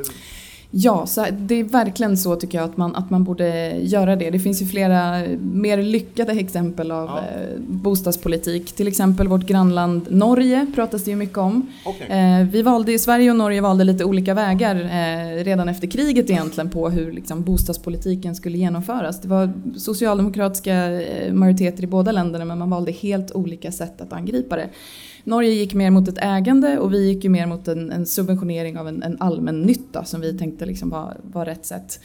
Ja, 0.70 1.06
så 1.06 1.26
det 1.38 1.54
är 1.60 1.64
verkligen 1.64 2.16
så 2.16 2.36
tycker 2.36 2.58
jag 2.58 2.64
att 2.64 2.76
man, 2.76 2.96
att 2.96 3.10
man 3.10 3.24
borde 3.24 3.76
göra 3.76 4.16
det. 4.16 4.30
Det 4.30 4.38
finns 4.38 4.62
ju 4.62 4.66
flera 4.66 5.22
mer 5.40 5.82
lyckade 5.82 6.32
exempel 6.32 6.90
av 6.90 7.06
Ja. 7.06 7.18
eh, 7.18 7.58
bostadspolitik. 7.58 8.72
Till 8.72 8.88
exempel 8.88 9.28
vårt 9.28 9.46
grannland 9.46 10.06
Norge 10.10 10.66
pratas 10.74 11.04
det 11.04 11.10
ju 11.10 11.16
mycket 11.16 11.38
om. 11.38 11.66
Okej. 11.86 12.06
Eh, 12.40 12.46
vi 12.46 12.62
valde 12.62 12.92
i 12.92 12.98
Sverige 12.98 13.30
och 13.30 13.36
Norge 13.36 13.60
valde 13.60 13.84
lite 13.84 14.04
olika 14.04 14.34
vägar 14.34 14.76
eh, 14.76 15.44
redan 15.44 15.68
efter 15.68 15.86
kriget 15.86 16.30
egentligen 16.30 16.70
på 16.70 16.88
hur 16.90 17.12
liksom, 17.12 17.42
bostadspolitiken 17.42 18.34
skulle 18.34 18.58
genomföras. 18.58 19.20
Det 19.20 19.28
var 19.28 19.52
socialdemokratiska 19.76 21.00
majoriteter 21.32 21.82
i 21.84 21.86
båda 21.86 22.12
länderna 22.12 22.44
men 22.44 22.58
man 22.58 22.70
valde 22.70 22.92
helt 22.92 23.32
olika 23.32 23.72
sätt 23.72 24.00
att 24.00 24.12
angripa 24.12 24.56
det. 24.56 24.68
Norge 25.26 25.50
gick 25.50 25.74
mer 25.74 25.90
mot 25.90 26.08
ett 26.08 26.18
ägande 26.18 26.78
och 26.78 26.92
vi 26.92 27.08
gick 27.08 27.24
ju 27.24 27.30
mer 27.30 27.46
mot 27.46 27.68
en, 27.68 27.92
en 27.92 28.06
subventionering 28.06 28.78
av 28.78 28.88
en, 28.88 29.02
en 29.02 29.16
allmännytta 29.20 30.04
som 30.04 30.20
vi 30.20 30.38
tänkte 30.38 30.66
liksom 30.66 30.90
var, 30.90 31.16
var 31.22 31.44
rätt 31.44 31.66
sätt. 31.66 32.00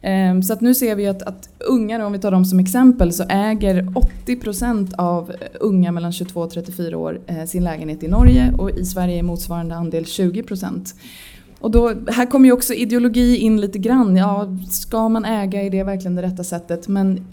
Ehm, 0.00 0.42
så 0.42 0.52
att 0.52 0.60
nu 0.60 0.74
ser 0.74 0.94
vi 0.94 1.06
att, 1.06 1.22
att 1.22 1.48
unga, 1.58 2.06
om 2.06 2.12
vi 2.12 2.18
tar 2.18 2.30
dem 2.30 2.44
som 2.44 2.58
exempel, 2.58 3.12
så 3.12 3.24
äger 3.28 3.82
80% 4.26 4.94
av 4.98 5.32
unga 5.60 5.92
mellan 5.92 6.12
22 6.12 6.40
och 6.40 6.50
34 6.50 6.98
år 6.98 7.20
eh, 7.26 7.44
sin 7.44 7.64
lägenhet 7.64 8.02
i 8.02 8.08
Norge 8.08 8.52
och 8.58 8.70
i 8.70 8.84
Sverige 8.84 9.18
är 9.18 9.22
motsvarande 9.22 9.74
andel 9.74 10.04
20%. 10.04 10.94
Och 11.60 11.70
då, 11.70 11.92
här 12.08 12.26
kommer 12.26 12.46
ju 12.46 12.52
också 12.52 12.74
ideologi 12.74 13.36
in 13.36 13.60
lite 13.60 13.78
grann. 13.78 14.16
Ja, 14.16 14.56
ska 14.70 15.08
man 15.08 15.24
äga, 15.24 15.62
är 15.62 15.70
det 15.70 15.82
verkligen 15.82 16.14
det 16.14 16.22
rätta 16.22 16.44
sättet? 16.44 16.88
Men 16.88 17.26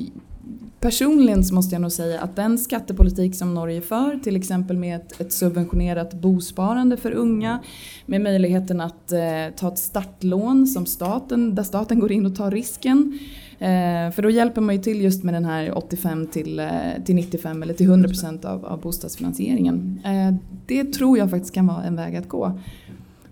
personligen 0.84 1.44
så 1.44 1.54
måste 1.54 1.76
jag 1.76 1.82
nog 1.82 1.92
säga 1.92 2.22
att 2.22 2.36
den 2.36 2.58
skattepolitik 2.58 3.36
som 3.36 3.54
Norge 3.54 3.82
för, 3.82 4.20
till 4.24 4.36
exempel 4.36 4.78
med 4.78 4.96
ett, 4.96 5.22
ett 5.22 5.34
subventionerat 5.34 6.14
bosparande 6.14 6.98
för 6.98 7.12
unga, 7.12 7.60
med 8.06 8.22
möjligheten 8.22 8.82
att 8.82 9.12
eh, 9.12 9.20
ta 9.56 9.68
ett 9.68 9.78
startlån 9.78 10.68
som 10.68 10.86
staten, 10.86 11.56
där 11.56 11.64
staten 11.64 12.00
går 12.00 12.12
in 12.12 12.26
och 12.26 12.36
tar 12.36 12.52
risken. 12.52 13.20
Eh, 13.60 14.12
för 14.12 14.22
då 14.22 14.30
hjälper 14.30 14.62
man 14.62 14.76
ju 14.76 14.82
till 14.82 15.02
just 15.02 15.24
med 15.24 15.34
den 15.34 15.46
här 15.46 15.78
85 15.78 16.28
till, 16.28 16.60
eh, 16.60 16.68
till 17.06 17.16
95 17.16 17.64
eller 17.64 17.74
till 17.74 17.88
100% 17.88 18.46
av, 18.46 18.66
av 18.66 18.82
bostadsfinansieringen. 18.82 20.02
Eh, 20.06 20.36
det 20.66 20.94
tror 20.94 21.18
jag 21.18 21.30
faktiskt 21.30 21.54
kan 21.54 21.68
vara 21.68 21.84
en 21.84 21.96
väg 21.96 22.16
att 22.16 22.30
gå. 22.30 22.60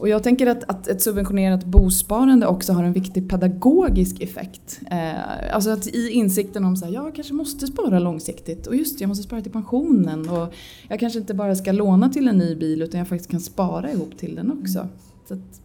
Och 0.01 0.09
jag 0.09 0.23
tänker 0.23 0.47
att, 0.47 0.69
att 0.69 0.87
ett 0.87 1.01
subventionerat 1.01 1.65
bosparande 1.65 2.47
också 2.47 2.73
har 2.73 2.83
en 2.83 2.93
viktig 2.93 3.29
pedagogisk 3.29 4.21
effekt. 4.21 4.81
Eh, 4.91 5.55
alltså 5.55 5.69
att 5.69 5.87
i 5.87 6.09
insikten 6.09 6.65
om 6.65 6.73
att 6.73 6.91
jag 6.91 7.15
kanske 7.15 7.33
måste 7.33 7.67
spara 7.67 7.99
långsiktigt 7.99 8.67
och 8.67 8.75
just 8.75 8.97
det, 8.97 9.03
jag 9.03 9.07
måste 9.07 9.23
spara 9.23 9.41
till 9.41 9.51
pensionen 9.51 10.29
och 10.29 10.53
jag 10.87 10.99
kanske 10.99 11.19
inte 11.19 11.33
bara 11.33 11.55
ska 11.55 11.71
låna 11.71 12.09
till 12.09 12.27
en 12.27 12.37
ny 12.37 12.55
bil 12.55 12.81
utan 12.81 12.97
jag 12.97 13.07
faktiskt 13.07 13.31
kan 13.31 13.39
spara 13.39 13.91
ihop 13.91 14.17
till 14.17 14.35
den 14.35 14.59
också. 14.59 14.87
Så 15.27 15.33
att, 15.33 15.61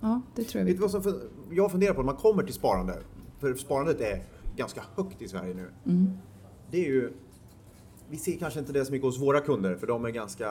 ja, 0.00 0.20
det 0.34 0.44
tror 0.44 0.60
jag. 0.60 0.64
Vet 0.64 0.74
Vi. 0.74 0.76
du 0.76 0.82
vad 0.82 0.90
som 0.90 1.20
jag 1.52 1.70
funderar 1.70 1.94
på 1.94 2.00
när 2.00 2.06
man 2.06 2.16
kommer 2.16 2.42
till 2.42 2.54
sparande, 2.54 2.94
för 3.40 3.54
sparandet 3.54 4.00
är 4.00 4.22
ganska 4.56 4.82
högt 4.96 5.22
i 5.22 5.28
Sverige 5.28 5.54
nu. 5.54 5.92
Mm. 5.92 6.10
Det 6.70 6.78
är 6.78 6.90
ju, 6.90 7.12
vi 8.10 8.16
ser 8.16 8.38
kanske 8.38 8.60
inte 8.60 8.72
det 8.72 8.84
så 8.84 8.92
mycket 8.92 9.06
hos 9.06 9.20
våra 9.20 9.40
kunder 9.40 9.76
för 9.76 9.86
de 9.86 10.04
är 10.04 10.10
ganska 10.10 10.48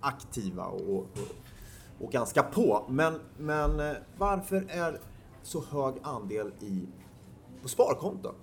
aktiva 0.00 0.64
och, 0.64 0.90
och, 0.90 1.08
och 2.00 2.12
ganska 2.12 2.42
på. 2.42 2.84
Men, 2.88 3.14
men 3.38 3.80
eh, 3.80 3.92
varför 4.18 4.64
är 4.68 4.98
så 5.42 5.64
hög 5.70 5.94
andel 6.02 6.46
i, 6.60 6.80
på 7.62 7.68
sparkonton? 7.68 8.34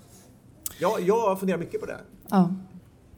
Jag, 0.80 1.02
jag 1.02 1.40
funderar 1.40 1.60
mycket 1.60 1.80
på 1.80 1.86
det. 1.86 1.98
Ja, 2.30 2.54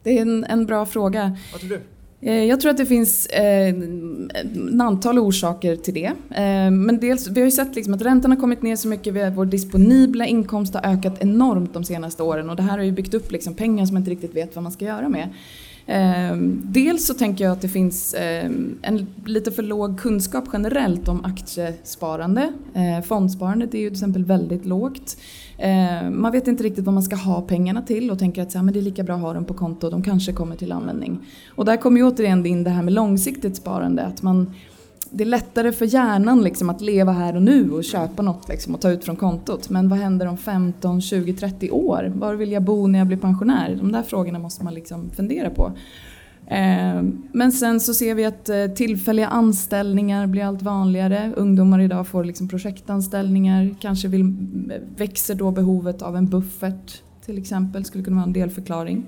det 0.02 0.18
är 0.18 0.22
en, 0.22 0.44
en 0.44 0.66
bra 0.66 0.86
fråga. 0.86 1.36
Vad 1.52 1.60
tror 1.60 1.70
du? 1.70 1.80
Eh, 2.20 2.44
Jag 2.44 2.60
tror 2.60 2.70
att 2.70 2.76
det 2.76 2.86
finns 2.86 3.26
eh, 3.26 3.68
ett 3.68 4.80
antal 4.80 5.18
orsaker 5.18 5.76
till 5.76 5.94
det. 5.94 6.06
Eh, 6.30 6.70
men 6.70 7.00
dels, 7.00 7.28
vi 7.28 7.40
har 7.40 7.44
ju 7.44 7.50
sett 7.50 7.74
liksom 7.74 7.94
att 7.94 8.02
räntan 8.02 8.30
har 8.30 8.38
kommit 8.38 8.62
ner 8.62 8.76
så 8.76 8.88
mycket, 8.88 9.14
vi 9.14 9.22
har, 9.22 9.30
vår 9.30 9.44
disponibla 9.46 10.26
inkomst 10.26 10.74
har 10.74 10.82
ökat 10.92 11.22
enormt 11.22 11.74
de 11.74 11.84
senaste 11.84 12.22
åren 12.22 12.50
och 12.50 12.56
det 12.56 12.62
här 12.62 12.78
har 12.78 12.84
ju 12.84 12.92
byggt 12.92 13.14
upp 13.14 13.32
liksom 13.32 13.54
pengar 13.54 13.86
som 13.86 13.94
man 13.94 14.00
inte 14.00 14.10
riktigt 14.10 14.34
vet 14.34 14.54
vad 14.54 14.62
man 14.62 14.72
ska 14.72 14.84
göra 14.84 15.08
med. 15.08 15.28
Ehm, 15.86 16.62
dels 16.64 17.06
så 17.06 17.14
tänker 17.14 17.44
jag 17.44 17.52
att 17.52 17.60
det 17.60 17.68
finns 17.68 18.14
ehm, 18.18 18.78
en 18.82 19.06
lite 19.26 19.52
för 19.52 19.62
låg 19.62 20.00
kunskap 20.00 20.44
generellt 20.52 21.08
om 21.08 21.24
aktiesparande. 21.24 22.52
Ehm, 22.74 23.02
Fondsparandet 23.02 23.74
är 23.74 23.78
ju 23.78 23.88
till 23.88 23.96
exempel 23.96 24.24
väldigt 24.24 24.66
lågt. 24.66 25.16
Man 26.10 26.32
vet 26.32 26.48
inte 26.48 26.64
riktigt 26.64 26.84
vad 26.84 26.94
man 26.94 27.02
ska 27.02 27.16
ha 27.16 27.40
pengarna 27.42 27.82
till 27.82 28.10
och 28.10 28.18
tänker 28.18 28.42
att 28.42 28.52
så 28.52 28.58
här, 28.58 28.64
men 28.64 28.74
det 28.74 28.80
är 28.80 28.82
lika 28.82 29.02
bra 29.02 29.14
att 29.14 29.20
ha 29.20 29.32
dem 29.34 29.44
på 29.44 29.54
konto, 29.54 29.90
de 29.90 30.02
kanske 30.02 30.32
kommer 30.32 30.56
till 30.56 30.72
användning. 30.72 31.18
Och 31.48 31.64
där 31.64 31.76
kommer 31.76 32.00
ju 32.00 32.06
återigen 32.06 32.46
in 32.46 32.64
det 32.64 32.70
här 32.70 32.82
med 32.82 32.92
långsiktigt 32.94 33.56
sparande. 33.56 34.02
Att 34.02 34.22
man, 34.22 34.52
det 35.14 35.24
är 35.24 35.28
lättare 35.28 35.72
för 35.72 35.86
hjärnan 35.86 36.42
liksom 36.42 36.70
att 36.70 36.80
leva 36.80 37.12
här 37.12 37.36
och 37.36 37.42
nu 37.42 37.70
och 37.70 37.84
köpa 37.84 38.22
något 38.22 38.48
liksom 38.48 38.74
och 38.74 38.80
ta 38.80 38.90
ut 38.90 39.04
från 39.04 39.16
kontot. 39.16 39.70
Men 39.70 39.88
vad 39.88 39.98
händer 39.98 40.26
om 40.26 40.36
15, 40.36 41.00
20, 41.00 41.32
30 41.32 41.70
år? 41.70 42.12
Var 42.16 42.34
vill 42.34 42.52
jag 42.52 42.62
bo 42.62 42.86
när 42.86 42.98
jag 42.98 43.08
blir 43.08 43.18
pensionär? 43.18 43.76
De 43.80 43.92
där 43.92 44.02
frågorna 44.02 44.38
måste 44.38 44.64
man 44.64 44.74
liksom 44.74 45.10
fundera 45.10 45.50
på. 45.50 45.72
Eh, 46.46 47.02
men 47.32 47.52
sen 47.52 47.80
så 47.80 47.94
ser 47.94 48.14
vi 48.14 48.24
att 48.24 48.48
eh, 48.48 48.66
tillfälliga 48.66 49.28
anställningar 49.28 50.26
blir 50.26 50.44
allt 50.44 50.62
vanligare. 50.62 51.32
Ungdomar 51.36 51.80
idag 51.80 52.08
får 52.08 52.24
liksom 52.24 52.48
projektanställningar. 52.48 53.74
Kanske 53.80 54.08
vill, 54.08 54.20
eh, 54.20 54.76
växer 54.96 55.34
då 55.34 55.50
behovet 55.50 56.02
av 56.02 56.16
en 56.16 56.26
buffert 56.26 57.02
till 57.26 57.38
exempel. 57.38 57.84
Skulle 57.84 58.04
kunna 58.04 58.16
vara 58.16 58.26
en 58.26 58.32
delförklaring. 58.32 59.06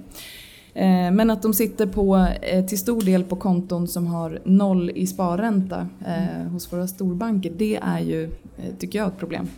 Eh, 0.76 1.10
Men 1.12 1.30
att 1.30 1.42
de 1.42 1.54
sitter 1.54 1.86
på, 1.86 2.26
eh, 2.42 2.66
till 2.66 2.78
stor 2.78 3.02
del 3.02 3.24
på 3.24 3.36
konton 3.36 3.88
som 3.88 4.06
har 4.06 4.40
noll 4.44 4.90
i 4.90 5.06
sparränta 5.06 5.88
eh, 6.06 6.48
hos 6.52 6.72
våra 6.72 6.86
storbanker. 6.86 7.52
Det 7.56 7.76
är 7.76 8.00
ju, 8.00 8.30
tycker 8.78 8.98
jag, 8.98 9.08
ett 9.08 9.18
problem. 9.18 9.48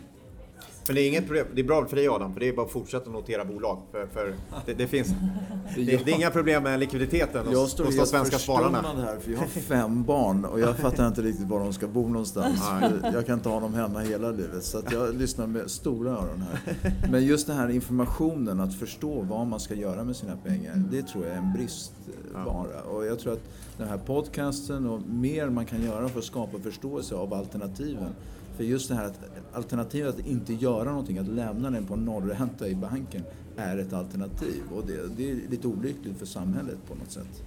Men 0.88 0.94
det 0.94 1.02
är 1.02 1.08
inget 1.08 1.26
problem. 1.26 1.46
Det 1.54 1.60
är 1.60 1.64
bra 1.64 1.86
för 1.86 1.96
dig 1.96 2.08
Adam, 2.08 2.32
för 2.32 2.40
det 2.40 2.48
är 2.48 2.52
bara 2.52 2.66
att 2.66 2.72
fortsätta 2.72 3.10
notera 3.10 3.44
bolag. 3.44 3.82
För, 3.92 4.06
för 4.06 4.34
det, 4.66 4.74
det, 4.74 4.86
finns, 4.86 5.08
det, 5.76 5.84
det 5.84 6.10
är 6.10 6.14
inga 6.14 6.30
problem 6.30 6.62
med 6.62 6.80
likviditeten 6.80 7.46
Jag 7.52 7.58
hos, 7.58 7.72
står 7.72 7.84
hos 7.84 7.96
de 7.96 8.06
svenska 8.06 8.38
spararna. 8.38 8.82
här 8.96 9.18
för 9.18 9.30
jag 9.30 9.38
har 9.38 9.46
fem 9.46 10.04
barn 10.04 10.44
och 10.44 10.60
jag 10.60 10.76
fattar 10.76 11.08
inte 11.08 11.22
riktigt 11.22 11.46
var 11.46 11.60
de 11.60 11.72
ska 11.72 11.86
bo 11.86 12.08
någonstans. 12.08 12.60
Jag 13.02 13.26
kan 13.26 13.34
inte 13.34 13.48
ha 13.48 13.60
dem 13.60 13.74
hemma 13.74 14.00
hela 14.00 14.30
livet 14.30 14.64
så 14.64 14.82
jag 14.92 15.14
lyssnar 15.14 15.46
med 15.46 15.70
stora 15.70 16.10
öron 16.10 16.44
här. 16.50 16.92
Men 17.10 17.24
just 17.24 17.46
den 17.46 17.56
här 17.56 17.68
informationen, 17.68 18.60
att 18.60 18.74
förstå 18.74 19.22
vad 19.22 19.46
man 19.46 19.60
ska 19.60 19.74
göra 19.74 20.04
med 20.04 20.16
sina 20.16 20.36
pengar, 20.36 20.74
det 20.90 21.02
tror 21.02 21.24
jag 21.24 21.34
är 21.34 21.38
en 21.38 21.52
bristvara. 21.52 22.82
Och 22.90 23.06
jag 23.06 23.18
tror 23.18 23.32
att 23.32 23.42
den 23.76 23.88
här 23.88 23.98
podcasten 23.98 24.86
och 24.86 25.00
mer 25.08 25.48
man 25.48 25.66
kan 25.66 25.84
göra 25.84 26.08
för 26.08 26.18
att 26.18 26.24
skapa 26.24 26.58
förståelse 26.58 27.14
av 27.14 27.34
alternativen. 27.34 28.14
För 28.58 28.64
just 28.64 28.88
det 28.88 28.94
här 28.94 29.04
att 29.04 29.20
alternativet 29.52 30.14
att 30.14 30.26
inte 30.26 30.54
göra 30.54 30.84
någonting, 30.84 31.18
att 31.18 31.28
lämna 31.28 31.70
den 31.70 31.86
på 31.86 31.96
nollränta 31.96 32.68
i 32.68 32.74
banken, 32.74 33.22
är 33.56 33.78
ett 33.78 33.92
alternativ. 33.92 34.62
Och 34.74 34.86
det, 34.86 35.16
det 35.16 35.30
är 35.30 35.34
lite 35.50 35.68
olyckligt 35.68 36.18
för 36.18 36.26
samhället 36.26 36.76
på 36.88 36.94
något 36.94 37.10
sätt. 37.10 37.42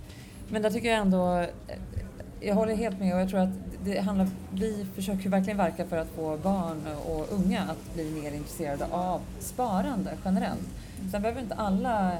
Men 0.49 0.61
där 0.61 0.69
tycker 0.69 0.89
jag 0.89 0.97
ändå, 0.97 1.37
eh, 1.37 1.47
jag 2.39 2.55
håller 2.55 2.75
helt 2.75 2.99
med 2.99 3.15
och 3.15 3.21
jag 3.21 3.29
tror 3.29 3.39
att 3.39 3.49
det 3.85 3.99
handlar, 3.99 4.27
vi 4.53 4.85
försöker 4.95 5.29
verkligen 5.29 5.57
verka 5.57 5.85
för 5.85 5.97
att 5.97 6.07
få 6.07 6.37
barn 6.37 6.81
och 7.05 7.27
unga 7.33 7.61
att 7.61 7.93
bli 7.93 8.11
mer 8.11 8.31
intresserade 8.31 8.85
av 8.91 9.21
sparande 9.39 10.17
generellt. 10.25 10.69
Sen 11.11 11.21
behöver 11.21 11.41
inte 11.41 11.55
alla 11.55 12.17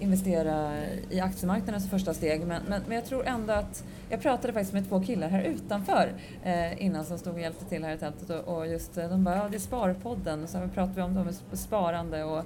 investera 0.00 0.72
i 1.10 1.20
aktiemarknaden 1.20 1.80
som 1.80 1.90
första 1.90 2.14
steg 2.14 2.40
men, 2.40 2.62
men, 2.68 2.82
men 2.86 2.96
jag 2.96 3.04
tror 3.04 3.26
ändå 3.26 3.52
att, 3.52 3.84
jag 4.08 4.20
pratade 4.20 4.52
faktiskt 4.52 4.72
med 4.72 4.88
två 4.88 5.00
killar 5.00 5.28
här 5.28 5.42
utanför 5.42 6.12
eh, 6.44 6.84
innan 6.84 7.04
som 7.04 7.18
stod 7.18 7.34
och 7.34 7.40
hjälpte 7.40 7.64
till 7.64 7.84
här 7.84 7.94
i 7.94 7.98
tältet 7.98 8.30
och, 8.30 8.56
och 8.56 8.66
just 8.66 8.98
eh, 8.98 9.08
de 9.08 9.24
bara, 9.24 9.36
ja 9.36 9.48
det 9.50 9.56
är 9.56 9.60
Sparpodden, 9.60 10.42
och 10.42 10.48
så 10.48 10.68
pratade 10.74 10.96
vi 10.96 11.02
om 11.02 11.14
det 11.14 11.24
med 11.24 11.58
sparande 11.58 12.24
och 12.24 12.44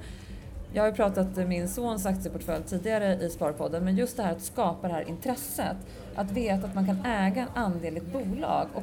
jag 0.74 0.82
har 0.82 0.88
ju 0.88 0.94
pratat 0.94 1.36
min 1.36 1.68
sons 1.68 2.06
aktieportfölj 2.06 2.64
tidigare 2.64 3.14
i 3.14 3.30
Sparpodden, 3.30 3.84
men 3.84 3.96
just 3.96 4.16
det 4.16 4.22
här 4.22 4.32
att 4.32 4.42
skapa 4.42 4.88
det 4.88 4.94
här 4.94 5.08
intresset. 5.08 5.76
Att 6.14 6.30
veta 6.30 6.66
att 6.66 6.74
man 6.74 6.86
kan 6.86 7.04
äga 7.06 7.42
en 7.42 7.48
andel 7.62 7.94
i 7.94 7.96
ett 7.96 8.12
bolag. 8.12 8.66
Och 8.74 8.82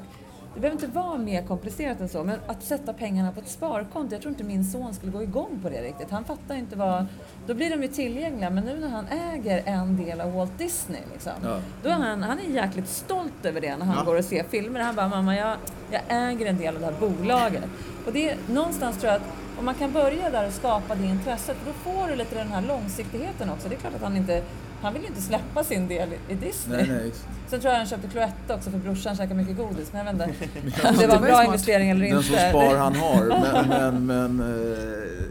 det 0.54 0.60
behöver 0.60 0.84
inte 0.84 0.98
vara 1.00 1.18
mer 1.18 1.42
komplicerat 1.44 2.00
än 2.00 2.10
så, 2.10 2.24
men 2.24 2.40
att 2.48 2.64
sätta 2.64 2.94
pengarna 2.94 3.32
på 3.32 3.40
ett 3.40 3.48
sparkonto, 3.50 4.16
jag 4.16 4.22
tror 4.22 4.32
inte 4.32 4.44
min 4.44 4.66
son 4.66 4.94
skulle 4.94 5.12
gå 5.12 5.24
igång 5.24 5.60
på 5.64 5.70
det 5.70 5.82
riktigt. 5.82 6.12
Han 6.12 6.24
fattar 6.24 6.56
inte 6.56 6.76
vad... 6.76 7.06
Då 7.48 7.54
blir 7.54 7.70
de 7.70 7.82
ju 7.82 7.88
tillgängliga, 7.88 8.50
men 8.50 8.64
nu 8.66 8.80
när 8.80 8.90
han 8.90 9.08
äger 9.08 9.64
en 9.66 9.98
del 10.06 10.22
av 10.22 10.34
Walt 10.34 10.58
Disney, 10.58 11.02
liksom, 11.14 11.32
Ja. 11.44 11.60
då 11.84 11.90
är 11.90 11.94
han, 11.94 12.24
han 12.24 12.40
är 12.40 12.44
jäkligt 12.44 12.88
stolt 12.88 13.46
över 13.46 13.62
det 13.62 13.78
när 13.78 13.86
han 13.86 13.96
Ja. 13.98 14.04
går 14.04 14.18
och 14.18 14.26
ser 14.26 14.44
filmer. 14.44 14.80
Han 14.80 14.96
bara, 14.96 15.08
mamma 15.08 15.36
jag, 15.36 15.58
jag 15.92 16.02
äger 16.10 16.46
en 16.46 16.58
del 16.58 16.76
av 16.76 16.82
det 16.82 16.86
här 16.88 17.00
bolaget. 17.00 17.64
Och 18.06 18.14
det 18.14 18.30
är, 18.30 18.38
någonstans 18.50 18.98
tror 18.98 19.12
jag 19.14 19.22
att 19.22 19.28
om 19.60 19.66
man 19.66 19.76
kan 19.76 19.92
börja 19.92 20.30
där 20.30 20.48
och 20.48 20.54
skapa 20.54 20.96
det 20.96 21.06
intresset, 21.06 21.58
för 21.58 21.66
då 21.66 21.74
får 21.74 22.08
du 22.08 22.16
lite 22.16 22.36
den 22.36 22.48
här 22.52 22.62
långsiktigheten 22.62 23.50
också. 23.50 23.70
Det 23.70 23.76
är 23.76 23.80
klart 23.80 23.96
att 23.96 24.02
han 24.02 24.18
inte, 24.18 24.44
han 24.82 24.94
vill 24.94 25.02
ju 25.02 25.08
inte 25.08 25.22
släppa 25.22 25.64
sin 25.64 25.88
del 25.88 26.10
i 26.30 26.36
Disney. 26.36 26.78
Nej, 26.78 26.88
nej. 26.90 27.12
Sen 27.48 27.60
tror 27.60 27.72
jag 27.72 27.78
han 27.78 27.88
köpte 27.88 28.08
Cloetta 28.08 28.56
också 28.56 28.70
för 28.72 28.78
brorsan 28.78 29.16
käkar 29.16 29.36
mycket 29.36 29.58
godis, 29.58 29.94
men 29.94 30.06
jag 30.06 30.14
vet 30.14 30.42
inte 30.42 30.88
om 30.90 30.96
det 30.98 31.08
var 31.08 31.16
en 31.16 31.22
bra 31.22 31.32
smart. 31.34 31.46
investering 31.46 31.90
eller 31.90 32.02
Den 32.06 32.18
inte. 32.18 32.24
som 32.28 32.36
spar 32.50 32.76
han 32.78 32.96
har. 32.96 33.26
Men, 33.70 34.06
men, 34.06 34.36
men 34.36 34.40
eh, 34.40 34.56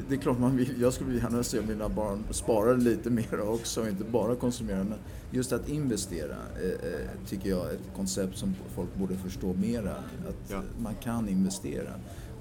det 0.09 0.15
är 0.15 0.19
klart, 0.21 0.39
man 0.39 0.57
vill, 0.57 0.81
jag 0.81 0.93
skulle 0.93 1.19
gärna 1.19 1.43
se 1.43 1.61
mina 1.69 1.89
barn 1.89 2.25
spara 2.31 2.73
lite 2.73 3.11
mer 3.11 3.41
också 3.51 3.81
och 3.81 3.89
inte 3.89 4.05
bara 4.05 4.35
konsumera. 4.37 4.77
Men 4.85 4.99
just 5.31 5.53
att 5.53 5.69
investera 5.69 6.35
eh, 6.63 6.69
eh, 6.69 7.29
tycker 7.29 7.51
jag 7.51 7.67
är 7.71 7.73
ett 7.75 7.91
koncept 7.97 8.39
som 8.39 8.55
folk 8.75 8.95
borde 8.95 9.17
förstå 9.17 9.53
mera. 9.53 9.91
Att 10.29 10.51
Ja. 10.51 10.61
man 10.83 10.95
kan 11.03 11.29
investera. 11.29 11.91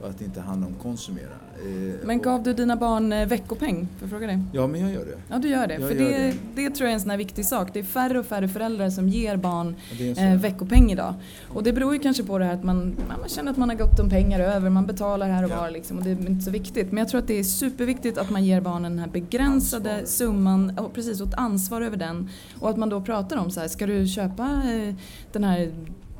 Och 0.02 0.10
att 0.10 0.22
inte 0.22 0.42
handlar 0.42 0.68
om 0.68 0.74
konsumera. 0.74 1.26
Eh, 1.66 1.94
Men 2.06 2.22
gav 2.22 2.44
du 2.44 2.54
dina 2.54 2.76
barn 2.76 3.14
eh, 3.14 3.28
veckopeng? 3.28 3.76
Får 3.78 4.02
jag 4.02 4.10
fråga 4.10 4.28
dig? 4.28 4.40
Ja, 4.54 4.68
men 4.68 4.82
jag 4.82 4.92
gör 4.92 5.06
det. 5.06 5.18
Ja, 5.30 5.38
du 5.40 5.48
gör 5.48 5.68
det. 5.68 5.74
Jag 5.74 5.90
för 5.90 5.96
gör 5.96 6.10
det, 6.12 6.34
det. 6.56 6.62
det 6.64 6.70
tror 6.70 6.86
jag 6.86 6.90
är 6.90 6.94
en 6.94 7.02
sån 7.02 7.10
här 7.10 7.18
viktig 7.18 7.46
sak. 7.46 7.70
Det 7.74 7.80
är 7.80 7.84
färre 7.84 8.20
och 8.20 8.26
färre 8.26 8.48
föräldrar 8.48 8.90
som 8.90 9.10
ger 9.10 9.38
barn 9.38 9.76
eh, 10.18 10.36
veckopeng 10.42 10.92
idag. 10.92 11.14
Och 11.48 11.64
det 11.64 11.74
beror 11.74 11.94
ju 11.94 12.00
kanske 12.00 12.24
på 12.24 12.38
det 12.38 12.46
här 12.46 12.54
att 12.54 12.64
man, 12.64 12.96
man 13.20 13.30
känner 13.30 13.52
att 13.52 13.58
man 13.58 13.70
har 13.70 13.76
gott 13.76 14.00
om 14.00 14.10
pengar 14.10 14.40
över, 14.40 14.70
man 14.70 14.86
betalar 14.86 15.30
här 15.30 15.44
och 15.44 15.50
Ja. 15.52 15.62
var 15.62 15.70
liksom, 15.72 15.98
och 15.98 16.04
det 16.04 16.10
är 16.12 16.30
inte 16.30 16.46
så 16.46 16.52
viktigt. 16.52 16.92
Men 16.92 16.98
jag 16.98 17.10
tror 17.10 17.22
att 17.22 17.28
det 17.28 17.40
är 17.40 17.44
superviktigt 17.44 18.18
att 18.18 18.30
man 18.30 18.46
ger 18.46 18.62
barnen 18.62 18.92
den 18.92 19.00
här 19.00 19.08
begränsade 19.08 19.92
Ansvar. 19.92 20.06
summan, 20.06 20.78
och 20.80 20.94
precis, 20.94 21.22
och 21.22 21.28
ett 21.28 21.34
ansvar 21.34 21.82
över 21.82 21.98
den. 21.98 22.30
Och 22.60 22.70
att 22.70 22.78
man 22.78 22.90
då 22.90 23.02
pratar 23.02 23.38
om 23.38 23.52
så 23.52 23.60
här, 23.60 23.68
ska 23.68 23.88
du 23.88 24.08
köpa 24.08 24.44
eh, 24.46 24.96
den 25.32 25.44
här 25.44 25.72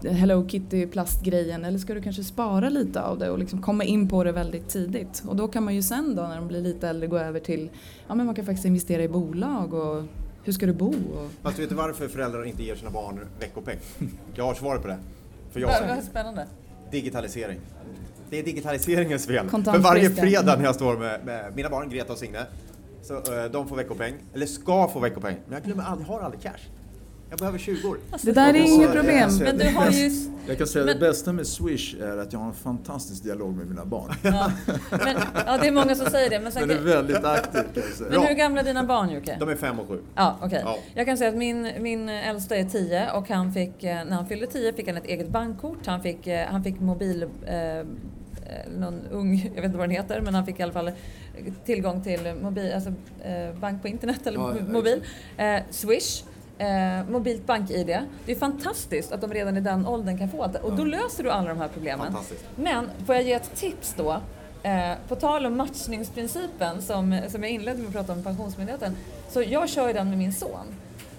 Hello 0.04 0.48
Kitty 0.50 0.88
plastgrejen 0.88 1.66
eller 1.66 1.78
ska 1.78 1.94
du 1.94 2.02
kanske 2.02 2.24
spara 2.24 2.70
lite 2.70 3.02
av 3.02 3.20
det 3.20 3.30
och 3.30 3.40
liksom 3.40 3.62
komma 3.62 3.84
in 3.84 4.10
på 4.10 4.24
det 4.24 4.32
väldigt 4.32 4.70
tidigt. 4.70 5.24
Och 5.28 5.36
då 5.36 5.48
kan 5.48 5.64
man 5.64 5.76
ju 5.76 5.82
sen 5.82 6.16
då 6.16 6.22
när 6.22 6.36
de 6.36 6.48
blir 6.48 6.62
lite 6.62 6.88
äldre 6.90 7.08
gå 7.08 7.18
över 7.18 7.40
till, 7.40 7.70
ja 8.08 8.16
men 8.16 8.26
man 8.26 8.36
kan 8.36 8.46
faktiskt 8.46 8.66
investera 8.66 9.04
i 9.04 9.08
bolag 9.08 9.74
och 9.74 10.04
hur 10.44 10.54
ska 10.54 10.66
du 10.66 10.74
bo? 10.74 10.90
Och, 10.90 11.30
Fast 11.42 11.60
vet 11.60 11.70
du 11.70 11.76
varför 11.76 12.08
föräldrar 12.08 12.46
inte 12.46 12.64
ger 12.64 12.76
sina 12.76 12.90
barn 12.92 13.20
veckopeng? 13.40 13.78
Jag 14.36 14.44
har 14.46 14.54
svaret 14.54 14.82
på 14.82 14.88
det. 14.88 14.98
För 15.52 15.60
jag 15.60 15.88
Vad 15.88 16.04
spännande. 16.04 16.48
digitalisering. 16.92 17.60
Det 18.30 18.40
är 18.40 18.44
digitaliseringens 18.44 19.28
fel. 19.28 19.50
För 19.50 19.80
varje 19.80 20.10
fredag 20.10 20.56
när 20.56 20.66
jag 20.66 20.76
står 20.76 20.98
med, 20.98 21.26
med 21.26 21.56
mina 21.56 21.70
barn, 21.70 21.90
Greta 21.90 22.14
och 22.14 22.20
Signe, 22.20 22.46
så 23.02 23.14
eh, 23.16 23.52
de 23.52 23.68
får 23.68 23.76
veckopeng, 23.76 24.14
eller 24.34 24.46
ska 24.46 24.88
få 24.88 25.00
veckopeng. 25.00 25.36
Men 25.46 25.54
jag 25.54 25.64
glömmer 25.64 25.84
aldrig, 25.84 26.08
har 26.08 26.22
aldrig 26.22 26.42
cash. 26.42 26.60
Jag 27.30 27.40
behöver 27.40 27.58
20 27.58 27.96
det 28.22 28.32
där 28.32 28.54
är 28.54 28.60
inget 28.60 28.94
problem. 28.94 29.30
Men 29.40 29.58
du 29.58 29.70
har 29.70 29.92
ju... 29.92 30.12
Jag 30.48 30.58
kan 30.58 30.68
säga 30.68 30.84
att 30.84 30.86
Men- 30.86 31.00
det 31.00 31.08
bästa 31.08 31.34
med 31.34 31.48
Swish 31.48 31.96
är 32.02 32.18
att 32.18 32.34
jag 32.34 32.40
har 32.40 32.48
en 32.48 32.54
fantastisk 32.54 33.24
dialog 33.24 33.56
med 33.56 33.68
mina 33.68 33.86
barn. 33.86 34.14
Ja, 34.22 34.52
men, 34.92 35.18
ja, 35.46 35.58
det 35.58 35.68
är 35.68 35.72
många 35.72 35.96
som 35.96 36.06
säger 36.06 36.30
det. 36.30 36.40
Men, 36.40 36.52
sen, 36.52 36.68
Den 36.68 36.78
är 36.78 36.82
väldigt 36.82 37.26
aktiv 37.26 37.62
kan 37.74 37.84
jag 37.84 37.84
säga. 37.84 38.10
men 38.10 38.28
hur 38.28 38.36
gamla 38.36 38.62
är 38.62 38.66
dina 38.66 38.84
barn 38.84 39.10
Jocke? 39.10 39.38
De 39.40 39.50
är 39.50 39.56
5 39.56 39.80
och 39.80 39.88
7. 39.88 40.00
Ja, 40.16 40.38
okej. 40.42 40.62
Ja. 40.66 40.78
Jag 40.94 41.06
kan 41.06 41.18
säga 41.18 41.30
att 41.30 41.36
min, 41.36 41.72
min 41.80 42.10
äldsta 42.10 42.56
är 42.56 42.64
10 42.64 43.12
och 43.12 43.30
han 43.30 43.54
fick, 43.54 43.84
eh, 43.84 44.06
när 44.06 44.16
han 44.16 44.28
fyllde 44.28 44.48
10 44.48 44.74
fick 44.74 44.88
han 44.88 44.98
ett 44.98 45.06
eget 45.06 45.30
bankkort. 45.30 45.86
Han 45.86 46.02
fick, 46.02 46.28
eh, 46.28 46.48
han 46.48 46.64
fick 46.64 46.80
mobil... 46.80 47.26
Eh, 47.46 47.56
eh, 47.56 47.84
någon 48.78 49.02
ung, 49.12 49.36
jag 49.56 49.62
vet 49.62 49.66
inte 49.66 49.78
vad 49.78 49.90
den 49.90 49.96
heter, 49.96 50.22
men 50.22 50.34
han 50.36 50.46
fick 50.46 50.60
i 50.60 50.64
alla 50.64 50.74
fall 50.74 50.92
tillgång 51.66 52.04
till 52.04 52.34
mobil, 52.42 52.74
alltså, 52.74 52.90
eh, 53.24 53.60
bank 53.60 53.82
på 53.82 53.88
internet 53.88 54.28
eller 54.28 54.40
ja, 54.40 54.56
mobil. 54.70 55.04
Eh, 55.38 55.60
Swish. 55.70 56.24
Eh, 56.60 57.10
mobilt 57.10 57.46
bank-id. 57.46 57.88
Det 58.26 58.32
är 58.32 58.36
fantastiskt 58.36 59.12
att 59.12 59.22
de 59.22 59.34
redan 59.34 59.58
i 59.58 59.62
den 59.62 59.86
åldern 59.86 60.18
kan 60.18 60.30
få 60.30 60.48
det 60.48 60.60
och 60.60 60.76
då 60.76 60.84
löser 60.84 61.24
du 61.24 61.32
alla 61.32 61.50
de 61.50 61.58
här 61.58 61.68
problemen. 61.68 62.16
Men 62.56 62.90
får 63.06 63.16
jag 63.16 63.24
ge 63.24 63.34
ett 63.34 63.56
tips 63.56 63.94
då? 63.98 64.22
Eh, 64.64 64.92
på 65.08 65.16
tal 65.16 65.46
om 65.46 65.58
matchningsprincipen 65.58 66.82
som, 66.82 67.20
som 67.28 67.44
jag 67.44 67.52
inledde 67.52 67.78
med 67.78 67.88
att 67.88 67.94
prata 67.94 68.14
om 68.14 68.24
Pensionsmyndigheten. 68.24 68.96
Så 69.30 69.42
jag 69.42 69.70
kör 69.70 69.88
ju 69.88 69.94
den 69.94 70.10
med 70.10 70.18
min 70.18 70.34
son. 70.34 70.66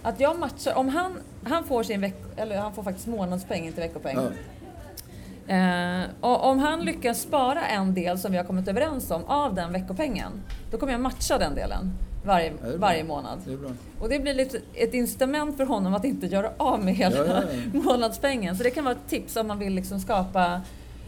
Att 0.03 0.21
jag 0.21 0.39
matchar, 0.39 0.75
om 0.75 0.89
han, 0.89 1.19
han 1.45 1.65
får 1.65 1.83
sin 1.83 2.01
veck, 2.01 2.17
eller 2.37 2.59
han 2.59 2.75
får 2.75 2.83
faktiskt 2.83 3.07
månadspeng, 3.07 3.67
inte 3.67 3.81
veckopeng. 3.81 4.17
Ja. 4.17 5.55
Eh, 5.55 6.05
och 6.21 6.45
om 6.45 6.59
han 6.59 6.85
lyckas 6.85 7.21
spara 7.21 7.67
en 7.67 7.95
del 7.95 8.19
som 8.19 8.33
vi 8.33 8.39
har 8.39 8.45
kommit 8.45 8.69
överens 8.69 9.11
om 9.11 9.25
av 9.25 9.55
den 9.55 9.73
veckopengen, 9.73 10.43
då 10.71 10.79
kommer 10.79 10.93
jag 10.93 11.01
matcha 11.01 11.39
den 11.39 11.55
delen 11.55 11.93
varje, 12.25 12.47
Ja, 12.47 12.69
det 12.69 12.75
är 12.75 12.79
varje 12.79 13.05
månad. 13.05 13.39
Det 13.47 13.53
är. 13.53 13.59
Och 14.01 14.09
det 14.09 14.19
blir 14.19 14.35
lite 14.35 14.61
ett 14.75 14.95
incitament 14.95 15.57
för 15.57 15.65
honom 15.65 15.95
att 15.95 16.05
inte 16.05 16.27
göra 16.27 16.51
av 16.57 16.85
med 16.85 16.95
hela 16.95 17.17
Ja, 17.17 17.25
ja, 17.27 17.43
ja. 17.73 17.81
månadspengen. 17.83 18.57
Så 18.57 18.63
det 18.63 18.71
kan 18.71 18.85
vara 18.85 18.95
ett 18.95 19.09
tips 19.09 19.37
om 19.37 19.47
man 19.47 19.59
vill 19.59 19.75
liksom 19.75 20.01
skapa 20.01 20.61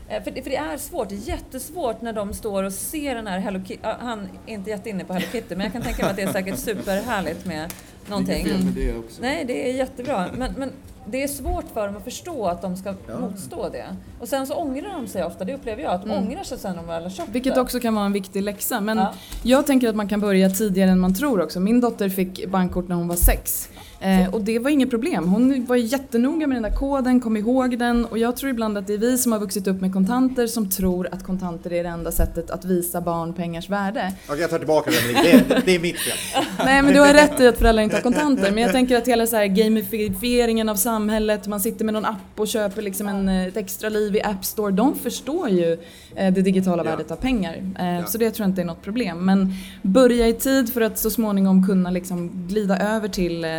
eh, 0.08 0.22
för 0.22 0.30
det, 0.30 0.42
för 0.42 0.50
det 0.50 0.56
är 0.56 0.76
svårt, 0.76 1.08
det 1.08 1.14
är 1.14 1.28
jättesvårt 1.28 2.00
när 2.00 2.12
de 2.12 2.34
står 2.34 2.62
och 2.64 2.72
ser 2.72 3.14
den 3.14 3.26
här 3.26 3.38
Hello 3.38 3.60
Kitty. 3.64 3.88
Han 4.00 4.28
är 4.46 4.52
inte 4.54 4.70
jätteinne 4.70 5.04
på 5.04 5.12
Hello 5.12 5.26
Kitty 5.32 5.56
men 5.56 5.64
jag 5.64 5.72
kan 5.72 5.82
tänka 5.82 6.02
mig 6.02 6.10
att 6.10 6.16
det 6.16 6.22
är 6.22 6.32
säkert 6.32 6.58
superhärligt 6.58 7.46
med 7.46 7.72
någonting. 8.08 8.40
Inget 8.40 8.52
fel 8.52 8.64
med 8.64 8.74
det 8.74 8.96
också. 8.96 9.22
Nej, 9.22 9.44
det 9.44 9.70
är 9.70 9.74
jättebra. 9.74 10.28
Men, 10.34 10.52
men 10.56 10.72
det 11.06 11.22
är 11.22 11.28
svårt 11.28 11.64
för 11.74 11.86
dem 11.86 11.96
att 11.96 12.04
förstå 12.04 12.46
att 12.46 12.62
de 12.62 12.76
ska 12.76 12.88
Ja. 13.08 13.18
motstå 13.20 13.68
det. 13.68 13.84
Och 14.20 14.28
sen 14.28 14.46
så 14.46 14.54
ångrar 14.54 14.92
de 14.96 15.06
sig 15.08 15.24
ofta, 15.24 15.44
det 15.44 15.54
upplever 15.54 15.82
jag, 15.82 15.92
att 15.92 16.02
de 16.04 16.10
ångrar 16.10 16.42
sig 16.44 16.58
sen 16.58 16.70
när 16.70 16.82
de 16.82 16.86
väl 16.88 17.02
har 17.02 17.10
köpt 17.10 17.28
Vilket 17.28 17.54
det. 17.54 17.60
också 17.60 17.80
kan 17.80 17.94
vara 17.94 18.06
en 18.06 18.12
viktig 18.12 18.42
läxa. 18.42 18.80
Men 18.80 18.98
Ja. 18.98 19.12
jag 19.42 19.66
tänker 19.66 19.88
att 19.88 19.96
man 19.96 20.08
kan 20.08 20.20
börja 20.20 20.50
tidigare 20.50 20.90
än 20.90 21.00
man 21.00 21.14
tror 21.14 21.40
också. 21.42 21.60
Min 21.60 21.80
dotter 21.80 22.08
fick 22.08 22.46
bankkort 22.48 22.88
när 22.88 22.96
hon 22.96 23.08
var 23.08 23.16
sex. 23.16 23.68
Eh, 24.00 24.34
och 24.34 24.40
det 24.40 24.58
var 24.58 24.70
inget 24.70 24.90
problem. 24.90 25.28
Hon 25.28 25.64
var 25.66 25.76
jättenoga 25.76 26.46
med 26.46 26.56
den 26.56 26.62
där 26.62 26.76
koden, 26.76 27.20
kom 27.20 27.36
ihåg 27.36 27.78
den. 27.78 28.04
Och 28.04 28.18
jag 28.18 28.36
tror 28.36 28.50
ibland 28.50 28.78
att 28.78 28.86
det 28.86 28.94
är 28.94 28.98
vi 28.98 29.18
som 29.18 29.32
har 29.32 29.38
vuxit 29.38 29.66
upp 29.66 29.80
med 29.80 29.92
kontanter 29.92 30.46
som 30.46 30.70
tror 30.70 31.08
att 31.12 31.24
kontanter 31.26 31.72
är 31.72 31.82
det 31.82 31.88
enda 31.88 32.12
sättet 32.12 32.50
att 32.50 32.64
visa 32.64 33.00
barn 33.00 33.32
pengars 33.32 33.68
värde. 33.70 34.12
Okej, 34.28 34.40
jag 34.40 34.50
tar 34.50 34.58
tillbaka 34.58 34.90
det. 34.90 35.22
Det, 35.22 35.62
det 35.64 35.74
är 35.74 35.80
mitt 35.80 35.98
fel. 36.00 36.44
Nej 36.64 36.82
men 36.82 36.94
du 36.94 37.00
har 37.00 37.12
rätt 37.14 37.40
i 37.40 37.46
att 37.48 37.58
föräldrar 37.58 37.82
inte 37.82 37.96
har 37.96 38.02
kontanter. 38.02 38.50
Men 38.52 38.62
jag 38.62 38.72
tänker 38.72 38.96
att 38.98 39.08
hela 39.08 39.26
så 39.26 39.36
här 39.36 39.46
gamifieringen 39.46 40.68
av 40.68 40.76
samhället, 40.92 41.46
man 41.46 41.60
sitter 41.60 41.84
med 41.84 41.94
någon 41.94 42.04
app 42.04 42.36
och 42.36 42.48
köper 42.48 42.82
liksom 42.82 43.08
en, 43.08 43.28
ett 43.28 43.56
extra 43.56 43.88
liv 43.88 44.16
i 44.16 44.22
App 44.22 44.44
Store. 44.44 44.72
De 44.72 44.94
förstår 44.94 45.48
ju 45.48 45.72
eh, 46.16 46.32
det 46.34 46.42
digitala 46.42 46.84
Ja. 46.84 46.90
värdet 46.90 47.10
av 47.10 47.16
pengar. 47.16 47.54
Eh, 47.78 47.98
Ja. 48.00 48.06
Så 48.06 48.18
det 48.18 48.30
tror 48.30 48.44
jag 48.44 48.50
inte 48.50 48.60
är 48.60 48.64
något 48.64 48.82
problem. 48.82 49.24
Men 49.24 49.52
börja 49.82 50.28
i 50.28 50.32
tid 50.34 50.72
för 50.72 50.80
att 50.80 50.98
så 50.98 51.10
småningom 51.10 51.66
kunna 51.66 51.90
liksom 51.90 52.30
glida 52.48 52.78
över 52.78 53.08
till 53.08 53.44
eh, 53.44 53.50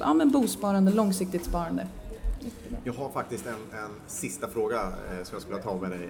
ja, 0.00 0.14
men 0.14 0.30
bosparande, 0.30 0.92
långsiktigt 0.92 1.44
sparande. 1.44 1.86
Jag 2.84 2.92
har 2.92 3.08
faktiskt 3.10 3.46
en, 3.46 3.52
en 3.78 3.90
sista 4.06 4.48
fråga 4.48 4.80
som 5.24 5.32
jag 5.32 5.42
skulle 5.42 5.58
ta 5.58 5.74
med 5.80 5.90
dig. 5.90 6.08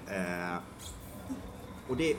Och 1.89 1.97
det 1.97 2.11
är, 2.11 2.17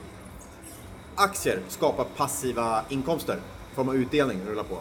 aktier 1.14 1.58
skapar 1.68 2.04
passiva 2.16 2.84
inkomster 2.88 3.36
i 3.72 3.74
form 3.74 3.88
av 3.88 3.96
utdelning, 3.96 4.38
rullar 4.48 4.62
på. 4.64 4.78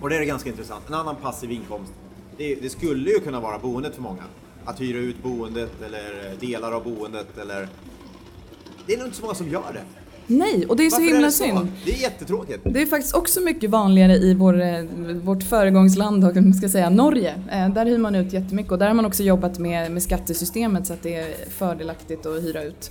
Och 0.00 0.10
det 0.10 0.16
är 0.16 0.24
ganska 0.24 0.48
intressant. 0.50 0.88
En 0.88 0.94
annan 0.94 1.16
passiv 1.16 1.50
inkomst, 1.50 1.92
det, 2.40 2.54
det 2.54 2.70
skulle 2.70 3.10
ju 3.10 3.20
kunna 3.20 3.40
vara 3.40 3.58
boendet 3.58 3.94
för 3.94 4.02
många. 4.02 4.22
Att 4.64 4.80
hyra 4.80 4.98
ut 4.98 5.22
boendet 5.22 5.82
eller 5.86 6.34
delar 6.40 6.72
av 6.72 6.84
boendet 6.84 7.38
eller... 7.42 7.68
Det 8.86 8.94
är 8.94 8.98
nog 8.98 9.06
inte 9.06 9.16
så 9.16 9.22
många 9.22 9.34
som 9.34 9.48
gör 9.48 9.72
det. 9.72 9.82
Nej, 10.26 10.66
och 10.68 10.76
det 10.76 10.86
är 10.86 10.90
så 10.90 10.96
Varför 10.96 11.12
himla 11.12 11.26
det 11.26 11.32
så? 11.32 11.44
synd. 11.44 11.72
Det 11.84 11.92
är 11.92 11.96
jättetråkigt. 12.02 12.60
Det 12.64 12.82
är 12.82 12.86
faktiskt 12.86 13.14
också 13.14 13.40
mycket 13.40 13.70
vanligare 13.70 14.12
i 14.16 14.34
vår, 14.34 14.60
eh, 14.62 14.82
vårt 15.22 15.42
föregångsland, 15.42 16.22
man 16.22 16.54
ska 16.54 16.68
säga 16.68 16.90
Norge. 16.90 17.34
Eh, 17.52 17.68
Där 17.68 17.86
hyr 17.86 17.98
man 17.98 18.14
ut 18.14 18.32
jättemycket 18.32 18.72
och 18.72 18.78
där 18.78 18.86
har 18.86 18.94
man 18.94 19.04
också 19.06 19.22
jobbat 19.22 19.58
med, 19.58 19.92
med 19.92 20.02
skattesystemet 20.02 20.86
så 20.86 20.92
att 20.92 21.02
det 21.02 21.14
är 21.14 21.34
fördelaktigt 21.50 22.26
att 22.26 22.42
hyra 22.42 22.62
ut. 22.62 22.90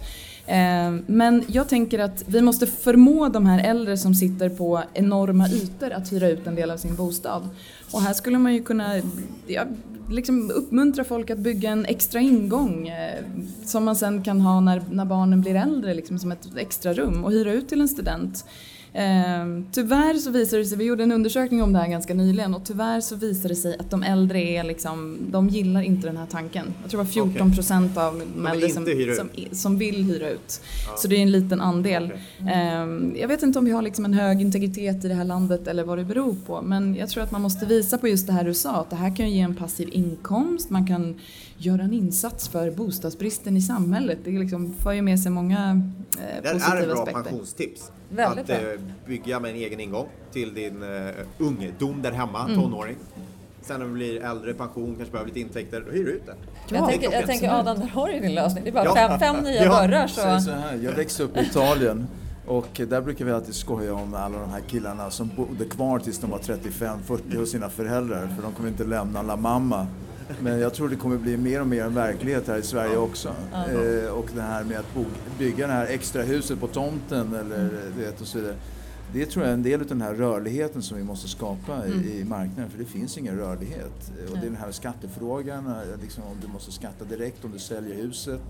Eh, 0.49 0.91
men 1.05 1.43
jag 1.47 1.69
tänker 1.69 1.99
att 1.99 2.23
vi 2.27 2.41
måste 2.41 2.67
förmå 2.67 3.29
de 3.29 3.45
här 3.45 3.69
äldre 3.69 3.97
som 3.97 4.15
sitter 4.15 4.49
på 4.49 4.83
enorma 4.93 5.49
ytor 5.49 5.91
att 5.91 6.11
hyra 6.11 6.29
ut 6.29 6.47
en 6.47 6.55
del 6.55 6.71
av 6.71 6.77
sin 6.77 6.95
bostad. 6.95 7.49
Och 7.91 8.01
här 8.01 8.13
skulle 8.13 8.37
man 8.37 8.53
ju 8.53 8.63
kunna 8.63 9.01
ja, 9.47 9.63
liksom 10.09 10.51
uppmuntra 10.51 11.03
folk 11.03 11.29
att 11.29 11.37
bygga 11.37 11.69
en 11.69 11.85
extra 11.85 12.19
ingång 12.19 12.87
eh, 12.87 13.23
som 13.65 13.85
man 13.85 13.95
sen 13.95 14.23
kan 14.23 14.41
ha 14.41 14.59
när, 14.59 14.81
när 14.91 15.05
barnen 15.05 15.41
blir 15.41 15.55
äldre, 15.55 15.93
liksom 15.93 16.19
som 16.19 16.31
ett 16.31 16.47
extra 16.57 16.93
rum 16.93 17.23
och 17.23 17.31
hyra 17.31 17.53
ut 17.53 17.69
till 17.69 17.81
en 17.81 17.89
student. 17.89 18.45
Eh, 18.93 19.63
tyvärr 19.71 20.13
så 20.13 20.31
visar 20.31 20.57
det 20.57 20.65
sig, 20.65 20.77
vi 20.77 20.83
gjorde 20.83 21.03
en 21.03 21.11
undersökning 21.11 21.63
om 21.63 21.73
det 21.73 21.79
här 21.79 21.87
ganska 21.87 22.13
nyligen 22.13 22.53
och 22.53 22.65
tyvärr 22.65 23.01
så 23.01 23.15
visar 23.15 23.49
det 23.49 23.55
sig 23.55 23.75
att 23.79 23.91
de 23.91 24.03
äldre 24.03 24.39
är 24.39 24.63
liksom, 24.63 25.17
de 25.31 25.49
gillar 25.49 25.81
inte 25.81 26.07
den 26.07 26.17
här 26.17 26.25
tanken. 26.25 26.73
Jag 26.81 26.91
tror 26.91 27.03
det 27.03 27.05
var 27.05 27.27
14 27.29 27.55
procent 27.55 27.97
av 27.97 28.23
de 28.35 28.47
äldre 28.47 28.69
som, 28.69 28.85
som, 29.15 29.29
som 29.51 29.77
vill 29.77 30.03
hyra 30.03 30.29
ut. 30.29 30.61
Så 30.97 31.07
det 31.07 31.15
är 31.15 31.21
en 31.21 31.31
liten 31.31 31.61
andel. 31.61 32.11
Eh, 32.39 33.19
jag 33.21 33.27
vet 33.27 33.43
inte 33.43 33.59
om 33.59 33.65
vi 33.65 33.71
har 33.71 33.81
liksom 33.81 34.05
en 34.05 34.13
hög 34.13 34.41
integritet 34.41 35.05
i 35.05 35.07
det 35.07 35.13
här 35.13 35.25
landet 35.25 35.67
eller 35.67 35.83
vad 35.83 35.97
det 35.97 36.03
beror 36.03 36.35
på 36.45 36.61
men 36.61 36.95
jag 36.95 37.09
tror 37.09 37.23
att 37.23 37.31
man 37.31 37.41
måste 37.41 37.65
visa 37.65 37.97
på 37.97 38.07
just 38.07 38.27
det 38.27 38.33
här 38.33 38.43
du 38.43 38.53
sa, 38.53 38.75
att 38.75 38.89
det 38.89 38.95
här 38.95 39.15
kan 39.15 39.31
ge 39.31 39.39
en 39.39 39.55
passiv 39.55 39.89
inkomst, 39.91 40.69
man 40.69 40.87
kan 40.87 41.15
göra 41.65 41.81
en 41.81 41.93
insats 41.93 42.47
för 42.47 42.71
bostadsbristen 42.71 43.57
i 43.57 43.61
samhället. 43.61 44.17
Det 44.23 44.31
liksom 44.31 44.73
för 44.73 44.91
ju 44.91 45.01
med 45.01 45.19
sig 45.19 45.31
många 45.31 45.81
eh, 46.17 46.43
Det 46.43 46.49
positiva 46.51 46.59
här 46.69 46.77
är 46.77 46.81
ett 46.81 46.87
bra 46.89 47.01
aspekter. 47.03 47.23
pensionstips. 47.23 47.91
Väldigt 48.09 48.39
att 48.49 48.61
bra. 48.61 48.73
eh, 48.73 48.79
bygga 49.07 49.39
med 49.39 49.51
en 49.51 49.57
egen 49.57 49.79
ingång 49.79 50.07
till 50.33 50.53
din 50.53 50.83
eh, 50.83 51.09
ungdom 51.37 52.01
där 52.01 52.11
hemma, 52.11 52.43
Mm. 52.45 52.61
tonåring. 52.61 52.95
Sen 53.61 53.79
när 53.79 53.87
du 53.87 53.93
blir 53.93 54.21
äldre, 54.23 54.53
pension, 54.53 54.95
kanske 54.95 55.11
behöver 55.11 55.27
lite 55.27 55.39
intäkter, 55.39 55.83
då 55.87 55.91
hyr 55.91 56.05
du 56.05 56.11
ut 56.11 56.25
det. 56.25 56.35
Jag, 56.69 56.81
Det 56.81 56.85
är 56.85 56.87
tänker, 56.99 57.11
jag 57.11 57.25
tänker 57.25 57.49
Adam, 57.59 57.79
där 57.79 57.87
har 57.87 58.07
du 58.07 58.19
din 58.19 58.35
lösning. 58.35 58.63
Det 58.63 58.69
är 58.69 58.73
bara 58.73 58.85
Ja. 58.85 58.95
fem, 58.95 59.19
fem 59.19 59.43
nya 59.43 59.63
Ja. 59.63 59.81
dörrar 59.87 60.07
Så 60.07 60.25
det 60.25 60.39
så... 60.39 60.45
så 60.45 60.51
här, 60.51 60.75
jag 60.83 60.91
växte 60.91 61.23
upp 61.23 61.37
i 61.37 61.39
Italien 61.39 62.07
och 62.47 62.81
där 62.89 63.01
brukar 63.01 63.25
vi 63.25 63.31
alltid 63.31 63.55
skoja 63.55 63.93
om 63.93 64.13
alla 64.13 64.39
de 64.39 64.49
här 64.49 64.61
killarna 64.67 65.09
som 65.11 65.29
bodde 65.37 65.65
kvar 65.65 65.99
tills 65.99 66.19
de 66.19 66.29
var 66.29 66.39
35-40 66.39 67.37
hos 67.37 67.51
sina 67.51 67.69
föräldrar 67.69 68.27
för 68.35 68.43
de 68.43 68.53
kommer 68.53 68.69
inte 68.69 68.83
lämna 68.83 69.21
La 69.21 69.35
Mamma. 69.35 69.87
Men 70.41 70.59
jag 70.59 70.73
tror 70.73 70.89
det 70.89 70.95
kommer 70.95 71.17
bli 71.17 71.37
mer 71.37 71.61
och 71.61 71.67
mer 71.67 71.83
en 71.83 71.93
verklighet 71.95 72.47
här 72.47 72.57
i 72.57 72.63
Sverige 72.63 72.97
också. 72.97 73.35
Eh, 74.05 74.09
och 74.11 74.29
det 74.35 74.41
här 74.41 74.63
med 74.63 74.79
att 74.79 74.85
bygga 75.39 75.67
det 75.67 75.73
här 75.73 75.85
extra 75.85 76.21
huset 76.21 76.59
på 76.59 76.67
tomten 76.67 77.35
eller 77.35 77.69
du 77.95 78.03
vet 78.03 78.21
och 78.21 78.27
så 78.27 78.37
vidare. 78.39 78.55
Det 79.13 79.25
tror 79.25 79.43
jag 79.45 79.49
är 79.49 79.53
en 79.53 79.63
del 79.63 79.81
av 79.81 79.87
den 79.87 80.01
här 80.01 80.13
rörligheten 80.13 80.81
som 80.81 80.97
vi 80.97 81.03
måste 81.03 81.27
skapa 81.27 81.87
i, 81.87 82.19
i 82.19 82.23
marknaden 82.23 82.69
för 82.71 82.77
det 82.79 82.85
finns 82.85 83.17
ingen 83.17 83.37
rörlighet. 83.37 84.11
Eh, 84.25 84.31
Och 84.31 84.37
det 84.37 84.45
är 84.45 84.49
den 84.49 84.55
här 84.61 84.71
skattefrågan, 84.71 85.67
eh, 85.67 86.01
liksom 86.01 86.23
om 86.23 86.37
du 86.41 86.47
måste 86.47 86.71
skatta 86.71 87.05
direkt 87.05 87.45
om 87.45 87.51
du 87.51 87.59
säljer 87.59 87.95
huset. 87.95 88.41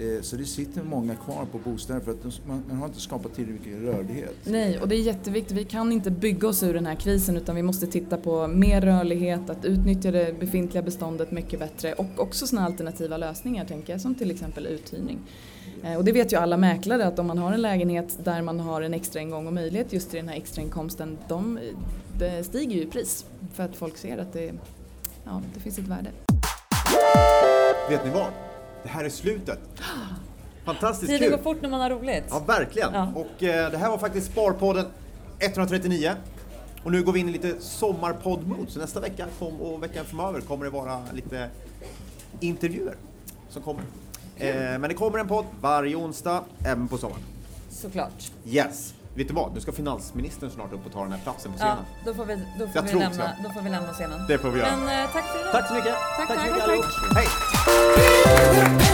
Eh, 0.00 0.22
Så 0.22 0.36
det 0.36 0.44
sitter 0.44 0.82
många 0.82 1.14
kvar 1.14 1.44
på 1.52 1.58
bostäder 1.70 2.00
för 2.00 2.10
att 2.10 2.22
de- 2.22 2.32
man 2.68 2.76
har 2.78 2.86
inte 2.86 3.00
skapat 3.00 3.34
tillräckligt 3.34 3.66
mycket 3.66 3.82
rörlighet. 3.94 4.34
Nej, 4.44 4.78
och 4.80 4.88
det 4.88 4.94
är 4.94 5.00
jätteviktigt. 5.00 5.56
Vi 5.56 5.64
kan 5.64 5.92
inte 5.92 6.10
bygga 6.10 6.48
oss 6.48 6.62
ur 6.62 6.74
den 6.74 6.86
här 6.86 6.94
krisen 6.94 7.36
utan 7.36 7.56
vi 7.56 7.62
måste 7.62 7.86
titta 7.86 8.16
på 8.16 8.46
mer 8.46 8.80
rörlighet, 8.80 9.50
att 9.50 9.64
utnyttja 9.64 10.10
det 10.10 10.40
befintliga 10.40 10.82
beståndet 10.82 11.30
mycket 11.30 11.58
bättre 11.60 11.92
och 11.92 12.06
också 12.16 12.46
sådana 12.46 12.66
alternativa 12.66 13.16
lösningar 13.16 13.64
tänker 13.64 13.92
jag, 13.92 14.00
som 14.00 14.14
till 14.14 14.30
exempel 14.30 14.66
uthyrning. 14.66 15.18
Eh, 15.82 15.96
Och 15.96 16.04
det 16.04 16.12
vet 16.12 16.32
ju 16.32 16.36
alla 16.36 16.56
mäklare 16.56 17.06
att 17.06 17.18
om 17.18 17.26
man 17.26 17.38
har 17.38 17.52
en 17.52 17.62
lägenhet 17.62 18.18
där 18.24 18.42
man 18.42 18.60
har 18.60 18.82
en 18.82 18.94
extra 18.94 19.20
ingång 19.20 19.46
och 19.46 19.52
möjlighet 19.52 19.92
just 19.92 20.10
till 20.10 20.16
den 20.20 20.28
här 20.28 20.36
extrainkomsten, 20.36 21.18
de, 21.28 21.58
det 22.18 22.44
stiger 22.44 22.76
ju 22.76 22.82
i 22.82 22.86
pris 22.86 23.24
för 23.54 23.62
att 23.62 23.76
folk 23.76 23.96
ser 23.96 24.18
att 24.18 24.32
det, 24.32 24.52
ja, 25.24 25.42
det 25.54 25.60
finns 25.60 25.78
ett 25.78 25.88
värde. 25.88 26.10
Vet 27.90 28.04
ni 28.04 28.10
vad? 28.10 28.26
Det 28.86 28.90
här 28.92 29.04
är 29.04 29.08
slutet. 29.08 29.58
Fantastiskt 30.64 31.12
Tiden 31.12 31.30
går 31.30 31.36
kul. 31.36 31.44
fort 31.44 31.62
när 31.62 31.68
man 31.68 31.80
har 31.80 31.90
roligt. 31.90 32.24
Ja, 32.30 32.38
verkligen. 32.46 32.94
Ja. 32.94 33.12
Och 33.14 33.42
eh, 33.42 33.70
det 33.70 33.78
här 33.78 33.90
var 33.90 33.98
faktiskt 33.98 34.32
Sparpodden 34.32 34.86
139. 35.38 36.12
Och 36.84 36.92
nu 36.92 37.02
går 37.02 37.12
vi 37.12 37.20
in 37.20 37.28
i 37.28 37.32
lite 37.32 37.54
sommarpodd-mode. 37.60 38.70
Så 38.70 38.78
nästa 38.78 39.00
vecka 39.00 39.26
kom, 39.38 39.60
och 39.60 39.82
veckan 39.82 40.04
framöver 40.04 40.40
kommer 40.40 40.64
det 40.64 40.70
vara 40.70 41.02
lite 41.12 41.48
intervjuer 42.40 42.94
som 43.50 43.62
kommer. 43.62 43.82
Eh, 44.36 44.54
men 44.54 44.82
det 44.82 44.94
kommer 44.94 45.18
en 45.18 45.28
podd 45.28 45.44
varje 45.60 45.96
onsdag, 45.96 46.44
även 46.66 46.88
på 46.88 46.98
sommaren. 46.98 47.22
Såklart. 47.70 48.32
Yes. 48.46 48.94
Vet 49.16 49.28
du 49.28 49.34
vad? 49.34 49.54
Nu 49.54 49.60
ska 49.60 49.72
finansministern 49.72 50.50
snart 50.50 50.72
upp 50.72 50.86
och 50.86 50.92
ta 50.92 51.02
den 51.02 51.12
här 51.12 51.20
platsen 51.20 51.52
på 51.52 51.58
scenen. 51.58 51.76
Ja, 51.78 52.00
då 52.04 52.14
får 52.14 52.24
vi, 52.24 52.34
då 52.58 52.68
får 52.68 52.82
vi, 52.82 52.92
lämna, 52.92 53.30
då 53.44 53.50
får 53.50 53.60
vi 53.60 53.70
lämna 53.70 53.92
scenen. 53.92 54.26
Det 54.28 54.38
får 54.38 54.50
vi 54.50 54.58
göra. 54.58 54.76
Men 54.76 55.04
eh, 55.04 55.10
tack 55.12 55.24
för 55.24 55.40
idag. 55.40 55.52
Tack 55.52 55.68
så 55.68 55.74
mycket. 55.74 55.94
Tack, 56.16 56.28
tack, 56.28 56.38
tack. 56.38 56.60
allihop. 56.60 56.84
Hej! 57.14 58.85